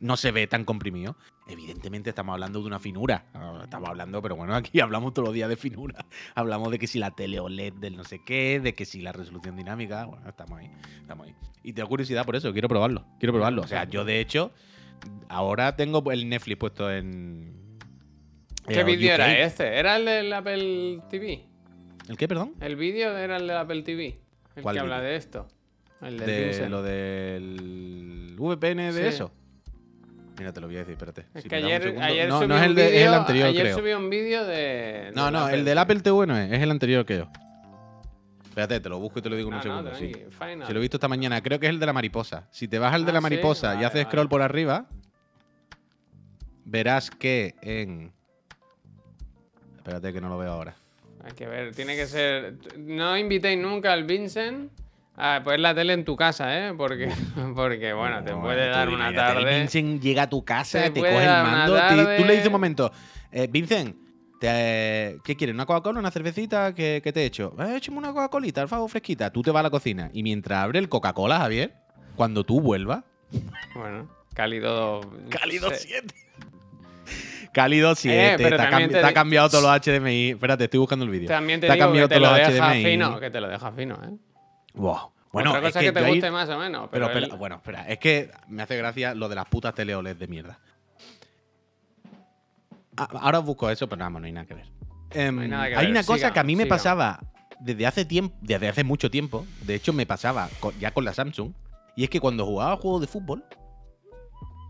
no 0.00 0.16
se 0.16 0.30
ve 0.30 0.46
tan 0.46 0.64
comprimido. 0.64 1.16
Evidentemente 1.48 2.10
estamos 2.10 2.34
hablando 2.34 2.60
de 2.60 2.66
una 2.66 2.78
finura. 2.78 3.24
Ah, 3.34 3.60
Estamos 3.64 3.88
hablando, 3.88 4.22
pero 4.22 4.36
bueno, 4.36 4.54
aquí 4.54 4.80
hablamos 4.80 5.14
todos 5.14 5.28
los 5.28 5.34
días 5.34 5.48
de 5.48 5.56
finura. 5.56 6.04
Hablamos 6.34 6.70
de 6.70 6.78
que 6.78 6.86
si 6.86 6.98
la 6.98 7.10
tele 7.10 7.40
OLED 7.40 7.74
del 7.74 7.96
no 7.96 8.04
sé 8.04 8.20
qué, 8.24 8.60
de 8.60 8.74
que 8.74 8.84
si 8.84 9.00
la 9.00 9.12
resolución 9.12 9.56
dinámica. 9.56 10.04
Bueno, 10.04 10.28
estamos 10.28 10.58
ahí. 10.58 10.70
Estamos 11.00 11.26
ahí. 11.26 11.34
Y 11.62 11.72
tengo 11.72 11.88
curiosidad 11.88 12.24
por 12.24 12.36
eso, 12.36 12.52
quiero 12.52 12.68
probarlo. 12.68 13.04
Quiero 13.18 13.32
probarlo. 13.32 13.62
O 13.62 13.66
sea, 13.66 13.84
yo 13.84 14.04
de 14.04 14.20
hecho, 14.20 14.52
ahora 15.28 15.74
tengo 15.76 16.10
el 16.12 16.28
Netflix 16.28 16.58
puesto 16.58 16.92
en. 16.92 17.78
¿Qué 18.66 18.80
eh, 18.80 18.84
vídeo 18.84 19.14
era 19.14 19.38
este? 19.38 19.78
¿Era 19.78 19.96
el 19.96 20.04
del 20.04 20.32
Apple 20.32 21.00
TV? 21.08 21.44
¿El 22.08 22.16
qué, 22.16 22.28
perdón? 22.28 22.54
El 22.60 22.76
vídeo 22.76 23.16
era 23.16 23.36
el 23.36 23.46
del 23.46 23.56
Apple 23.56 23.82
TV. 23.82 24.27
El 24.58 24.62
¿Cuál 24.62 24.74
que 24.76 24.80
habla 24.80 25.00
de 25.00 25.16
esto. 25.16 25.48
El 26.00 26.18
del 26.18 26.26
De 26.26 26.68
lo 26.68 26.82
del 26.82 28.36
VPN 28.38 28.92
de 28.92 29.02
Sí. 29.02 29.08
eso. 29.08 29.32
Mira, 30.38 30.52
te 30.52 30.60
lo 30.60 30.68
voy 30.68 30.76
a 30.76 30.80
decir, 30.80 30.92
espérate. 30.92 31.26
Es 31.34 31.42
Si 31.42 31.48
que 31.48 31.56
ayer, 31.56 31.98
ayer 32.00 32.28
no, 32.28 32.38
subí 32.38 32.46
no 32.48 32.54
es 32.56 32.60
un 32.60 32.66
el, 32.68 32.74
de- 32.76 32.82
es 32.86 32.92
el 32.92 32.98
vídeo- 33.08 33.14
anterior, 33.18 33.48
ayer 33.48 33.62
creo. 33.62 33.78
subí 33.78 33.92
un 33.92 34.08
vídeo 34.10 34.44
de... 34.46 35.10
No, 35.14 35.30
no, 35.32 35.48
el 35.48 35.64
del 35.64 35.78
Apple 35.78 35.98
TV 36.00 36.26
no 36.28 36.36
es, 36.36 36.52
es 36.52 36.60
el 36.62 36.70
anterior 36.70 37.04
que 37.04 37.18
yo. 37.18 37.28
Espérate, 38.44 38.78
te 38.80 38.88
lo 38.88 38.98
busco 39.00 39.18
y 39.18 39.22
te 39.22 39.30
lo 39.30 39.36
digo 39.36 39.48
en 39.48 39.52
No, 39.52 39.56
un 39.58 39.62
segundo. 39.62 39.90
no, 39.90 39.96
sí. 39.96 40.12
Si 40.66 40.72
lo 40.72 40.78
he 40.78 40.80
visto 40.80 40.96
esta 40.96 41.08
mañana, 41.08 41.40
creo 41.42 41.58
que 41.58 41.66
es 41.66 41.70
el 41.70 41.80
de 41.80 41.86
la 41.86 41.92
mariposa. 41.92 42.46
Si 42.52 42.68
te 42.68 42.78
vas 42.78 42.92
al 42.94 43.04
de 43.04 43.10
Ah, 43.10 43.14
la 43.14 43.18
sí, 43.20 43.22
mariposa 43.24 43.74
y 43.74 43.78
haces 43.84 43.92
vale. 43.94 44.04
scroll 44.04 44.28
por 44.28 44.42
arriba, 44.42 44.86
verás 46.64 47.10
que 47.10 47.54
en. 47.62 48.12
Espérate 49.78 50.12
que 50.12 50.20
no 50.20 50.28
lo 50.28 50.38
veo 50.38 50.52
ahora. 50.52 50.76
Hay 51.28 51.34
que 51.34 51.46
ver, 51.46 51.74
tiene 51.74 51.94
que 51.96 52.06
ser... 52.06 52.54
No 52.78 53.16
invitéis 53.16 53.58
nunca 53.58 53.92
al 53.92 54.04
Vincent 54.04 54.70
a 55.16 55.40
poner 55.44 55.60
la 55.60 55.74
tele 55.74 55.92
en 55.92 56.04
tu 56.04 56.16
casa, 56.16 56.68
¿eh? 56.68 56.72
Porque, 56.76 57.10
porque 57.54 57.92
bueno, 57.92 58.22
te 58.24 58.34
puede 58.34 58.68
dar 58.68 58.88
una 58.88 59.10
imagínate, 59.10 59.38
el 59.38 59.44
tarde... 59.44 59.58
Vincent 59.60 60.00
llega 60.02 60.22
a 60.22 60.28
tu 60.30 60.44
casa, 60.44 60.82
Te 60.84 60.90
te, 60.90 61.00
coge 61.00 61.24
el 61.24 61.26
mando. 61.30 61.74
te- 61.74 61.78
tarde. 61.80 62.16
tú 62.16 62.24
le 62.24 62.32
dices 62.32 62.46
un 62.46 62.52
momento, 62.52 62.90
eh, 63.32 63.46
Vincent, 63.50 63.96
te- 64.40 65.18
¿qué 65.24 65.36
quieres? 65.36 65.54
¿Una 65.54 65.66
Coca-Cola? 65.66 65.98
¿Una 65.98 66.10
cervecita? 66.10 66.74
¿Qué, 66.74 67.00
qué 67.02 67.12
te 67.12 67.22
he 67.22 67.26
hecho? 67.26 67.54
Eh, 67.58 67.76
échame 67.76 67.98
una 67.98 68.12
Coca-Colita, 68.12 68.62
al 68.62 68.68
favor, 68.68 68.88
fresquita. 68.88 69.30
Tú 69.32 69.42
te 69.42 69.50
vas 69.50 69.60
a 69.60 69.64
la 69.64 69.70
cocina 69.70 70.10
y 70.14 70.22
mientras 70.22 70.62
abre 70.64 70.78
el 70.78 70.88
Coca-Cola, 70.88 71.38
Javier, 71.40 71.74
cuando 72.16 72.44
tú 72.44 72.60
vuelvas, 72.60 73.04
Bueno, 73.74 74.08
cálido... 74.34 75.00
Cálido 75.30 75.68
se- 75.70 75.76
7. 75.76 76.14
Cálido 77.52 77.94
7. 77.94 78.34
pero 78.42 78.56
te, 78.56 78.62
ha 78.62 78.70
también 78.70 78.90
cambi- 78.90 78.92
te 78.94 79.00
te 79.00 79.04
ha 79.04 79.08
di- 79.08 79.14
cambiado 79.14 79.48
todos 79.48 79.64
los 79.64 79.72
HDMI. 79.72 80.30
Espérate, 80.30 80.64
estoy 80.64 80.78
buscando 80.80 81.04
el 81.04 81.10
vídeo. 81.10 81.28
También 81.28 81.60
te, 81.60 81.66
digo 81.66 81.74
que 81.74 81.78
cambiado 81.80 82.08
te 82.08 82.14
todos 82.16 82.28
lo 82.30 82.36
los 82.38 82.46
deja 82.52 82.68
HDMI. 82.72 82.84
fino, 82.84 83.20
que 83.20 83.30
te 83.30 83.40
lo 83.40 83.48
deja 83.48 83.72
fino, 83.72 83.94
¿eh? 84.04 84.16
Wow. 84.74 85.12
Bueno, 85.32 85.50
Otra 85.50 85.60
es 85.60 85.68
cosa 85.74 85.80
que, 85.80 85.92
te 85.92 85.98
ahí- 85.98 86.10
guste 86.12 86.30
más 86.30 86.48
o 86.48 86.58
menos, 86.58 86.88
Pero, 86.90 87.10
pero, 87.12 87.36
bueno, 87.36 87.56
espera. 87.56 87.86
Es 87.88 87.98
que 87.98 88.30
me 88.48 88.62
hace 88.62 88.76
gracia 88.76 89.14
lo 89.14 89.28
de 89.28 89.34
las 89.34 89.44
putas 89.46 89.74
tele 89.74 89.94
OLED 89.94 90.16
de 90.16 90.26
mierda. 90.26 90.58
Ah, 92.96 93.08
ahora 93.20 93.38
os 93.38 93.44
busco 93.44 93.70
eso, 93.70 93.88
pero 93.88 93.98
nada, 93.98 94.10
no 94.18 94.26
hay 94.26 94.32
nada 94.32 94.46
que 94.46 94.54
ver. 94.54 94.66
Em, 95.10 95.34
No 95.36 95.42
hay 95.42 95.48
nada 95.48 95.68
que 95.68 95.76
hay 95.76 95.84
ver, 95.86 95.90
una 95.92 96.02
cosa 96.04 96.32
que 96.32 96.40
a 96.40 96.44
mí 96.44 96.56
me 96.56 96.66
pasaba 96.66 97.20
desde 97.60 97.86
hace 97.86 98.04
tiempo, 98.04 98.34
desde 98.40 98.68
hace 98.68 98.84
mucho 98.84 99.10
tiempo. 99.10 99.46
De 99.62 99.74
hecho, 99.74 99.92
me 99.92 100.06
pasaba 100.06 100.48
ya 100.80 100.90
con 100.92 101.04
la 101.04 101.12
Samsung. 101.14 101.52
Y 101.96 102.04
es 102.04 102.10
que 102.10 102.20
cuando 102.20 102.44
jugaba 102.44 102.76
juegos 102.76 103.00
de 103.00 103.06
fútbol, 103.06 103.44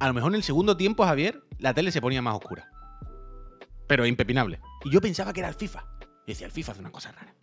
a 0.01 0.07
lo 0.09 0.15
mejor 0.15 0.33
en 0.33 0.37
el 0.37 0.43
segundo 0.43 0.77
tiempo, 0.77 1.05
Javier, 1.05 1.43
la 1.59 1.75
tele 1.75 1.91
se 1.93 2.01
ponía 2.01 2.23
más 2.23 2.35
oscura. 2.37 2.71
Pero 3.87 4.07
impepinable. 4.07 4.61
Y 4.85 4.91
yo 4.91 5.01
pensaba 5.01 5.33
que 5.33 5.41
era 5.41 5.49
el 5.49 5.55
FIFA. 5.55 5.85
Y 6.27 6.33
decía, 6.33 6.47
el 6.47 6.53
FIFA 6.53 6.73
hace 6.73 6.81
una 6.81 6.91
cosa 6.93 7.13
rara. 7.13 7.35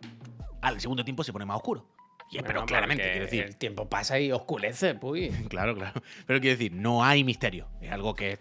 Al 0.62 0.80
segundo 0.80 1.04
tiempo 1.04 1.24
se 1.24 1.32
pone 1.32 1.44
más 1.44 1.56
oscuro. 1.56 1.88
Y, 2.30 2.40
pero 2.42 2.64
claramente, 2.66 3.04
quiero 3.04 3.24
decir. 3.24 3.44
El 3.44 3.56
tiempo 3.56 3.88
pasa 3.88 4.18
y 4.18 4.32
oscurece, 4.32 4.94
puy. 4.94 5.28
Claro, 5.48 5.74
claro. 5.74 6.00
Pero 6.26 6.40
quiero 6.40 6.56
decir, 6.56 6.72
no 6.72 7.04
hay 7.04 7.24
misterio. 7.24 7.68
Es 7.80 7.90
algo 7.92 8.14
que, 8.14 8.38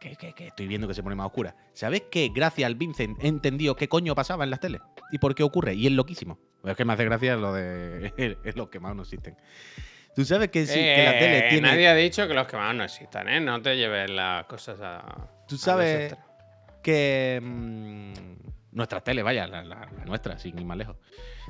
que, 0.00 0.16
que- 0.16 0.34
que 0.34 0.46
estoy 0.48 0.66
viendo 0.66 0.86
que 0.88 0.94
se 0.94 1.02
pone 1.02 1.14
más 1.14 1.26
oscura. 1.26 1.56
¿Sabes 1.72 2.02
que 2.10 2.28
gracias 2.34 2.66
al 2.66 2.74
Vincent 2.76 3.22
he 3.22 3.28
entendido 3.28 3.76
qué 3.76 3.88
coño 3.88 4.14
pasaba 4.14 4.44
en 4.44 4.50
las 4.50 4.60
teles? 4.60 4.80
¿Y 5.12 5.18
por 5.18 5.34
qué 5.34 5.42
ocurre? 5.42 5.74
Y 5.74 5.86
es 5.86 5.92
loquísimo. 5.92 6.38
Pues 6.62 6.72
es 6.72 6.76
que 6.76 6.84
me 6.84 6.92
hace 6.94 7.04
gracia 7.04 7.36
lo 7.36 7.52
de. 7.52 8.12
es 8.44 8.56
los 8.56 8.68
que 8.68 8.80
más 8.80 8.94
no 8.96 9.02
existen. 9.02 9.36
Tú 10.14 10.24
sabes 10.24 10.48
que 10.50 10.66
sí, 10.66 10.74
que 10.78 11.02
la 11.04 11.18
tele 11.18 11.38
Eh, 11.38 11.46
tiene. 11.50 11.68
Nadie 11.68 11.88
ha 11.88 11.94
dicho 11.94 12.26
que 12.28 12.34
los 12.34 12.46
quemados 12.46 12.74
no 12.76 12.84
existan, 12.84 13.28
¿eh? 13.28 13.40
No 13.40 13.60
te 13.60 13.76
lleves 13.76 14.10
las 14.10 14.44
cosas 14.46 14.78
a. 14.80 15.02
Tú 15.48 15.56
sabes 15.56 16.14
que. 16.82 17.40
mm, 17.42 18.12
nuestras 18.72 19.04
teles, 19.04 19.24
vaya, 19.24 19.46
la, 19.46 19.62
la- 19.62 19.88
la 19.96 20.04
nuestra, 20.04 20.38
sin 20.38 20.58
ir 20.58 20.64
más 20.64 20.76
lejos. 20.76 20.96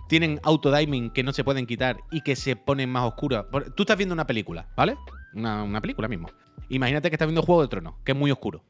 Tienen 0.09 0.41
autodiming 0.43 1.11
que 1.11 1.23
no 1.23 1.33
se 1.33 1.43
pueden 1.45 1.67
quitar 1.67 1.97
y 2.11 2.21
que 2.21 2.37
se 2.37 2.57
ponen 2.57 2.91
más 2.91 3.05
oscuras. 3.05 3.47
Tú 3.75 3.83
estás 3.85 3.97
viendo 3.97 4.13
una 4.13 4.27
película, 4.27 4.67
¿vale? 4.77 4.97
Una, 5.35 5.63
una 5.63 5.81
película 5.81 6.07
mismo. 6.09 6.29
Imagínate 6.69 7.09
que 7.11 7.15
estás 7.17 7.27
viendo 7.29 7.43
Juego 7.43 7.63
de 7.63 7.69
Tronos, 7.69 7.95
que 8.05 8.13
es 8.13 8.19
muy 8.19 8.31
oscuro. 8.31 8.63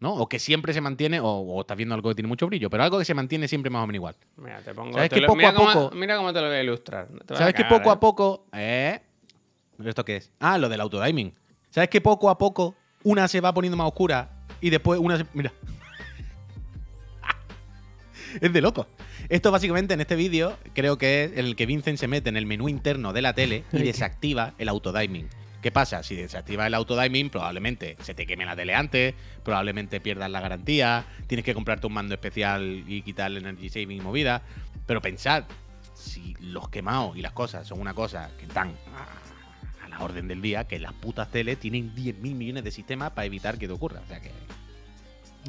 ¿No? 0.00 0.14
O 0.14 0.28
que 0.28 0.38
siempre 0.38 0.72
se 0.72 0.80
mantiene, 0.80 1.18
o, 1.18 1.26
o 1.26 1.60
estás 1.62 1.76
viendo 1.76 1.92
algo 1.94 2.08
que 2.10 2.14
tiene 2.14 2.28
mucho 2.28 2.46
brillo, 2.46 2.70
pero 2.70 2.84
algo 2.84 2.98
que 3.00 3.04
se 3.04 3.14
mantiene 3.14 3.48
siempre 3.48 3.68
más 3.68 3.82
o 3.82 3.86
menos 3.88 3.96
igual. 3.96 4.16
Mira, 4.36 4.60
te 4.60 4.72
pongo. 4.72 4.92
¿Sabes 4.92 5.08
te 5.10 5.16
que 5.16 5.20
lo- 5.22 5.26
poco 5.26 5.36
mira 5.38 5.48
a 5.48 5.54
cómo- 5.54 5.72
poco- 5.72 5.96
Mira 5.96 6.16
cómo 6.16 6.32
te 6.32 6.40
lo 6.40 6.46
voy 6.46 6.56
a 6.56 6.62
ilustrar. 6.62 7.08
Te 7.26 7.34
¿Sabes 7.34 7.54
que 7.54 7.64
poco 7.64 7.88
¿eh? 7.88 7.92
a 7.92 7.98
poco. 7.98 8.46
¿Eh? 8.52 9.00
¿Pero 9.78 9.88
esto 9.88 10.04
qué 10.04 10.16
es? 10.16 10.32
Ah, 10.40 10.58
lo 10.58 10.68
del 10.68 10.80
autodiming. 10.80 11.32
¿Sabes 11.70 11.88
que 11.88 12.00
poco 12.00 12.28
a 12.28 12.36
poco 12.36 12.74
una 13.04 13.28
se 13.28 13.40
va 13.40 13.54
poniendo 13.54 13.76
más 13.76 13.86
oscura 13.86 14.28
y 14.60 14.70
después 14.70 14.98
una 15.00 15.16
se. 15.16 15.24
Mira. 15.32 15.52
es 18.40 18.52
de 18.52 18.60
loco. 18.60 18.88
Esto 19.28 19.52
básicamente 19.52 19.94
en 19.94 20.00
este 20.00 20.16
vídeo 20.16 20.58
creo 20.74 20.98
que 20.98 21.24
es 21.24 21.32
en 21.32 21.46
el 21.46 21.54
que 21.54 21.66
Vincent 21.66 21.98
se 21.98 22.08
mete 22.08 22.28
en 22.28 22.36
el 22.36 22.44
menú 22.44 22.68
interno 22.68 23.12
de 23.12 23.22
la 23.22 23.34
tele 23.34 23.64
y 23.72 23.78
desactiva 23.78 24.54
el 24.58 24.68
autodiming. 24.68 25.28
¿Qué 25.62 25.70
pasa? 25.70 26.02
Si 26.02 26.16
desactivas 26.16 26.66
el 26.66 26.74
autodiming, 26.74 27.30
probablemente 27.30 27.96
se 28.00 28.14
te 28.14 28.26
queme 28.26 28.46
la 28.46 28.56
tele 28.56 28.74
antes, 28.74 29.14
probablemente 29.44 30.00
pierdas 30.00 30.30
la 30.30 30.40
garantía, 30.40 31.04
tienes 31.26 31.44
que 31.44 31.54
comprarte 31.54 31.86
un 31.86 31.92
mando 31.92 32.14
especial 32.14 32.84
y 32.86 33.02
quitar 33.02 33.30
el 33.30 33.38
energy 33.38 33.68
saving 33.68 33.98
y 33.98 34.00
movida. 34.00 34.42
Pero 34.86 35.02
pensad, 35.02 35.44
si 35.94 36.34
los 36.40 36.68
quemados 36.68 37.16
y 37.16 37.22
las 37.22 37.32
cosas 37.32 37.66
son 37.66 37.80
una 37.80 37.92
cosa 37.92 38.30
que 38.38 38.46
están 38.46 38.72
la 39.98 40.04
orden 40.04 40.28
del 40.28 40.40
día, 40.40 40.64
que 40.64 40.78
las 40.78 40.92
putas 40.92 41.30
teles 41.30 41.58
tienen 41.58 41.94
10.000 41.94 42.34
millones 42.34 42.64
de 42.64 42.70
sistemas 42.70 43.10
para 43.10 43.24
evitar 43.26 43.58
que 43.58 43.66
te 43.66 43.72
ocurra. 43.72 44.00
O 44.04 44.08
sea 44.08 44.20
que. 44.20 44.30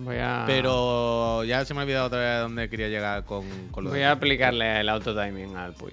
Voy 0.02 0.18
a. 0.18 0.44
Pero 0.48 1.44
ya 1.44 1.66
se 1.66 1.74
me 1.74 1.82
ha 1.82 1.84
olvidado 1.84 2.08
otra 2.08 2.20
vez 2.20 2.30
a 2.30 2.40
dónde 2.42 2.70
quería 2.70 2.88
llegar 2.88 3.26
con, 3.26 3.46
con 3.72 3.84
lo 3.84 3.90
Voy 3.90 4.00
de- 4.00 4.06
a 4.06 4.12
aplicarle 4.12 4.80
el 4.80 4.90
autotiming 4.90 5.56
al 5.56 5.74
Puy. 5.74 5.92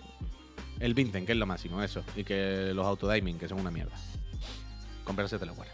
El 0.81 0.95
Vincent, 0.95 1.27
que 1.27 1.33
es 1.33 1.39
lo 1.39 1.47
máximo, 1.47 1.83
eso. 1.83 2.03
Y 2.15 2.25
que 2.25 2.71
los 2.75 2.85
autodiming, 2.87 3.39
que 3.39 3.49
son 3.49 3.61
una 3.61 3.71
mierda. 3.71 3.97
Comprarse 5.05 5.39
te 5.39 5.47
lo 5.47 5.55
guarda. 5.55 5.73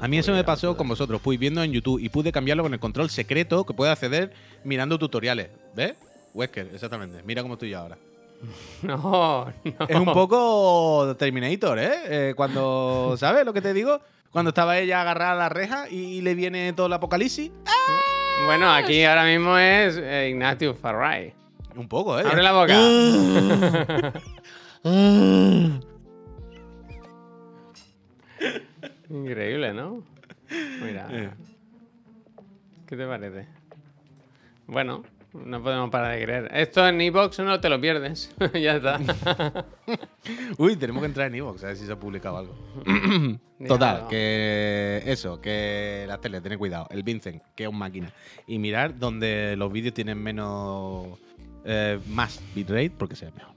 A 0.00 0.06
mí 0.08 0.18
eso 0.18 0.32
me 0.32 0.44
pasó 0.44 0.68
con 0.68 0.68
autotiming. 0.70 0.88
vosotros, 0.90 1.20
Puy, 1.20 1.36
viendo 1.36 1.62
en 1.62 1.72
YouTube 1.72 1.98
y 2.00 2.08
pude 2.08 2.30
cambiarlo 2.30 2.62
con 2.62 2.72
el 2.74 2.80
control 2.80 3.10
secreto 3.10 3.64
que 3.64 3.74
puede 3.74 3.90
acceder 3.90 4.32
mirando 4.64 4.98
tutoriales. 4.98 5.48
¿Ves? 5.74 5.94
Wesker, 6.34 6.70
exactamente. 6.72 7.22
Mira 7.24 7.42
cómo 7.42 7.54
estoy 7.54 7.70
yo 7.70 7.78
ahora. 7.78 7.98
No, 8.82 9.46
no. 9.64 9.86
Es 9.88 9.96
un 9.96 10.12
poco 10.12 11.14
Terminator, 11.16 11.78
¿eh? 11.78 11.92
Eh, 12.06 12.34
Cuando, 12.34 13.14
¿sabes 13.18 13.44
lo 13.44 13.52
que 13.52 13.60
te 13.60 13.72
digo? 13.72 14.00
Cuando 14.30 14.48
estaba 14.48 14.78
ella 14.78 15.02
agarrada 15.02 15.32
a 15.32 15.36
la 15.36 15.48
reja 15.48 15.88
y 15.88 16.20
le 16.22 16.34
viene 16.34 16.72
todo 16.72 16.86
el 16.86 16.92
apocalipsis. 16.94 17.52
Bueno, 18.46 18.72
aquí 18.72 19.04
ahora 19.04 19.24
mismo 19.24 19.56
es 19.58 19.96
eh, 19.98 20.30
Ignatius 20.30 20.76
Farray. 20.78 21.34
Un 21.76 21.88
poco, 21.88 22.18
¿eh? 22.18 22.24
Abre 22.26 22.42
la 22.42 22.52
boca. 22.52 22.74
Increíble, 29.10 29.74
¿no? 29.74 30.02
Mira. 30.82 31.08
Eh. 31.10 31.30
¿Qué 32.86 32.96
te 32.96 33.06
parece? 33.06 33.46
Bueno, 34.66 35.04
no 35.32 35.62
podemos 35.62 35.90
parar 35.90 36.16
de 36.16 36.24
creer. 36.24 36.50
Esto 36.52 36.86
en 36.86 37.00
Evox 37.00 37.38
no 37.40 37.60
te 37.60 37.68
lo 37.68 37.80
pierdes. 37.80 38.34
ya 38.54 38.76
está. 38.76 38.98
Uy, 40.58 40.76
tenemos 40.76 41.00
que 41.02 41.06
entrar 41.06 41.28
en 41.28 41.36
Evox 41.36 41.64
a 41.64 41.68
ver 41.68 41.76
si 41.76 41.86
se 41.86 41.92
ha 41.92 41.96
publicado 41.98 42.38
algo. 42.38 42.54
Total, 43.68 44.08
que 44.08 45.02
eso, 45.06 45.40
que 45.40 46.04
las 46.08 46.20
teles, 46.20 46.42
tened 46.42 46.58
cuidado. 46.58 46.86
El 46.90 47.02
Vincent, 47.02 47.42
que 47.54 47.64
es 47.64 47.68
un 47.68 47.78
máquina. 47.78 48.12
Y 48.46 48.58
mirar 48.58 48.98
donde 48.98 49.54
los 49.56 49.72
vídeos 49.72 49.94
tienen 49.94 50.18
menos. 50.18 51.18
eh, 51.64 51.98
más 52.08 52.40
bitrate 52.54 52.90
porque 52.90 53.14
se 53.16 53.26
ve 53.26 53.32
mejor. 53.32 53.54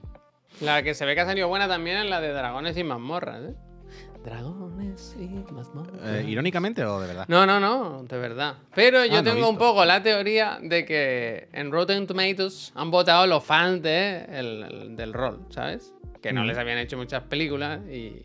La 0.60 0.82
que 0.82 0.94
se 0.94 1.04
ve 1.04 1.14
que 1.14 1.20
ha 1.20 1.26
salido 1.26 1.48
buena 1.48 1.68
también 1.68 1.98
es 1.98 2.06
la 2.06 2.20
de 2.20 2.32
dragones 2.32 2.76
y 2.78 2.84
mazmorras, 2.84 3.42
¿eh? 3.50 3.54
Dragones 4.26 5.14
y 5.20 5.28
mazmorras. 5.52 5.94
Eh, 6.02 6.24
¿Irónicamente 6.26 6.84
o 6.84 7.00
de 7.00 7.06
verdad? 7.06 7.26
No, 7.28 7.46
no, 7.46 7.60
no, 7.60 8.02
de 8.02 8.18
verdad. 8.18 8.56
Pero 8.74 9.04
yo 9.06 9.18
Ah, 9.18 9.22
no 9.22 9.30
tengo 9.32 9.48
un 9.48 9.56
poco 9.56 9.84
la 9.84 10.02
teoría 10.02 10.58
de 10.60 10.84
que 10.84 11.48
en 11.52 11.70
Rotten 11.70 12.08
Tomatoes 12.08 12.72
han 12.74 12.90
votado 12.90 13.24
los 13.28 13.44
fans 13.44 13.82
de 13.82 14.24
el- 14.28 14.62
el- 14.64 14.96
del 14.96 15.12
rol, 15.12 15.46
¿sabes? 15.50 15.94
Que 16.20 16.32
no 16.32 16.42
Mm. 16.42 16.46
les 16.48 16.58
habían 16.58 16.78
hecho 16.78 16.96
muchas 16.96 17.22
películas 17.22 17.80
y, 17.88 18.20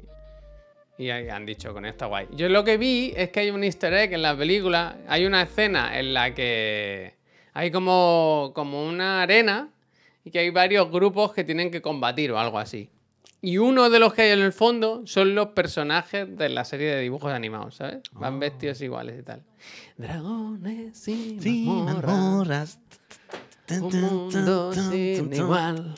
y 0.97 1.09
han 1.11 1.45
dicho 1.45 1.71
con 1.71 1.85
esta 1.85 2.07
guay. 2.07 2.27
Yo 2.31 2.49
lo 2.49 2.63
que 2.63 2.77
vi 2.77 3.13
es 3.15 3.29
que 3.29 3.41
hay 3.41 3.51
un 3.51 3.63
easter 3.63 3.93
egg 3.93 4.13
en 4.13 4.23
la 4.23 4.35
película. 4.35 4.97
Hay 5.07 5.27
una 5.27 5.43
escena 5.43 5.99
en 5.99 6.15
la 6.15 6.33
que 6.33 7.13
hay 7.53 7.69
como, 7.69 8.53
como 8.55 8.87
una 8.87 9.21
arena 9.21 9.69
y 10.25 10.31
que 10.31 10.39
hay 10.39 10.49
varios 10.49 10.89
grupos 10.89 11.31
que 11.33 11.43
tienen 11.43 11.69
que 11.69 11.79
combatir 11.83 12.31
o 12.31 12.39
algo 12.39 12.57
así. 12.57 12.89
Y 13.43 13.57
uno 13.57 13.89
de 13.89 13.97
los 13.99 14.13
que 14.13 14.21
hay 14.23 14.31
en 14.31 14.41
el 14.41 14.53
fondo 14.53 15.01
son 15.05 15.33
los 15.33 15.47
personajes 15.47 16.37
de 16.37 16.49
la 16.49 16.63
serie 16.63 16.93
de 16.95 17.01
dibujos 17.01 17.31
animados, 17.33 17.75
¿sabes? 17.75 18.01
Van 18.11 18.39
vestidos 18.39 18.79
iguales 18.81 19.19
y 19.19 19.23
tal. 19.23 19.43
Dragones 19.97 21.07
y 21.07 21.37
mazmorras, 21.65 22.79
un 23.81 24.01
mundo 24.01 24.73
sin 24.73 25.33
igual. 25.33 25.95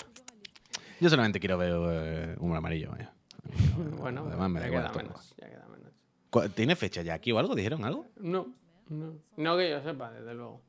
Yo 1.02 1.10
solamente 1.10 1.40
quiero 1.42 1.58
ver 1.58 1.74
eh, 1.76 2.36
amarillo. 2.56 2.92
vaya. 2.92 3.12
Bueno, 4.00 4.24
Además 4.28 4.50
me 4.50 4.60
da 4.62 4.68
igual 4.68 4.92
menos, 4.96 5.34
ya 5.38 5.50
queda 5.50 5.68
menos. 5.68 5.92
¿Cu- 6.30 6.48
¿Tiene 6.50 6.76
fecha 6.78 7.02
ya 7.02 7.14
aquí 7.16 7.32
o 7.34 7.40
algo? 7.40 7.56
¿Dijeron 7.56 7.84
algo? 7.84 8.06
No, 8.18 8.48
no. 8.90 9.16
No 9.36 9.58
que 9.58 9.70
yo 9.70 9.82
sepa, 9.84 10.12
desde 10.12 10.34
luego. 10.34 10.62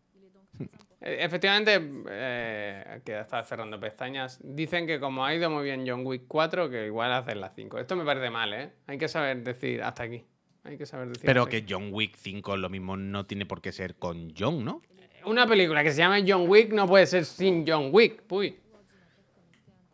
Eh, 1.05 1.19
Efectivamente, 1.21 1.81
eh, 2.11 3.01
que 3.05 3.21
estaba 3.21 3.45
cerrando 3.45 3.79
pestañas. 3.79 4.41
Dicen 4.43 4.87
que 4.87 4.99
como 4.99 5.25
ha 5.25 5.35
ido 5.35 5.51
muy 5.51 5.65
bien 5.65 5.85
John 5.87 6.05
Wick 6.07 6.23
4, 6.27 6.71
que 6.71 6.87
igual 6.87 7.13
hacen 7.13 7.41
las 7.41 7.55
5. 7.55 7.79
Esto 7.79 7.95
me 7.95 8.05
parece 8.05 8.31
mal, 8.31 8.53
¿eh? 8.55 8.71
Hay 8.87 8.97
que 8.97 9.07
saber 9.09 9.45
decir 9.45 9.83
hasta 9.83 10.05
aquí. 10.05 10.25
Hay 10.65 10.79
que 10.79 10.87
saber 10.87 11.09
decir 11.09 11.27
Pero 11.27 11.47
que 11.47 11.59
aquí. 11.59 11.67
John 11.69 11.91
Wick 11.93 12.17
5 12.17 12.57
lo 12.57 12.71
mismo 12.71 12.97
no 12.97 13.27
tiene 13.27 13.45
por 13.45 13.61
qué 13.61 13.71
ser 13.71 13.97
con 13.97 14.33
John, 14.37 14.65
¿no? 14.65 14.81
Una 15.27 15.47
película 15.47 15.83
que 15.83 15.91
se 15.91 15.99
llame 15.99 16.25
John 16.27 16.49
Wick 16.49 16.73
no 16.73 16.87
puede 16.87 17.07
ser 17.07 17.25
sin 17.27 17.67
John 17.67 17.91
Wick, 17.93 18.23
puy. 18.23 18.57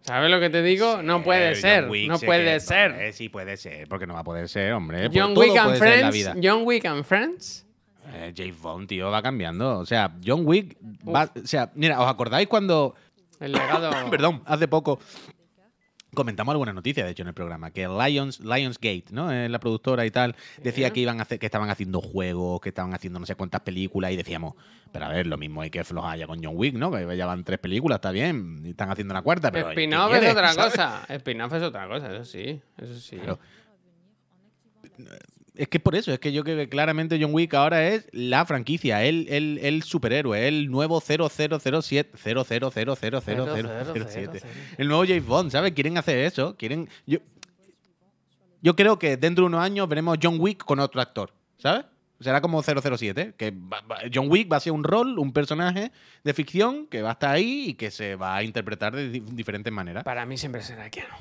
¿Sabes 0.02 0.30
lo 0.30 0.40
que 0.40 0.48
te 0.48 0.62
digo? 0.62 1.02
No 1.02 1.22
puede 1.22 1.54
ser, 1.56 1.88
Wick 1.88 2.08
no 2.08 2.18
puede 2.18 2.58
ser. 2.60 2.92
eh, 2.92 3.12
sí 3.12 3.28
puede 3.28 3.56
ser, 3.56 3.86
porque 3.88 4.06
no 4.06 4.14
va 4.14 4.20
a 4.20 4.24
poder 4.24 4.48
ser, 4.48 4.72
hombre. 4.72 5.08
pues 5.10 5.20
John 5.20 5.34
todo 5.34 5.44
Wick 5.44 5.56
and 5.58 5.76
Friends. 5.76 6.30
John 6.42 6.62
Wick 6.64 6.84
and 6.86 7.04
Friends. 7.04 7.66
Eh, 8.12 8.32
James 8.36 8.60
Bond, 8.60 8.88
tío, 8.88 9.10
va 9.10 9.22
cambiando. 9.22 9.78
O 9.78 9.86
sea, 9.86 10.14
John 10.24 10.42
Wick 10.44 10.76
va. 11.06 11.30
O 11.42 11.46
sea, 11.46 11.70
mira, 11.74 12.00
¿os 12.00 12.08
acordáis 12.08 12.48
cuando. 12.48 12.94
El 13.38 13.52
legado. 13.52 13.90
Perdón, 14.10 14.42
hace 14.46 14.68
poco. 14.68 14.98
Comentamos 16.12 16.52
alguna 16.52 16.72
noticia, 16.72 17.04
de 17.04 17.12
hecho, 17.12 17.22
en 17.22 17.28
el 17.28 17.34
programa, 17.34 17.70
que 17.70 17.86
Lions, 17.86 18.40
Lionsgate, 18.40 19.04
¿no? 19.12 19.30
Eh, 19.30 19.48
la 19.48 19.60
productora 19.60 20.04
y 20.04 20.10
tal, 20.10 20.34
decía 20.60 20.90
que 20.90 20.98
iban 20.98 21.20
a 21.20 21.22
hacer, 21.22 21.38
que 21.38 21.46
estaban 21.46 21.70
haciendo 21.70 22.00
juegos, 22.00 22.60
que 22.60 22.70
estaban 22.70 22.92
haciendo 22.94 23.20
no 23.20 23.26
sé 23.26 23.36
cuántas 23.36 23.60
películas, 23.60 24.10
y 24.10 24.16
decíamos, 24.16 24.54
pero 24.90 25.04
a 25.04 25.08
ver, 25.10 25.28
lo 25.28 25.38
mismo 25.38 25.62
hay 25.62 25.70
que 25.70 25.84
flojar 25.84 26.18
ya 26.18 26.26
con 26.26 26.42
John 26.42 26.54
Wick, 26.56 26.74
¿no? 26.74 26.90
Que 26.90 27.16
ya 27.16 27.26
van 27.26 27.44
tres 27.44 27.60
películas, 27.60 27.98
está 27.98 28.10
bien, 28.10 28.60
y 28.64 28.70
están 28.70 28.90
haciendo 28.90 29.14
la 29.14 29.22
cuarta, 29.22 29.52
pero. 29.52 29.66
¿qué 29.66 29.84
Spin-off 29.84 30.12
es 30.14 30.32
otra 30.32 30.52
sabes? 30.52 30.72
cosa. 30.72 31.04
Spin-off 31.08 31.52
es 31.52 31.62
otra 31.62 31.86
cosa, 31.86 32.12
eso 32.12 32.24
sí. 32.24 32.60
Eso 32.76 32.94
sí. 32.98 33.16
Claro. 33.16 33.38
Es 35.60 35.68
que 35.68 35.78
por 35.78 35.94
eso, 35.94 36.10
es 36.12 36.18
que 36.18 36.32
yo 36.32 36.42
creo 36.42 36.56
que 36.56 36.68
claramente 36.70 37.18
John 37.20 37.34
Wick 37.34 37.52
ahora 37.52 37.86
es 37.88 38.06
la 38.12 38.46
franquicia, 38.46 39.04
el, 39.04 39.26
el, 39.28 39.58
el 39.62 39.82
superhéroe, 39.82 40.48
el 40.48 40.70
nuevo 40.70 41.00
0007, 41.00 42.16
00000007. 42.16 44.42
El 44.78 44.88
nuevo 44.88 45.04
James 45.06 45.26
Bond, 45.26 45.50
¿sabes? 45.50 45.72
Quieren 45.72 45.98
hacer 45.98 46.18
eso, 46.18 46.56
quieren... 46.56 46.88
Yo, 47.06 47.18
yo 48.62 48.76
creo 48.76 48.98
que 48.98 49.16
dentro 49.16 49.44
de 49.44 49.48
unos 49.48 49.60
años 49.62 49.88
veremos 49.88 50.18
John 50.22 50.36
Wick 50.40 50.64
con 50.64 50.78
otro 50.80 51.00
actor, 51.00 51.32
¿sabes? 51.58 51.84
Será 52.20 52.40
como 52.42 52.62
007, 52.62 53.34
que 53.36 53.50
va- 53.50 53.80
va- 53.82 54.00
John 54.12 54.26
Wick 54.30 54.50
va 54.52 54.58
a 54.58 54.60
ser 54.60 54.72
un 54.72 54.84
rol, 54.84 55.18
un 55.18 55.32
personaje 55.32 55.90
de 56.22 56.34
ficción 56.34 56.86
que 56.86 57.00
va 57.00 57.10
a 57.10 57.12
estar 57.12 57.34
ahí 57.34 57.70
y 57.70 57.74
que 57.74 57.90
se 57.90 58.16
va 58.16 58.36
a 58.36 58.42
interpretar 58.42 58.94
de 58.94 59.08
di- 59.08 59.20
diferentes 59.20 59.72
maneras. 59.72 60.04
Para 60.04 60.26
mí 60.26 60.36
siempre 60.36 60.60
será 60.62 60.90
Keanu. 60.90 61.14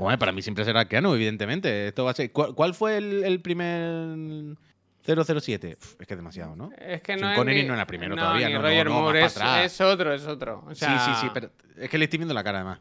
Bueno, 0.00 0.18
para 0.18 0.32
mí 0.32 0.40
siempre 0.42 0.64
será 0.64 0.86
Keanu, 0.86 1.14
evidentemente. 1.14 1.88
Esto 1.88 2.04
va 2.04 2.12
a 2.12 2.14
ser. 2.14 2.32
¿Cuál, 2.32 2.54
cuál 2.54 2.74
fue 2.74 2.96
el, 2.96 3.22
el 3.24 3.40
primer 3.40 4.56
007? 5.04 5.76
Uf, 5.78 6.00
es 6.00 6.06
que 6.06 6.14
es 6.14 6.18
demasiado, 6.18 6.56
¿no? 6.56 6.70
Es 6.78 7.02
que 7.02 7.16
no 7.16 7.30
es 7.30 7.36
Connery 7.36 7.62
ni- 7.62 7.68
no 7.68 7.74
era 7.74 7.86
primero 7.86 8.16
no, 8.16 8.22
todavía, 8.22 8.48
ni 8.48 8.54
no, 8.54 8.62
Roger 8.62 8.86
no, 8.86 8.92
Moore, 9.00 9.24
es, 9.24 9.36
es 9.36 9.80
otro, 9.80 10.14
es 10.14 10.26
otro. 10.26 10.64
O 10.66 10.74
sea, 10.74 10.98
Sí, 10.98 11.12
sí, 11.14 11.20
sí, 11.22 11.30
pero 11.34 11.50
es 11.76 11.90
que 11.90 11.98
le 11.98 12.04
estoy 12.04 12.18
viendo 12.18 12.32
la 12.34 12.42
cara 12.42 12.58
además. 12.60 12.80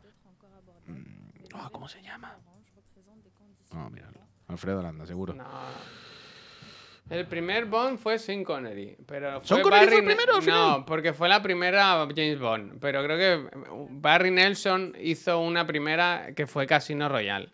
Mm, 0.87 1.55
oh, 1.55 1.69
¿Cómo 1.71 1.87
se 1.89 2.01
llama? 2.01 2.35
No, 3.73 3.89
mira, 3.89 4.07
Alfredo 4.47 4.81
Landa, 4.81 5.05
seguro. 5.05 5.33
No. 5.33 5.43
El 7.09 7.25
primer 7.25 7.65
Bond 7.65 7.97
fue 7.97 8.19
sin 8.19 8.43
Connery, 8.43 8.95
pero 9.07 9.39
fue 9.41 9.47
¿Sean 9.47 9.61
Connery 9.63 9.87
fue 9.87 9.97
el 9.97 10.05
primero 10.05 10.35
al 10.35 10.41
final? 10.43 10.67
No, 10.79 10.85
porque 10.85 11.13
fue 11.13 11.27
la 11.27 11.41
primera 11.41 12.07
James 12.15 12.39
Bond, 12.39 12.79
pero 12.79 13.03
creo 13.03 13.17
que 13.17 13.49
Barry 13.89 14.29
Nelson 14.29 14.95
hizo 15.01 15.39
una 15.39 15.65
primera 15.65 16.33
que 16.35 16.45
fue 16.45 16.67
Casino 16.67 17.09
Royale, 17.09 17.49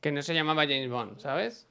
que 0.00 0.10
no 0.10 0.22
se 0.22 0.34
llamaba 0.34 0.62
James 0.62 0.90
Bond, 0.90 1.20
¿sabes? 1.20 1.68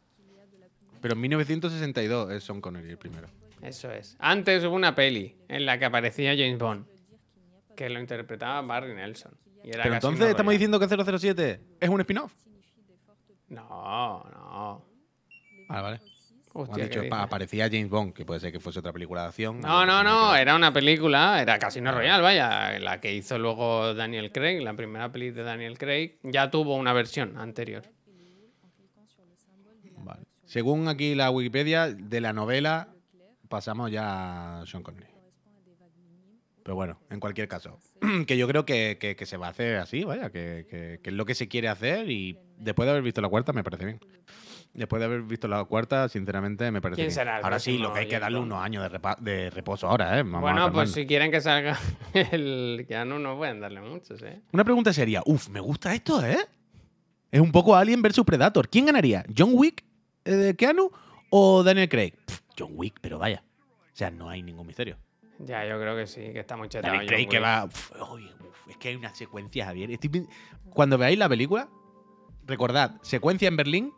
Pero 1.02 1.16
en 1.16 1.22
1962 1.22 2.32
es 2.32 2.44
Sean 2.44 2.62
Connery 2.62 2.92
el 2.92 2.98
primero. 2.98 3.28
Eso 3.62 3.92
es. 3.92 4.16
Antes 4.20 4.64
hubo 4.64 4.76
una 4.76 4.96
peli 4.96 5.36
en 5.50 5.66
la 5.66 5.78
que 5.78 5.86
aparecía 5.86 6.32
James 6.38 6.58
Bond, 6.58 6.86
que 7.76 7.90
lo 7.90 8.00
interpretaba 8.00 8.62
Barry 8.62 8.94
Nelson. 8.96 9.34
y 9.64 9.70
era 9.70 9.84
Pero 9.84 9.96
Casino 9.96 10.12
entonces 10.14 10.30
estamos 10.30 10.52
diciendo 10.54 10.80
que 10.80 10.88
007 10.88 11.62
es 11.82 11.90
un 11.90 12.00
spin-off. 12.00 12.34
No, 13.50 14.24
no. 14.34 14.86
Vale, 15.68 15.82
vale. 15.82 16.02
Hostia, 16.54 16.84
dicho, 16.86 17.02
aparecía 17.12 17.70
James 17.70 17.90
Bond, 17.90 18.14
que 18.14 18.26
puede 18.26 18.40
ser 18.42 18.52
que 18.52 18.60
fuese 18.60 18.80
otra 18.80 18.92
película 18.92 19.22
de 19.22 19.28
acción. 19.30 19.62
No, 19.62 19.86
no, 19.86 20.04
no, 20.04 20.36
era 20.36 20.56
una 20.56 20.74
película, 20.74 21.42
era 21.42 21.58
Casino. 21.58 21.92
Royale, 21.94 22.22
vaya, 22.22 22.78
la 22.80 23.00
que 23.00 23.14
hizo 23.14 23.40
luego 23.40 23.94
Daniel 23.94 24.32
Craig, 24.32 24.62
la 24.62 24.74
primera 24.74 25.12
peli 25.12 25.32
de 25.32 25.44
Daniel 25.44 25.78
Craig, 25.78 26.18
ya 26.24 26.52
tuvo 26.52 26.76
una 26.76 26.92
versión 26.92 27.38
anterior. 27.38 27.84
Vale. 29.98 30.24
Según 30.46 30.90
aquí 30.90 31.16
la 31.16 31.32
Wikipedia, 31.32 31.88
de 31.88 32.20
la 32.20 32.34
novela 32.34 32.90
pasamos 33.48 33.92
ya 33.92 34.62
a 34.62 34.66
Sean 34.66 34.84
Connery. 34.84 35.21
Pero 36.64 36.76
bueno, 36.76 37.00
en 37.10 37.20
cualquier 37.20 37.48
caso, 37.48 37.80
que 38.28 38.38
yo 38.38 38.48
creo 38.48 38.66
que, 38.66 38.98
que- 39.00 39.16
que 39.16 39.26
se 39.26 39.38
va 39.38 39.48
a 39.48 39.50
hacer 39.52 39.78
así, 39.78 40.04
vaya, 40.04 40.30
que, 40.32 40.66
que- 40.70 41.00
es 41.10 41.14
lo 41.14 41.26
que 41.26 41.36
se 41.36 41.48
quiere 41.48 41.68
hacer 41.70 42.10
y 42.10 42.38
después 42.58 42.86
de 42.86 42.92
haber 42.92 43.04
visto 43.04 43.22
la 43.22 43.30
cuarta 43.30 43.54
me 43.54 43.64
parece 43.64 43.86
bien. 43.86 44.00
Después 44.74 45.02
de 45.02 45.06
haber 45.06 45.24
visto 45.24 45.50
la 45.50 45.66
cuarta, 45.66 46.08
sinceramente 46.08 46.72
me 46.72 46.80
parece 46.82 47.02
¿Quién 47.06 47.14
bien. 47.14 47.28
ahora 47.44 47.60
sí, 47.60 47.78
lo 47.78 47.92
que 47.92 48.00
hay 48.00 48.08
que 48.08 48.18
darle 48.20 48.40
unos 48.40 48.64
años 48.64 48.84
de, 48.90 48.98
repa- 49.00 49.18
de 49.18 49.50
reposo 49.50 49.88
ahora, 49.90 50.18
¿eh? 50.18 50.24
Bueno, 50.24 50.72
pues 50.72 50.92
si 50.92 51.06
quieren 51.06 51.30
que 51.30 51.42
salga 51.42 51.78
el 52.14 52.86
Keanu, 52.88 53.20
no 53.20 53.36
pueden 53.38 53.60
darle 53.60 53.82
muchos, 53.82 54.22
¿eh? 54.22 54.40
Una 54.54 54.64
pregunta 54.64 54.94
sería, 54.94 55.22
uf, 55.26 55.50
me 55.50 55.60
gusta 55.60 55.94
esto, 55.94 56.24
¿eh? 56.26 56.38
Es 57.32 57.42
un 57.42 57.52
poco 57.52 57.76
Alien 57.76 58.02
versus 58.02 58.24
Predator. 58.26 58.70
¿Quién 58.70 58.86
ganaría? 58.86 59.26
¿John 59.38 59.52
Wick 59.54 59.84
eh, 60.24 60.32
de 60.32 60.56
Keanu 60.56 60.90
o 61.30 61.64
Daniel 61.64 61.90
Craig? 61.90 62.14
Pff, 62.26 62.40
John 62.58 62.72
Wick, 62.76 62.96
pero 63.02 63.20
vaya. 63.20 63.44
O 63.94 63.96
sea, 63.96 64.10
no 64.10 64.30
hay 64.30 64.42
ningún 64.42 64.68
misterio. 64.68 64.96
Ya, 65.46 65.66
yo 65.66 65.80
creo 65.80 65.96
que 65.96 66.08
sí, 66.08 66.22
que 66.34 66.40
está 66.40 66.56
muy 66.58 66.70
chetado. 66.70 66.98
Craig 67.06 67.28
que 67.28 67.40
va. 67.40 67.66
uf, 67.66 67.92
uy, 68.12 68.26
uf, 68.26 68.68
es 68.70 68.78
que 68.78 68.90
hay 68.90 68.96
unas 68.96 69.18
secuencias, 69.18 69.68
Javier. 69.68 69.92
Estoy 69.92 70.28
Cuando 70.70 70.98
veáis 70.98 71.18
la 71.18 71.28
película, 71.30 71.68
recordad, 72.46 73.00
secuencia 73.02 73.48
en 73.48 73.58
Berlín 73.58 73.94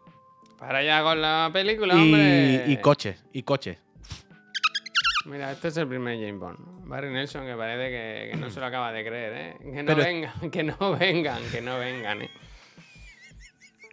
Para 0.58 0.80
allá 0.80 1.02
con 1.04 1.22
la 1.22 1.50
película, 1.52 1.96
y, 1.96 1.98
hombre. 1.98 2.64
y 2.68 2.78
coches. 2.78 3.24
Y 3.34 3.44
coches. 3.44 3.78
Mira, 5.26 5.52
este 5.54 5.70
es 5.70 5.78
el 5.78 5.88
primer 5.88 6.18
James 6.18 6.40
Bond. 6.40 6.58
Barry 6.88 7.10
Nelson, 7.12 7.46
que 7.46 7.56
parece 7.56 7.90
que, 7.90 8.32
que 8.32 8.38
no 8.38 8.50
se 8.50 8.60
lo 8.60 8.66
acaba 8.66 8.92
de 8.92 9.06
creer, 9.06 9.34
¿eh? 9.34 9.58
Que 9.62 9.84
no 9.84 9.96
Pero- 9.96 10.04
vengan, 10.04 10.52
que 10.52 10.64
no 10.64 10.98
vengan, 10.98 11.42
que 11.50 11.62
no 11.62 11.80
vengan, 11.80 12.22
¿eh? 12.24 12.30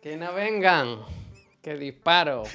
Que 0.02 0.16
no 0.16 0.32
vengan. 0.34 0.98
Que 1.62 1.74
disparo. 1.76 2.42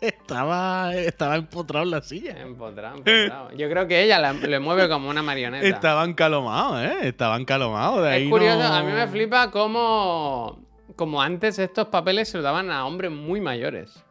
Estaba, 0.00 0.94
estaba 0.94 1.36
empotrado 1.36 1.84
en 1.84 1.90
la 1.90 2.02
silla. 2.02 2.32
Empotrado, 2.40 2.96
empotrado. 2.96 3.52
Yo 3.52 3.68
creo 3.70 3.86
que 3.86 4.02
ella 4.02 4.18
la- 4.18 4.32
le 4.32 4.58
mueve 4.60 4.88
como 4.88 5.08
una 5.08 5.22
marioneta. 5.22 5.66
Estaban 5.66 6.14
calomados, 6.14 6.82
¿eh? 6.82 7.08
Estaban 7.08 7.44
calomados. 7.44 8.02
De 8.02 8.08
ahí 8.10 8.24
Es 8.24 8.30
curioso, 8.30 8.58
no- 8.58 8.74
a 8.74 8.82
mí 8.82 8.92
me 8.92 9.06
flipa 9.06 9.50
cómo, 9.50 10.60
como 10.96 11.22
antes 11.22 11.58
estos 11.58 11.88
papeles 11.88 12.28
se 12.28 12.38
los 12.38 12.44
daban 12.44 12.70
a 12.70 12.86
hombres 12.86 13.10
muy 13.10 13.40
mayores. 13.40 14.02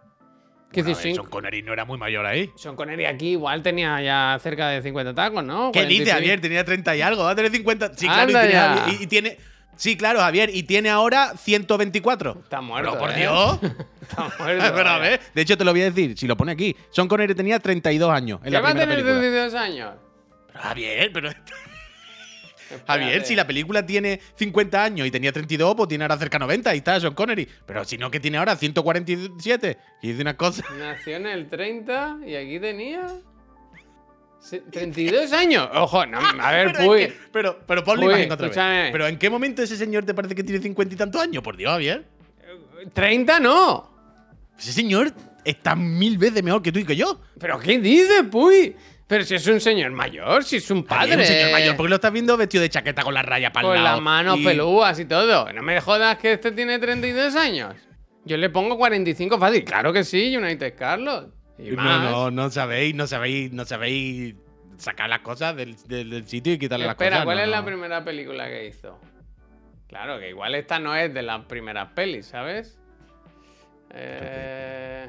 Que 0.71 0.81
Bueno, 0.81 0.97
decir, 0.97 1.11
ver, 1.11 1.15
Sean- 1.21 1.29
Connery 1.29 1.61
no 1.61 1.71
era 1.71 1.85
muy 1.85 1.97
mayor 1.97 2.25
ahí. 2.25 2.49
Sean 2.57 2.75
Connery 2.75 3.05
aquí 3.05 3.29
igual 3.31 3.61
tenía 3.61 4.01
ya 4.01 4.37
cerca 4.41 4.67
de 4.69 4.81
50 4.81 5.13
tacos, 5.13 5.41
¿no? 5.43 5.71
¿Qué 5.71 5.85
dice 5.85 6.03
46. 6.03 6.13
Javier? 6.13 6.41
Tenía 6.41 6.65
30 6.65 6.95
y 6.97 7.01
algo, 7.01 7.23
va 7.23 7.31
a 7.31 7.35
tener 7.35 7.51
50. 7.51 7.93
Sí, 7.95 8.07
claro, 8.07 8.29
y 8.89 8.91
y- 8.91 9.03
y 9.03 9.07
tiene- 9.07 9.37
Sí, 9.75 9.97
claro, 9.97 10.19
Javier, 10.19 10.49
y 10.53 10.63
tiene 10.63 10.89
ahora 10.89 11.33
124. 11.37 12.37
Está 12.43 12.61
muerto. 12.61 12.91
Pero 12.91 13.01
por 13.01 13.11
¿eh? 13.11 13.19
Dios. 13.19 13.59
Está 14.01 14.31
muerto. 14.37 14.73
Pero 14.75 14.89
a 14.89 14.97
ver, 14.99 15.19
de 15.33 15.41
hecho 15.41 15.57
te 15.57 15.65
lo 15.65 15.71
voy 15.71 15.81
a 15.81 15.85
decir, 15.85 16.17
si 16.17 16.27
lo 16.27 16.37
pone 16.37 16.51
aquí. 16.51 16.75
Sean 16.91 17.07
Connery 17.07 17.35
tenía 17.35 17.59
32 17.59 18.09
años 18.09 18.39
en 18.39 18.45
¿Qué 18.45 18.51
la 18.51 18.61
va 18.61 18.69
a 18.69 18.73
tener 18.73 18.89
película. 18.89 19.19
32 19.19 19.53
años? 19.55 19.93
Pero, 20.47 20.63
Javier, 20.63 21.11
pero. 21.13 21.29
Javier, 22.87 23.25
si 23.25 23.35
la 23.35 23.45
película 23.45 23.85
tiene 23.85 24.19
50 24.35 24.83
años 24.83 25.07
y 25.07 25.11
tenía 25.11 25.31
32, 25.31 25.75
pues 25.75 25.87
tiene 25.87 26.03
ahora 26.03 26.17
cerca 26.17 26.37
de 26.37 26.45
90 26.45 26.73
y 26.73 26.77
está 26.77 26.99
Sean 26.99 27.13
Connery. 27.13 27.47
Pero 27.65 27.85
si 27.85 27.97
no 27.97 28.09
que 28.09 28.19
tiene 28.19 28.37
ahora 28.37 28.55
147 28.55 29.77
y 30.01 30.07
dice 30.07 30.21
una 30.21 30.35
cosa. 30.35 30.63
Nació 30.77 31.17
en 31.17 31.27
el 31.27 31.49
30 31.49 32.19
y 32.25 32.35
aquí 32.35 32.59
tenía... 32.59 33.07
se- 34.45 34.59
32 34.61 35.31
años. 35.33 35.67
Ojo, 35.73 36.05
no, 36.05 36.19
a 36.39 36.51
ver, 36.51 36.71
pero, 36.73 36.95
es 36.95 37.07
que- 37.07 37.19
pero, 37.31 37.59
pero 37.65 37.81
imagen 38.03 38.31
otra 38.31 38.47
escúchame. 38.47 38.81
vez. 38.83 38.91
Pero 38.91 39.07
¿en 39.07 39.17
qué 39.17 39.29
momento 39.29 39.61
ese 39.63 39.75
señor 39.77 40.05
te 40.05 40.13
parece 40.13 40.35
que 40.35 40.43
tiene 40.43 40.61
50 40.61 40.93
y 40.93 40.97
tantos 40.97 41.21
años? 41.21 41.43
Por 41.43 41.57
Dios, 41.57 41.71
Javier. 41.71 42.05
30 42.93 43.39
no. 43.39 43.91
Ese 44.57 44.71
señor 44.71 45.11
está 45.43 45.75
mil 45.75 46.17
veces 46.17 46.43
mejor 46.43 46.61
que 46.61 46.71
tú 46.71 46.79
y 46.79 46.85
que 46.85 46.95
yo. 46.95 47.19
¿Pero 47.39 47.59
qué 47.59 47.79
dices, 47.79 48.23
Puy? 48.31 48.75
Pero 49.07 49.23
si 49.23 49.35
es 49.35 49.45
un 49.47 49.59
señor 49.61 49.91
mayor, 49.91 50.43
si 50.43 50.55
es 50.57 50.71
un 50.71 50.83
padre. 50.83 51.01
Javier, 51.11 51.19
un 51.19 51.25
señor 51.25 51.51
mayor, 51.51 51.75
¿por 51.75 51.85
qué 51.85 51.89
lo 51.89 51.95
estás 51.95 52.11
viendo 52.11 52.35
vestido 52.37 52.61
de 52.63 52.69
chaqueta 52.69 53.03
con 53.03 53.13
la 53.13 53.21
raya 53.21 53.51
para 53.51 53.67
Con 53.67 53.83
las 53.83 54.01
manos 54.01 54.39
Y- 54.39 54.43
pelúas 54.43 54.99
y 54.99 55.05
todo. 55.05 55.51
No 55.53 55.61
me 55.61 55.79
jodas 55.81 56.17
que 56.17 56.33
este 56.33 56.51
tiene 56.51 56.79
32 56.79 57.35
años. 57.35 57.75
Yo 58.23 58.37
le 58.37 58.49
pongo 58.49 58.77
45 58.77 59.37
fácil. 59.37 59.63
Claro 59.63 59.93
que 59.93 60.03
sí, 60.03 60.35
United 60.35 60.73
Carlos. 60.75 61.27
Y 61.57 61.71
No, 61.71 61.83
más. 61.83 62.11
no, 62.11 62.31
no 62.31 62.49
sabéis, 62.49 62.93
no 62.95 63.07
sabéis, 63.07 63.51
no 63.53 63.65
sabéis 63.65 64.35
sacar 64.77 65.09
las 65.09 65.19
cosas 65.21 65.55
del, 65.55 65.75
del- 65.87 66.09
del 66.09 66.27
sitio 66.27 66.53
y 66.53 66.57
quitarle 66.59 66.85
las 66.85 66.93
Espera, 66.95 67.11
cosas. 67.17 67.25
¿cuál 67.25 67.37
no, 67.37 67.43
es 67.43 67.49
la 67.49 67.59
no. 67.61 67.65
primera 67.65 68.03
película 68.03 68.47
que 68.47 68.67
hizo? 68.67 68.99
Claro, 69.87 70.19
que 70.19 70.29
igual 70.29 70.55
esta 70.55 70.79
no 70.79 70.95
es 70.95 71.13
de 71.13 71.21
las 71.21 71.45
primeras 71.45 71.91
pelis, 71.93 72.25
¿sabes? 72.25 72.77
Eh... 73.91 75.07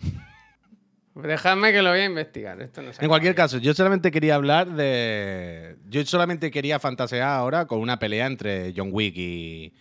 Déjame 1.14 1.72
que 1.72 1.80
lo 1.82 1.90
voy 1.90 2.00
a 2.00 2.04
investigar. 2.04 2.60
Esto 2.60 2.82
no 2.82 2.90
En 2.98 3.08
cualquier 3.08 3.34
caso, 3.34 3.56
yo 3.58 3.72
solamente 3.74 4.10
quería 4.10 4.34
hablar 4.34 4.68
de. 4.68 5.76
Yo 5.88 6.04
solamente 6.04 6.50
quería 6.50 6.78
fantasear 6.78 7.28
ahora 7.28 7.66
con 7.66 7.80
una 7.80 7.98
pelea 7.98 8.26
entre 8.26 8.74
John 8.76 8.90
Wick 8.92 9.14
y, 9.16 9.72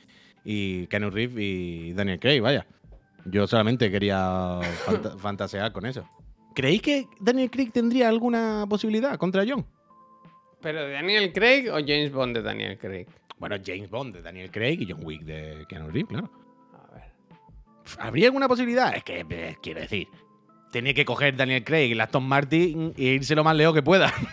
y 0.46 0.88
Keanu 0.88 1.10
Reeves 1.10 1.38
y 1.43 1.93
Daniel 1.93 2.20
Craig, 2.20 2.39
vaya. 2.41 2.66
Yo 3.26 3.47
solamente 3.47 3.91
quería 3.91 4.59
fanta- 4.86 5.17
fantasear 5.21 5.71
con 5.71 5.86
eso. 5.86 6.07
¿Creéis 6.53 6.82
que 6.82 7.07
Daniel 7.19 7.49
Craig 7.51 7.71
tendría 7.73 8.07
alguna 8.07 8.65
posibilidad 8.69 9.17
contra 9.17 9.43
John? 9.47 9.65
¿Pero 10.61 10.86
de 10.86 10.93
Daniel 10.93 11.34
Craig 11.34 11.69
o 11.69 11.76
James 11.80 12.11
Bond 12.11 12.38
de 12.38 12.43
Daniel 12.43 12.78
Craig? 12.78 13.07
Bueno, 13.38 13.57
James 13.63 13.89
Bond 13.89 14.15
de 14.15 14.21
Daniel 14.21 14.49
Craig 14.51 14.78
y 14.82 14.89
John 14.89 15.01
Wick 15.03 15.23
de 15.23 15.65
Keanu 15.67 15.89
Reeves, 15.91 16.09
claro. 16.09 16.30
A 16.73 16.93
ver. 16.93 17.03
¿Habría 17.99 18.28
alguna 18.28 18.47
posibilidad? 18.47 18.95
Es 18.95 19.03
que, 19.03 19.26
eh, 19.30 19.57
quiero 19.61 19.82
decir, 19.82 20.07
tiene 20.71 20.93
que 20.93 21.03
coger 21.03 21.36
Daniel 21.36 21.63
Craig 21.63 21.89
y 21.89 21.91
el 21.91 22.01
Aston 22.01 22.26
Martin 22.28 22.93
e 22.97 23.03
irse 23.03 23.36
lo 23.36 23.43
más 23.43 23.55
lejos 23.55 23.76
que 23.76 23.84
pueda. 23.84 24.13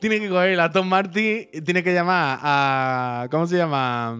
tiene 0.00 0.20
que 0.20 0.28
coger 0.28 0.50
el 0.50 0.60
Aston 0.60 0.88
Martin, 0.88 1.48
y 1.52 1.60
tiene 1.62 1.82
que 1.82 1.92
llamar 1.92 2.38
a. 2.42 3.28
¿Cómo 3.30 3.46
se 3.46 3.56
llama? 3.56 4.16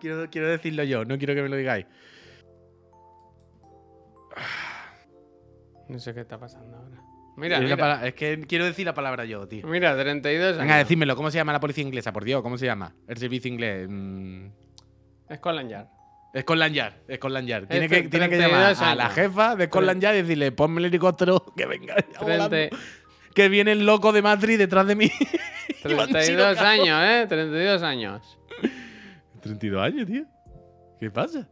Quiero, 0.00 0.28
quiero 0.30 0.48
decirlo 0.48 0.84
yo, 0.84 1.04
no 1.04 1.18
quiero 1.18 1.34
que 1.34 1.42
me 1.42 1.48
lo 1.48 1.56
digáis. 1.56 1.86
No 5.88 5.98
sé 5.98 6.14
qué 6.14 6.20
está 6.20 6.38
pasando 6.38 6.76
ahora. 6.76 7.02
Mira, 7.36 7.58
Es, 7.58 7.62
mira. 7.70 8.12
que 8.12 8.44
quiero 8.48 8.64
decir 8.64 8.84
la 8.84 8.94
palabra 8.94 9.24
yo, 9.24 9.46
tío. 9.46 9.66
Mira, 9.66 9.96
32 9.96 10.48
años. 10.48 10.58
Venga, 10.58 10.76
decídmelo, 10.78 11.14
¿cómo 11.16 11.30
se 11.30 11.38
llama 11.38 11.52
la 11.52 11.60
policía 11.60 11.84
inglesa? 11.84 12.12
Por 12.12 12.24
Dios, 12.24 12.42
¿cómo 12.42 12.58
se 12.58 12.66
llama? 12.66 12.94
El 13.06 13.16
servicio 13.16 13.50
inglés. 13.50 13.86
Mm. 13.88 14.48
Scotland 15.36 15.70
Yard. 15.70 15.86
Scotland 16.40 16.74
Yard, 16.74 16.94
Scotland 17.16 17.48
Yard. 17.48 17.68
Tiene 17.68 17.88
que, 17.88 18.02
tiene 18.08 18.28
que 18.28 18.36
32 18.36 18.78
llamar 18.78 18.92
a 18.92 18.94
la 18.94 19.10
jefa 19.10 19.56
de 19.56 19.66
Scotland 19.66 20.02
Yard 20.02 20.16
y 20.16 20.22
decirle, 20.22 20.52
ponme 20.52 20.80
el 20.80 20.86
helicóptero 20.86 21.44
que 21.56 21.66
venga. 21.66 21.96
ya 22.12 22.20
volando, 22.20 22.48
30 22.50 22.76
que 23.34 23.48
viene 23.48 23.72
el 23.72 23.86
loco 23.86 24.12
de 24.12 24.20
Madrid 24.20 24.58
detrás 24.58 24.86
de 24.86 24.96
mí. 24.96 25.10
Iván 25.84 26.10
32 26.10 26.56
Chino 26.56 26.66
años, 26.68 27.00
¿eh? 27.04 27.26
32 27.28 27.82
años. 27.82 28.37
32 29.48 29.82
años, 29.82 30.06
tío. 30.06 30.24
¿Qué 31.00 31.10
pasa? 31.10 31.48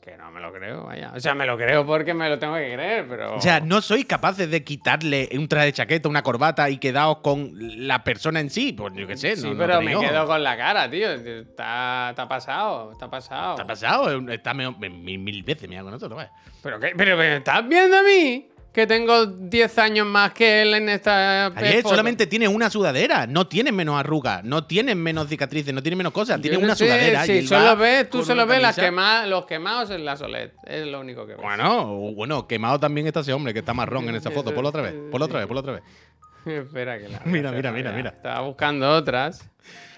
Que 0.00 0.16
no 0.16 0.30
me 0.30 0.40
lo 0.40 0.52
creo, 0.52 0.84
vaya. 0.84 1.12
O 1.14 1.20
sea, 1.20 1.34
me 1.34 1.44
lo 1.44 1.56
creo 1.58 1.84
porque 1.84 2.14
me 2.14 2.28
lo 2.28 2.38
tengo 2.38 2.54
que 2.54 2.72
creer, 2.72 3.06
pero. 3.08 3.34
O 3.34 3.40
sea, 3.40 3.60
no 3.60 3.82
sois 3.82 4.06
capaces 4.06 4.50
de 4.50 4.64
quitarle 4.64 5.28
un 5.34 5.48
traje 5.48 5.66
de 5.66 5.72
chaqueta, 5.72 6.08
una 6.08 6.22
corbata 6.22 6.70
y 6.70 6.78
quedaos 6.78 7.18
con 7.18 7.52
la 7.54 8.04
persona 8.04 8.40
en 8.40 8.48
sí. 8.48 8.72
Pues 8.72 8.94
yo 8.94 9.06
qué 9.06 9.16
sé, 9.16 9.36
Sí, 9.36 9.42
no, 9.42 9.54
no 9.54 9.58
pero 9.58 9.82
me 9.82 9.98
quedo 9.98 10.26
con 10.26 10.42
la 10.42 10.56
cara, 10.56 10.88
tío. 10.88 11.10
Está, 11.10 12.10
está 12.10 12.28
pasado, 12.28 12.92
está 12.92 13.10
pasado. 13.10 13.56
¿Te 13.56 13.62
ha 13.62 13.66
pasado? 13.66 14.30
Está 14.30 14.54
mil, 14.54 15.18
mil 15.18 15.42
veces 15.42 15.68
mira 15.68 15.82
con 15.82 15.90
nosotros, 15.90 16.16
vaya. 16.16 16.32
¿Pero 16.62 16.80
qué? 16.80 16.92
¿Pero 16.96 17.16
me 17.16 17.36
estás 17.36 17.68
viendo 17.68 17.98
a 17.98 18.02
mí? 18.02 18.48
Que 18.78 18.86
tengo 18.86 19.26
10 19.26 19.76
años 19.78 20.06
más 20.06 20.32
que 20.32 20.62
él 20.62 20.72
en 20.72 20.88
esta. 20.88 21.46
Ayer 21.46 21.82
foto. 21.82 21.88
solamente 21.88 22.28
tienes 22.28 22.48
una 22.48 22.70
sudadera, 22.70 23.26
no 23.26 23.48
tienes 23.48 23.72
menos 23.72 23.98
arrugas, 23.98 24.44
no 24.44 24.66
tienes 24.68 24.94
menos 24.94 25.26
cicatrices, 25.26 25.74
no 25.74 25.82
tienes 25.82 25.96
menos 25.98 26.12
cosas, 26.12 26.38
no 26.40 26.58
una 26.60 26.76
sé 26.76 26.84
sudadera. 26.86 27.24
si 27.24 27.32
y 27.32 27.46
solo 27.48 27.76
ves, 27.76 28.08
tú 28.08 28.24
solo 28.24 28.46
ves 28.46 28.62
las 28.62 28.76
camisa. 28.76 28.92
quema- 28.92 29.26
los 29.26 29.46
quemados 29.46 29.90
en 29.90 30.04
la 30.04 30.16
Solet. 30.16 30.54
Es 30.64 30.86
lo 30.86 31.00
único 31.00 31.26
que 31.26 31.32
ves. 31.32 31.42
Bueno, 31.42 31.86
bueno, 32.14 32.46
quemado 32.46 32.78
también 32.78 33.08
está 33.08 33.18
ese 33.18 33.32
hombre 33.32 33.52
que 33.52 33.58
está 33.58 33.74
marrón 33.74 34.08
en 34.08 34.14
esa 34.14 34.30
foto. 34.30 34.54
Ponlo 34.54 34.68
otra 34.68 34.82
vez, 34.82 34.94
ponlo 35.10 35.26
otra 35.26 35.38
vez, 35.40 35.48
ponlo 35.48 35.60
otra 35.60 35.72
vez. 35.72 35.82
Espera 36.46 37.00
que 37.00 37.08
la. 37.08 37.20
Mira, 37.24 37.50
mira, 37.50 37.72
mira, 37.72 37.90
mira. 37.90 38.10
Estaba 38.10 38.42
buscando 38.42 38.88
otras. 38.90 39.44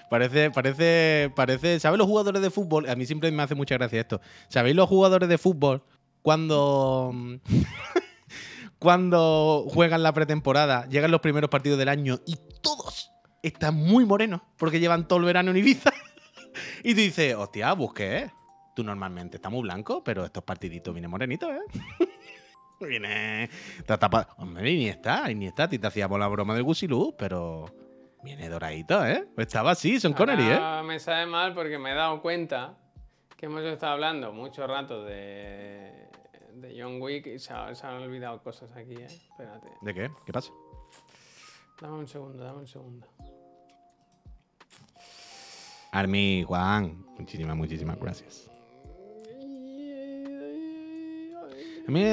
Parece, 0.09 0.49
parece, 0.49 1.31
parece. 1.35 1.79
¿Sabéis 1.79 1.99
los 1.99 2.07
jugadores 2.07 2.41
de 2.41 2.49
fútbol? 2.49 2.89
A 2.89 2.95
mí 2.95 3.05
siempre 3.05 3.29
me 3.31 3.43
hace 3.43 3.53
mucha 3.53 3.75
gracia 3.77 4.01
esto. 4.01 4.21
¿Sabéis 4.47 4.75
los 4.75 4.89
jugadores 4.89 5.29
de 5.29 5.37
fútbol 5.37 5.83
cuando. 6.23 7.13
cuando 8.81 9.67
juegan 9.69 10.01
la 10.01 10.11
pretemporada, 10.11 10.87
llegan 10.89 11.11
los 11.11 11.21
primeros 11.21 11.51
partidos 11.51 11.77
del 11.77 11.87
año 11.87 12.19
y 12.25 12.35
todos 12.63 13.11
están 13.43 13.75
muy 13.75 14.05
morenos 14.05 14.41
porque 14.57 14.79
llevan 14.79 15.07
todo 15.07 15.19
el 15.19 15.25
verano 15.25 15.51
en 15.51 15.57
Ibiza? 15.57 15.91
y 16.83 16.95
tú 16.95 16.99
dices, 17.01 17.35
hostia, 17.35 17.71
busqué. 17.73 18.31
Tú 18.75 18.83
normalmente 18.83 19.37
estás 19.37 19.51
muy 19.51 19.61
blanco, 19.61 20.03
pero 20.03 20.25
estos 20.25 20.43
partiditos 20.43 20.95
vienen 20.95 21.11
morenitos, 21.11 21.51
¿eh? 21.51 22.07
viene. 22.89 23.51
Te 23.85 23.97
tapa- 23.99 24.29
Hombre, 24.37 24.63
ni 24.63 24.87
está, 24.87 25.27
ni 25.27 25.45
está. 25.45 25.67
Te 25.69 25.85
hacíamos 25.85 26.17
la 26.19 26.27
broma 26.27 26.55
del 26.55 26.63
Gusilú, 26.63 27.13
pero. 27.15 27.65
Viene 28.23 28.49
doradito, 28.49 29.05
¿eh? 29.05 29.27
Estaba 29.37 29.71
así, 29.71 29.99
Son 29.99 30.13
Connery, 30.13 30.43
¿eh? 30.43 30.59
Me 30.85 30.99
sabe 30.99 31.25
mal 31.27 31.53
porque 31.53 31.77
me 31.77 31.91
he 31.91 31.95
dado 31.95 32.19
cuenta 32.21 32.77
que 33.37 33.45
hemos 33.47 33.63
estado 33.63 33.93
hablando 33.93 34.31
mucho 34.31 34.65
rato 34.67 35.03
de, 35.03 36.07
de 36.55 36.81
John 36.81 37.01
Wick 37.01 37.27
y 37.27 37.39
se, 37.39 37.53
ha- 37.53 37.73
se 37.75 37.85
han 37.87 38.01
olvidado 38.01 38.41
cosas 38.43 38.71
aquí, 38.75 38.93
¿eh? 38.95 39.05
Espérate. 39.05 39.67
¿De 39.81 39.93
qué? 39.93 40.11
¿Qué 40.25 40.31
pasa? 40.33 40.51
Dame 41.81 41.97
un 41.99 42.07
segundo, 42.07 42.43
dame 42.43 42.59
un 42.59 42.67
segundo. 42.67 43.07
Army, 45.91 46.43
Juan, 46.47 47.05
muchísimas, 47.17 47.55
muchísimas 47.55 47.99
gracias. 47.99 48.49
A 51.87 51.91
mí, 51.91 52.03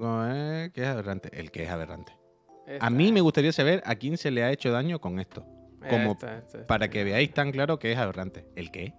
¿cómo 0.00 0.24
es? 0.24 0.72
¿qué 0.72 0.82
es 0.82 0.88
aberrante? 0.88 1.28
El 1.38 1.50
que 1.50 1.62
es 1.64 1.70
aberrante. 1.70 2.12
Esta, 2.66 2.86
A 2.86 2.90
mí 2.90 3.12
me 3.12 3.20
gustaría 3.20 3.52
saber 3.52 3.82
a 3.84 3.94
quién 3.96 4.16
se 4.16 4.30
le 4.30 4.42
ha 4.42 4.50
hecho 4.50 4.70
daño 4.72 5.00
con 5.00 5.20
esto. 5.20 5.44
como 5.88 6.12
esta, 6.12 6.38
esta, 6.38 6.58
esta, 6.58 6.66
Para 6.66 6.88
que 6.88 7.04
veáis 7.04 7.32
tan 7.32 7.52
claro 7.52 7.78
que 7.78 7.92
es 7.92 7.98
aberrante. 7.98 8.46
¿El 8.56 8.70
qué? 8.70 8.94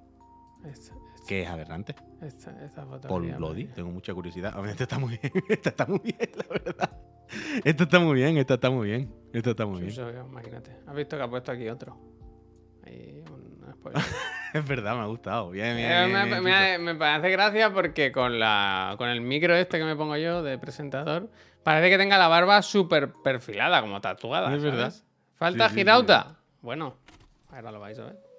Esta, 0.65 0.93
¿Qué 1.31 1.43
es 1.43 1.47
aberrante? 1.47 1.95
esta, 2.21 2.51
esta 2.61 2.85
Paul 3.07 3.31
Bloody. 3.37 3.63
Tengo 3.67 3.89
mucha 3.89 4.13
curiosidad. 4.13 4.53
Esta 4.67 4.83
está 4.83 4.99
muy 4.99 5.17
bien. 5.17 5.31
Esta 5.47 5.69
está 5.69 5.85
muy 5.85 5.99
bien, 6.03 6.29
la 6.35 6.45
verdad. 6.49 6.89
Esta 7.63 7.83
está 7.85 7.99
muy 8.01 8.15
bien, 8.15 8.37
esta 8.37 8.53
está 8.55 8.69
muy 8.69 8.87
bien. 8.89 9.13
Esta 9.31 9.51
está 9.51 9.65
muy 9.65 9.81
bien. 9.83 9.95
Imagínate. 10.29 10.75
¿Has 10.85 10.93
visto 10.93 11.15
que 11.15 11.23
ha 11.23 11.29
puesto 11.29 11.53
aquí 11.53 11.69
otro? 11.69 11.97
Ahí 12.85 13.23
un 13.31 13.73
spoiler. 13.75 14.01
Es 14.53 14.67
verdad, 14.67 14.95
me 14.97 15.03
ha 15.03 15.05
gustado. 15.05 15.51
Bien, 15.51 15.77
bien. 15.77 15.89
Eh, 15.89 16.05
bien, 16.07 16.29
me, 16.29 16.41
me- 16.41 16.77
me 16.79 16.95
parece 16.95 17.29
gracia 17.29 17.73
porque 17.73 18.11
con, 18.11 18.37
la, 18.37 18.95
con 18.97 19.07
el 19.07 19.21
micro 19.21 19.55
este 19.55 19.77
que 19.79 19.85
me 19.85 19.95
pongo 19.95 20.17
yo 20.17 20.43
de 20.43 20.57
presentador, 20.57 21.29
parece 21.63 21.89
que 21.89 21.97
tenga 21.97 22.17
la 22.17 22.27
barba 22.27 22.61
súper 22.61 23.13
perfilada, 23.23 23.79
como 23.79 24.01
tatuada. 24.01 24.53
Es 24.53 24.61
verdad. 24.61 24.93
¿Falta 25.35 25.69
Sí, 25.69 25.69
sí, 25.69 25.75
sí, 25.75 25.79
girauta? 25.79 26.35
Bueno, 26.61 26.97
ahora 27.49 27.71
lo 27.71 27.79
vais 27.79 27.97
a 27.99 28.03
ver. 28.07 28.30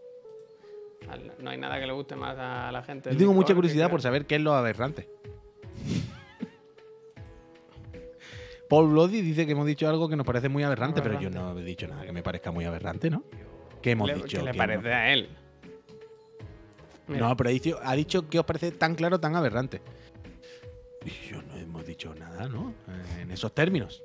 No 1.39 1.51
hay 1.51 1.59
nada 1.59 1.79
que 1.81 1.87
le 1.87 1.93
guste 1.93 2.17
más 2.17 2.37
a 2.39 2.71
la 2.73 2.83
gente. 2.83 3.11
Yo 3.11 3.17
tengo 3.17 3.31
Discord 3.33 3.37
mucha 3.37 3.55
curiosidad 3.55 3.91
por 3.91 4.01
saber 4.03 4.27
qué 4.27 4.37
es 4.37 4.41
lo 4.41 4.55
aberrante. 4.55 5.09
Paul 8.69 8.89
Bloody 8.91 9.21
dice 9.21 9.45
que 9.45 9.53
hemos 9.53 9.67
dicho 9.67 9.89
algo 9.89 10.09
que 10.09 10.17
nos 10.17 10.25
parece 10.27 10.49
muy 10.49 10.63
aberrante, 10.63 11.03
pero 11.03 11.21
yo 11.21 11.29
no 11.29 11.59
he 11.59 11.63
dicho 11.63 11.87
nada 11.87 12.05
que 12.07 12.13
me 12.13 12.23
parezca 12.23 12.51
muy 12.51 12.65
aberrante, 12.65 13.11
¿no? 13.11 13.23
¿Qué 13.83 13.91
hemos 13.91 14.09
le- 14.09 14.15
dicho? 14.15 14.39
que 14.39 14.45
le 14.45 14.53
¿Qué 14.53 14.59
parece 14.59 14.89
no? 14.89 14.95
a 14.95 15.09
él. 15.13 15.29
Mira, 17.09 17.29
No, 17.29 17.37
pero 17.37 17.51
ha 17.51 17.53
dicho, 17.53 17.79
ha 17.83 17.95
dicho 17.95 18.29
que 18.31 18.39
os 18.39 18.47
parece 18.47 18.71
tan 18.73 18.95
claro, 18.95 19.19
tan 19.21 19.37
aberrante. 19.37 19.83
Y 21.05 21.11
yo 21.29 21.43
no 21.43 21.57
hemos 21.59 21.85
dicho 21.85 22.15
nada, 22.15 22.49
¿no? 22.49 22.73
En 23.21 23.31
esos 23.31 23.53
términos. 23.55 24.03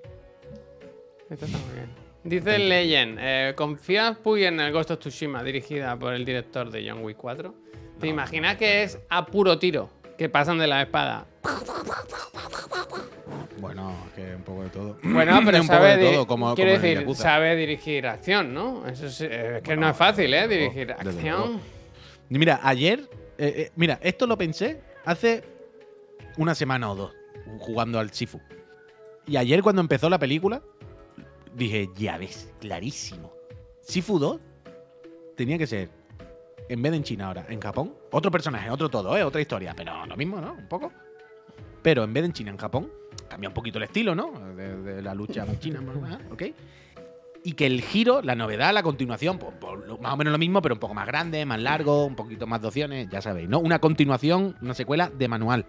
Esto 1.29 1.45
está 1.45 1.57
muy 1.57 1.73
bien. 1.75 2.06
Dice 2.27 2.59
Legend, 2.59 3.17
eh, 3.21 3.53
¿confías 3.55 4.17
Puy 4.17 4.43
en 4.43 4.59
el 4.59 4.73
Ghost 4.73 4.91
of 4.91 4.99
Tsushima 4.99 5.41
dirigida 5.43 5.97
por 5.97 6.13
el 6.13 6.25
director 6.25 6.69
de 6.69 6.85
John 6.89 7.01
Wick 7.01 7.15
4? 7.15 7.55
¿Te 8.01 8.07
imaginas 8.07 8.57
que 8.57 8.83
es 8.83 8.99
a 9.09 9.25
puro 9.25 9.57
tiro? 9.57 9.89
Que 10.17 10.27
pasan 10.27 10.57
de 10.57 10.67
la 10.67 10.81
espada. 10.81 11.25
Bueno, 13.61 13.95
es 14.07 14.13
que 14.13 14.35
un 14.35 14.41
poco 14.43 14.63
de 14.63 14.69
todo. 14.69 14.97
Bueno, 15.03 15.39
pero 15.45 15.61
un 15.61 15.67
poco 15.67 15.79
sabe, 15.79 15.97
de 15.97 16.05
di- 16.05 16.11
todo, 16.13 16.27
como, 16.27 16.53
quiero 16.55 16.71
como 16.73 16.83
decir, 16.83 17.15
sabe 17.15 17.55
dirigir 17.55 18.05
acción, 18.07 18.53
¿no? 18.53 18.85
Eso 18.87 19.09
sí, 19.09 19.23
es 19.25 19.61
que 19.61 19.61
Bueno, 19.67 19.83
no 19.83 19.89
es 19.91 19.97
fácil, 19.97 20.33
¿eh? 20.33 20.47
Dirigir 20.49 20.91
acción. 20.91 21.61
Mira, 22.27 22.59
ayer, 22.61 22.99
eh, 23.37 23.53
eh, 23.55 23.71
mira, 23.77 23.99
esto 24.01 24.27
lo 24.27 24.37
pensé 24.37 24.81
hace 25.05 25.43
una 26.35 26.53
semana 26.55 26.91
o 26.91 26.95
dos, 26.95 27.13
jugando 27.59 27.99
al 27.99 28.11
Sifu. 28.11 28.41
Y 29.25 29.37
ayer 29.37 29.61
cuando 29.63 29.81
empezó 29.81 30.09
la 30.09 30.19
película, 30.19 30.61
dije, 31.55 31.89
ya 31.95 32.17
ves, 32.17 32.51
clarísimo. 32.59 33.33
Sifu 33.81 34.19
2 34.19 34.39
tenía 35.35 35.57
que 35.57 35.67
ser, 35.67 35.89
en 36.69 36.81
vez 36.81 36.91
de 36.91 36.97
en 36.97 37.03
China 37.03 37.27
ahora, 37.27 37.45
en 37.49 37.59
Japón, 37.61 37.93
otro 38.11 38.31
personaje, 38.31 38.69
otro 38.69 38.89
todo, 38.89 39.15
¿eh? 39.17 39.23
otra 39.23 39.39
historia, 39.41 39.73
pero 39.75 40.05
lo 40.05 40.17
mismo, 40.17 40.41
¿no? 40.41 40.53
Un 40.53 40.67
poco. 40.67 40.91
Pero 41.81 42.03
en 42.03 42.13
vez 42.13 42.23
de 42.23 42.27
en 42.27 42.33
China, 42.33 42.51
en 42.51 42.57
Japón, 42.57 42.91
cambia 43.29 43.49
un 43.49 43.53
poquito 43.53 43.77
el 43.77 43.83
estilo, 43.85 44.13
¿no? 44.15 44.31
De, 44.55 44.77
de 44.81 45.01
la 45.01 45.13
lucha 45.13 45.45
china, 45.59 45.81
¿ok? 46.31 46.43
y 47.43 47.53
que 47.53 47.65
el 47.65 47.81
giro, 47.81 48.21
la 48.21 48.35
novedad, 48.35 48.73
la 48.73 48.83
continuación, 48.83 49.39
pues, 49.39 49.53
pues, 49.57 50.01
más 50.01 50.11
o 50.13 50.17
menos 50.17 50.33
lo 50.33 50.37
mismo, 50.37 50.61
pero 50.61 50.75
un 50.75 50.79
poco 50.79 50.93
más 50.93 51.07
grande, 51.07 51.45
más 51.45 51.61
largo, 51.61 52.03
un 52.05 52.15
poquito 52.15 52.45
más 52.45 52.61
de 52.61 52.67
opciones, 52.67 53.07
ya 53.09 53.21
sabéis, 53.21 53.47
¿no? 53.47 53.59
Una 53.59 53.79
continuación, 53.79 54.57
una 54.61 54.73
secuela 54.73 55.09
de 55.17 55.27
manual. 55.29 55.65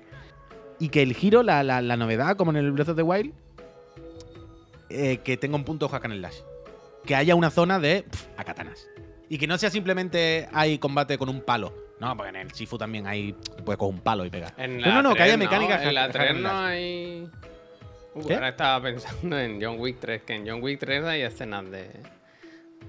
Y 0.80 0.88
que 0.88 1.02
el 1.02 1.12
giro, 1.14 1.44
la, 1.44 1.62
la- 1.62 1.80
la 1.82 1.96
novedad, 1.96 2.36
como 2.36 2.50
en 2.50 2.56
el 2.56 2.72
Breath 2.72 2.88
of 2.88 2.96
the 2.96 3.02
Wild, 3.02 3.32
eh, 4.90 5.18
que 5.18 5.36
tenga 5.36 5.56
un 5.56 5.64
punto 5.64 5.88
hack 5.88 6.04
and 6.04 6.14
slash. 6.18 6.36
Que 7.04 7.14
haya 7.14 7.34
una 7.34 7.50
zona 7.50 7.78
de 7.78 8.04
a 8.36 8.44
katanas. 8.44 8.86
Y 9.28 9.38
que 9.38 9.46
no 9.46 9.58
sea 9.58 9.70
simplemente 9.70 10.48
hay 10.52 10.78
combate 10.78 11.18
con 11.18 11.28
un 11.28 11.42
palo. 11.42 11.74
No, 12.00 12.16
porque 12.16 12.30
en 12.30 12.36
el 12.36 12.52
Sifu 12.52 12.78
también 12.78 13.06
hay. 13.06 13.32
Puedes 13.64 13.78
coger 13.78 13.94
un 13.94 14.00
palo 14.00 14.24
y 14.24 14.30
pegar. 14.30 14.54
En 14.56 14.78
No, 14.78 14.94
no, 14.94 15.02
no, 15.02 15.14
que 15.14 15.22
haya 15.22 15.34
3 15.36 15.38
mecánicas 15.38 15.82
En 15.82 15.94
la 15.94 16.06
hack- 16.06 16.12
3 16.12 16.22
hack 16.28 16.30
and 16.36 16.42
no 16.42 16.58
hay. 16.58 17.28
Uh, 18.14 18.26
¿Qué? 18.26 18.34
ahora 18.34 18.48
estaba 18.50 18.82
pensando 18.82 19.38
en 19.38 19.62
John 19.62 19.76
Wick 19.78 19.98
3, 20.00 20.22
que 20.22 20.34
en 20.34 20.48
John 20.48 20.62
Wick 20.62 20.78
3 20.80 21.04
hay 21.04 21.22
escenas 21.22 21.70
de. 21.70 21.90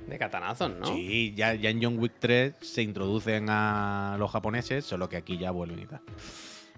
de 0.07 0.17
katanazos, 0.17 0.71
¿no? 0.71 0.85
Sí, 0.87 1.33
ya, 1.35 1.53
ya 1.55 1.69
en 1.69 1.83
John 1.83 1.99
Wick 1.99 2.13
3 2.19 2.53
se 2.61 2.81
introducen 2.81 3.47
a 3.49 4.15
los 4.19 4.31
japoneses, 4.31 4.85
solo 4.85 5.09
que 5.09 5.17
aquí 5.17 5.37
ya 5.37 5.51
vuelven 5.51 5.79
y 5.79 5.85
tal. 5.85 6.01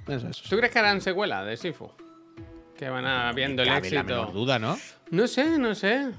Eso, 0.08 0.28
eso. 0.28 0.44
¿Tú 0.50 0.58
crees 0.58 0.72
que 0.72 0.80
harán 0.80 1.00
secuela 1.02 1.44
de 1.46 1.56
Sifu? 1.58 1.92
Que 2.82 2.90
van 2.90 3.06
a 3.06 3.32
viendo 3.32 3.62
el 3.62 3.68
Cabe 3.68 3.92
la 3.92 4.02
menor 4.02 4.22
éxito. 4.22 4.40
duda, 4.40 4.58
¿no? 4.58 4.76
No 5.12 5.28
sé, 5.28 5.60
no 5.60 5.76
sé. 5.76 6.14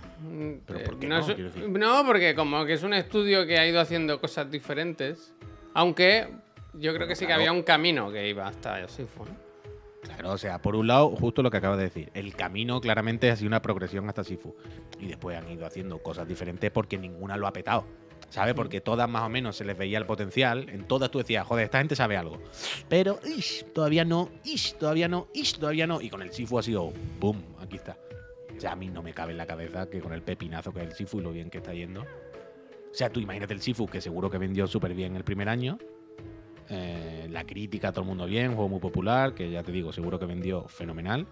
¿Pero 0.65 0.79
eh, 0.79 0.85
por 0.85 0.97
qué 1.01 1.09
no, 1.09 2.05
porque 2.07 2.37
como 2.37 2.65
que 2.65 2.75
es 2.75 2.85
un 2.85 2.95
estudio 2.95 3.45
que 3.49 3.59
ha 3.59 3.67
ido 3.67 3.81
haciendo 3.81 4.21
cosas 4.21 4.49
diferentes. 4.49 5.35
Aunque 5.75 6.29
yo 6.75 6.95
creo 6.95 7.09
que 7.09 7.17
sí 7.17 7.27
que 7.27 7.33
había 7.33 7.51
un 7.51 7.65
camino 7.65 8.13
que 8.13 8.29
iba 8.29 8.47
hasta 8.47 8.87
Sifu. 8.87 9.25
¿no? 9.25 9.37
Claro, 10.05 10.31
o 10.31 10.39
sea, 10.39 10.63
por 10.63 10.77
un 10.77 10.87
lado, 10.87 11.09
justo 11.17 11.43
lo 11.43 11.51
que 11.51 11.57
acabas 11.57 11.79
de 11.79 11.85
decir. 11.85 12.11
El 12.15 12.37
camino 12.37 12.81
claramente 12.81 13.29
ha 13.33 13.35
sido 13.35 13.49
una 13.49 13.61
progresión 13.61 14.09
hasta 14.09 14.23
Sifu. 14.23 14.55
Y 15.01 15.09
después 15.09 15.37
han 15.37 15.51
ido 15.51 15.67
haciendo 15.67 15.99
cosas 15.99 16.29
diferentes 16.29 16.71
porque 16.71 16.97
ninguna 16.97 17.37
lo 17.37 17.49
ha 17.49 17.53
petado. 17.53 17.87
¿Sabes? 18.33 18.55
Porque 18.55 18.80
todas 18.80 19.07
más 19.11 19.24
o 19.24 19.28
menos 19.28 19.57
se 19.57 19.64
les 19.66 19.76
veía 19.76 19.99
el 19.99 20.07
potencial. 20.07 20.66
En 20.70 20.89
todas 20.89 21.11
tú 21.11 21.18
decías, 21.18 21.47
joder, 21.47 21.64
esta 21.64 21.76
gente 21.76 21.95
sabe 21.95 22.16
algo. 22.16 22.39
Pero, 22.89 23.20
ish, 23.26 23.62
todavía 23.74 24.07
no, 24.07 24.30
ish, 24.43 24.72
todavía 24.78 25.07
no, 25.07 25.28
ish, 25.35 25.59
todavía 25.59 25.87
no. 25.87 26.01
Y 26.01 26.09
con 26.09 26.22
el 26.22 26.33
Sifu 26.33 26.59
ha 26.59 26.62
sido, 26.62 26.95
boom, 27.20 27.45
aquí 27.61 27.76
está. 27.76 27.99
O 28.57 28.59
sea, 28.59 28.72
a 28.72 28.76
mí 28.76 28.89
no 28.89 29.03
me 29.03 29.12
cabe 29.12 29.33
en 29.33 29.37
la 29.37 29.45
cabeza 29.45 29.91
que 29.91 30.01
con 30.01 30.14
el 30.14 30.22
pepinazo 30.22 30.72
que 30.72 30.80
es 30.80 30.87
el 30.87 30.93
Sifu 30.95 31.18
y 31.18 31.22
lo 31.24 31.30
bien 31.30 31.51
que 31.51 31.59
está 31.59 31.74
yendo. 31.74 32.01
O 32.01 32.95
sea, 32.95 33.11
tú 33.11 33.20
imagínate 33.20 33.53
el 33.53 33.61
Sifu, 33.61 33.87
que 33.87 34.01
seguro 34.01 34.30
que 34.30 34.39
vendió 34.39 34.66
súper 34.66 34.95
bien 34.95 35.14
el 35.14 35.24
primer 35.24 35.51
año. 35.51 35.76
Eh, 36.70 37.26
la 37.28 37.45
crítica, 37.45 37.93
todo 37.93 38.01
el 38.01 38.09
mundo 38.09 38.24
bien, 38.24 38.55
juego 38.55 38.70
muy 38.70 38.80
popular, 38.80 39.35
que 39.35 39.51
ya 39.51 39.62
te 39.62 39.72
digo, 39.72 39.93
seguro 39.93 40.18
que 40.18 40.24
vendió 40.24 40.66
fenomenal. 40.68 41.26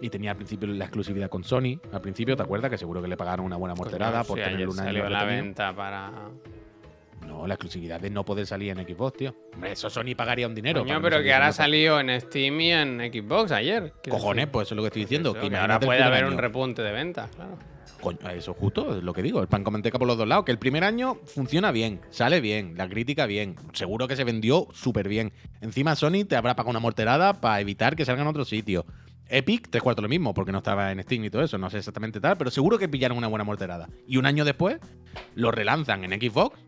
Y 0.00 0.10
tenía 0.10 0.30
al 0.32 0.36
principio 0.36 0.68
la 0.68 0.84
exclusividad 0.84 1.28
con 1.28 1.42
Sony. 1.44 1.80
Al 1.92 2.00
principio, 2.00 2.36
¿te 2.36 2.42
acuerdas? 2.42 2.70
Que 2.70 2.78
seguro 2.78 3.02
que 3.02 3.08
le 3.08 3.16
pagaron 3.16 3.46
una 3.46 3.56
buena 3.56 3.74
morterada 3.74 4.22
por 4.24 4.38
tener 4.38 4.54
ayer 4.54 4.68
un 4.68 4.78
año 4.78 4.86
salió 4.86 5.08
la 5.08 5.20
retenido. 5.20 5.44
venta 5.44 5.74
para. 5.74 6.12
No, 7.26 7.46
la 7.46 7.54
exclusividad 7.54 8.00
de 8.00 8.10
no 8.10 8.24
poder 8.24 8.46
salir 8.46 8.70
en 8.70 8.86
Xbox, 8.86 9.16
tío. 9.18 9.34
Hombre, 9.54 9.72
eso 9.72 9.90
Sony 9.90 10.14
pagaría 10.16 10.46
un 10.46 10.54
dinero. 10.54 10.80
Coño, 10.80 10.94
no 10.94 11.02
pero 11.02 11.20
que 11.22 11.32
ahora 11.34 11.46
ha 11.46 11.48
en 11.48 11.52
otra. 11.52 11.64
salido 11.64 12.00
en 12.00 12.20
Steam 12.20 12.60
y 12.60 12.72
en 12.72 12.98
Xbox 13.12 13.50
ayer. 13.52 13.92
Cojones, 14.08 14.42
decir. 14.42 14.52
pues 14.52 14.68
eso 14.68 14.74
es 14.74 14.76
lo 14.76 14.82
que 14.82 14.86
estoy 14.86 15.02
diciendo. 15.02 15.30
Eso, 15.32 15.40
que 15.40 15.50
que 15.50 15.56
ahora 15.56 15.80
puede 15.80 16.02
haber 16.02 16.24
un 16.26 16.38
repunte 16.38 16.80
de 16.82 16.92
ventas, 16.92 17.28
claro. 17.34 17.58
Coño, 18.00 18.18
eso 18.30 18.54
justo 18.54 18.96
es 18.96 19.02
lo 19.02 19.12
que 19.12 19.22
digo. 19.22 19.42
El 19.42 19.48
pan 19.48 19.64
con 19.64 19.72
manteca 19.72 19.98
por 19.98 20.06
los 20.06 20.16
dos 20.16 20.28
lados. 20.28 20.44
Que 20.44 20.52
el 20.52 20.58
primer 20.58 20.84
año 20.84 21.16
funciona 21.24 21.72
bien, 21.72 22.00
sale 22.10 22.40
bien, 22.40 22.74
la 22.76 22.88
crítica 22.88 23.26
bien. 23.26 23.56
Seguro 23.72 24.06
que 24.06 24.14
se 24.14 24.22
vendió 24.22 24.68
súper 24.72 25.08
bien. 25.08 25.32
Encima 25.60 25.96
Sony 25.96 26.24
te 26.26 26.36
habrá 26.36 26.54
pagado 26.54 26.70
una 26.70 26.78
morterada 26.78 27.40
para 27.40 27.60
evitar 27.60 27.96
que 27.96 28.04
salga 28.04 28.22
en 28.22 28.28
otro 28.28 28.44
sitio. 28.44 28.86
Epic, 29.28 29.68
tres 29.70 29.82
cuartos 29.82 30.02
lo 30.02 30.08
mismo, 30.08 30.32
porque 30.34 30.52
no 30.52 30.58
estaba 30.58 30.90
en 30.90 31.02
Steam 31.02 31.24
y 31.24 31.30
todo 31.30 31.42
eso, 31.42 31.58
no 31.58 31.68
sé 31.70 31.78
exactamente 31.78 32.20
tal, 32.20 32.36
pero 32.38 32.50
seguro 32.50 32.78
que 32.78 32.88
pillaron 32.88 33.18
una 33.18 33.26
buena 33.26 33.44
morterada. 33.44 33.88
Y 34.06 34.16
un 34.16 34.24
año 34.26 34.44
después, 34.44 34.78
lo 35.34 35.50
relanzan 35.50 36.04
en 36.04 36.18
Xbox, 36.18 36.58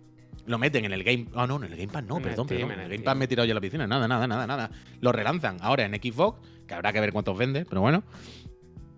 lo 0.46 0.58
meten 0.58 0.84
en 0.84 0.92
el 0.92 1.02
Game. 1.04 1.26
Ah, 1.34 1.46
no, 1.46 1.56
en 1.56 1.64
el 1.64 1.76
Game 1.78 1.88
Pass 1.92 2.04
no, 2.04 2.16
En 2.18 2.22
perdón, 2.22 2.46
Steam, 2.46 2.68
perdón. 2.68 2.78
en 2.80 2.84
el. 2.86 2.90
Game 2.92 3.04
Pass 3.04 3.16
me 3.16 3.24
he 3.24 3.28
tirado 3.28 3.46
yo 3.46 3.52
a 3.52 3.54
la 3.54 3.60
piscina. 3.60 3.86
Nada, 3.86 4.06
nada, 4.08 4.26
nada, 4.26 4.46
nada. 4.46 4.70
Lo 5.00 5.12
relanzan 5.12 5.56
ahora 5.60 5.84
en 5.84 5.92
Xbox, 5.94 6.38
que 6.66 6.74
habrá 6.74 6.92
que 6.92 7.00
ver 7.00 7.12
cuántos 7.12 7.36
vende, 7.38 7.64
pero 7.64 7.80
bueno. 7.80 8.02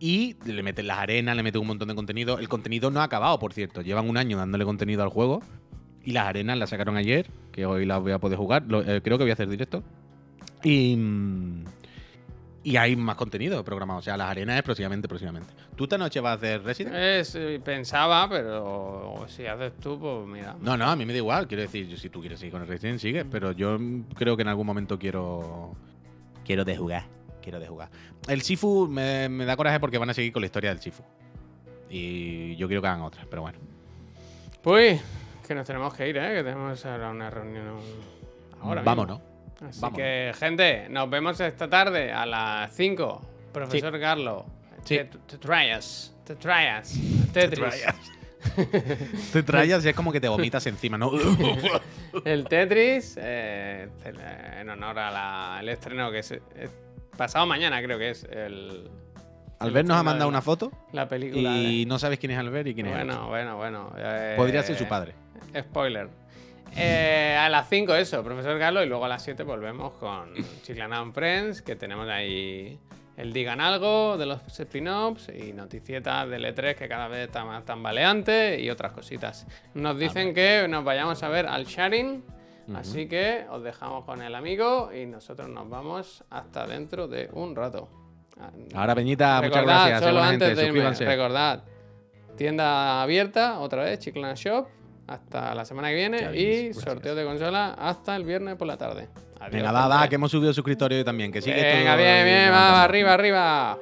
Y 0.01 0.35
le 0.47 0.63
meten 0.65 0.87
las 0.89 0.99
arenas, 0.99 1.37
le 1.37 1.43
meten 1.45 1.61
un 1.61 1.69
montón 1.69 1.89
de 1.89 1.95
contenido. 1.95 2.39
El 2.41 2.49
contenido 2.49 2.91
no 2.91 3.01
ha 3.01 3.05
acabado, 3.05 3.39
por 3.39 3.53
cierto. 3.53 3.83
Llevan 3.83 4.09
un 4.09 4.17
año 4.17 4.37
dándole 4.37 4.65
contenido 4.65 5.03
al 5.03 5.11
juego. 5.11 5.41
Y 6.05 6.11
las 6.13 6.27
arenas 6.27 6.59
las 6.59 6.71
sacaron 6.71 6.97
ayer, 6.97 7.29
que 7.53 7.65
hoy 7.67 7.87
las 7.87 8.01
voy 8.03 8.11
a 8.11 8.19
poder 8.19 8.37
jugar. 8.37 8.65
Lo- 8.67 8.83
eh, 8.83 9.01
creo 9.03 9.19
que 9.19 9.25
voy 9.25 9.31
a 9.31 9.35
hacer 9.35 9.49
directo. 9.49 9.85
Y. 10.65 10.97
mm, 10.97 11.65
Y 12.65 12.77
hay 12.77 12.95
más 12.95 13.17
contenido 13.17 13.65
programado. 13.65 13.99
O 13.99 14.03
sea, 14.03 14.17
las 14.17 14.31
arenas 14.31 14.57
es 14.57 14.63
próximamente, 14.63 15.09
próximamente. 15.09 15.53
¿Tú 15.75 15.85
esta 15.85 15.99
noche 15.99 16.21
vas 16.21 16.33
a 16.33 16.35
hacer 16.35 16.63
Resident? 16.63 16.95
Es, 16.95 17.35
eh, 17.35 17.61
pensaba, 17.65 18.29
pero 18.29 19.25
si 19.27 19.47
haces 19.47 19.73
tú, 19.81 19.99
pues 19.99 20.27
mira. 20.29 20.55
No, 20.61 20.77
no, 20.77 20.89
a 20.89 20.95
mí 20.95 21.05
me 21.05 21.13
da 21.13 21.19
igual. 21.19 21.49
Quiero 21.49 21.63
decir, 21.63 21.99
si 21.99 22.09
tú 22.09 22.21
quieres 22.21 22.39
seguir 22.39 22.53
con 22.53 22.63
el 22.63 22.69
Resident, 22.69 23.01
sigue. 23.01 23.25
Pero 23.25 23.53
yo 23.53 23.79
mm, 23.79 24.05
creo 24.15 24.37
que 24.37 24.43
en 24.43 24.49
algún 24.49 24.67
momento 24.67 24.99
quiero. 24.99 25.75
Quiero 26.45 26.65
de 26.65 26.77
jugar. 26.77 27.05
Quiero 27.43 27.59
de 27.59 27.67
jugar. 27.67 27.91
El 28.29 28.43
Sifu 28.43 28.87
me, 28.89 29.29
me 29.29 29.45
da 29.45 29.57
coraje 29.57 29.81
porque 29.81 29.99
van 29.99 30.11
a 30.11 30.15
seguir 30.15 30.33
con 30.33 30.43
la 30.43 30.47
historia 30.47 30.71
del 30.71 30.81
Sifu. 30.81 31.03
Y 31.91 32.55
yo 32.57 32.69
quiero 32.69 32.81
que 32.81 32.89
hagan 32.89 33.03
otras, 33.03 33.27
pero 33.27 33.43
bueno. 33.43 33.59
Pues, 34.63 35.03
que 35.47 35.55
nos 35.55 35.67
tenemos 35.67 35.93
que 35.95 36.09
ir, 36.09 36.17
¿eh? 36.17 36.37
Que 36.37 36.45
tenemos 36.45 36.87
ahora 36.87 37.11
una 37.11 37.29
reunión 37.29 37.77
ahora. 38.61 38.83
mismo. 38.83 39.32
Así 39.69 39.87
que, 39.95 40.33
gente, 40.39 40.89
nos 40.89 41.09
vemos 41.09 41.39
esta 41.41 41.69
tarde 41.69 42.13
a 42.13 42.27
las 42.27 42.73
5. 42.75 43.23
Profesor 43.53 43.99
Carlos. 44.01 44.45
Sí. 44.85 44.97
Te, 44.99 45.05
te 45.05 45.39
trayas. 45.39 46.15
Te 46.25 46.35
trayas. 46.37 46.95
Tetris. 47.33 47.85
Te 49.33 49.43
trayas 49.45 49.85
y 49.85 49.89
es 49.91 49.95
como 49.95 50.11
que 50.11 50.21
te 50.21 50.29
vomitas 50.29 50.67
encima, 50.67 50.99
¿no? 50.99 51.13
El 52.25 52.45
Tetris, 52.49 53.17
eh, 53.21 53.89
en 54.61 54.69
honor 54.69 54.99
al 54.99 55.69
estreno 55.69 56.11
que 56.11 56.19
es, 56.19 56.33
es 56.33 56.71
pasado 57.17 57.47
mañana, 57.47 57.81
creo 57.83 57.99
que 57.99 58.11
es 58.11 58.25
el, 58.25 58.91
Albert 59.61 59.87
nos 59.87 59.97
ha 59.97 60.03
mandado 60.03 60.29
una 60.29 60.43
foto 60.43 60.73
la 60.93 61.09
película. 61.09 61.57
y 61.57 61.81
de- 61.85 61.87
no 61.87 62.01
sabes 62.01 62.19
quién 62.19 62.33
es 62.33 62.39
Albert 62.39 62.67
y 62.67 62.75
quién 62.75 62.87
es 62.87 62.93
bueno, 62.95 63.29
bueno, 63.29 63.57
bueno. 63.57 63.93
eh, 63.97 64.35
Podría 64.37 64.63
ser 64.65 64.77
su 64.77 64.87
padre. 64.87 65.15
Spoiler. 65.57 66.09
Eh, 66.77 67.37
a 67.39 67.49
las 67.49 67.69
5 67.69 67.95
eso, 67.97 68.23
profesor 68.25 68.59
Carlos, 68.59 68.85
y 68.85 68.89
luego 68.89 69.05
a 69.05 69.09
las 69.09 69.23
7 69.23 69.43
volvemos 69.43 69.93
con 69.95 70.33
Chiclana 70.63 70.99
and 71.01 71.13
Friends, 71.15 71.63
que 71.63 71.77
tenemos 71.77 72.09
ahí 72.09 72.79
el 73.17 73.33
Digan 73.33 73.61
Algo 73.61 74.17
de 74.17 74.25
los 74.27 74.41
spin-offs 74.59 75.29
y 75.29 75.53
noticietas 75.53 76.29
del 76.31 76.45
E3 76.47 76.75
que 76.75 76.89
cada 76.89 77.09
vez 77.09 77.27
está 77.27 77.45
más 77.45 77.65
tambaleante 77.65 78.59
y 78.61 78.71
otras 78.71 78.93
cositas. 78.93 79.47
Nos 79.75 79.99
dicen 79.99 80.33
que 80.35 80.67
nos 80.69 80.83
vayamos 80.83 81.23
a 81.23 81.29
ver 81.29 81.47
al 81.47 81.67
Sharing, 81.67 82.25
así 82.75 83.07
que 83.07 83.45
os 83.51 83.63
dejamos 83.63 84.05
con 84.05 84.23
el 84.23 84.35
amigo 84.35 84.91
y 84.95 85.05
nosotros 85.05 85.49
nos 85.51 85.69
vamos 85.69 86.25
hasta 86.31 86.67
dentro 86.67 87.07
de 87.07 87.29
un 87.33 87.55
rato. 87.55 87.89
Ah, 88.41 88.51
Ahora, 88.75 88.95
Peñita, 88.95 89.43
muchas 89.43 89.63
gracias. 89.63 90.01
solo 90.01 90.23
antes 90.23 90.57
de 90.57 90.67
irme, 90.67 90.91
recordad, 90.91 91.65
tienda 92.35 93.03
abierta 93.03 93.59
otra 93.61 93.85
vez, 93.85 93.99
Chiclana 93.99 94.35
Shop, 94.35 94.67
hasta 95.07 95.55
la 95.55 95.65
semana 95.65 95.89
que 95.89 95.95
viene 95.95 96.17
y 96.35 96.65
gracias. 96.67 96.77
sorteo 96.85 97.15
de 97.15 97.25
consola 97.25 97.75
hasta 97.79 98.17
el 98.17 98.25
viernes 98.25 98.57
por 98.57 98.67
la 98.67 98.77
tarde. 98.77 99.09
Adiós, 99.41 99.53
Venga, 99.53 99.73
da, 99.73 99.89
da, 99.89 100.09
que 100.09 100.15
hemos 100.15 100.31
subido 100.31 100.53
suscriptorio 100.53 100.99
hoy 100.99 101.05
también. 101.05 101.33
Que 101.33 101.39
esto- 101.41 101.51
Venga, 101.51 101.97
bien, 101.97 102.25
bien, 102.25 102.49
va, 102.53 102.71
va, 102.73 102.85
arriba, 102.85 103.13
arriba. 103.15 103.79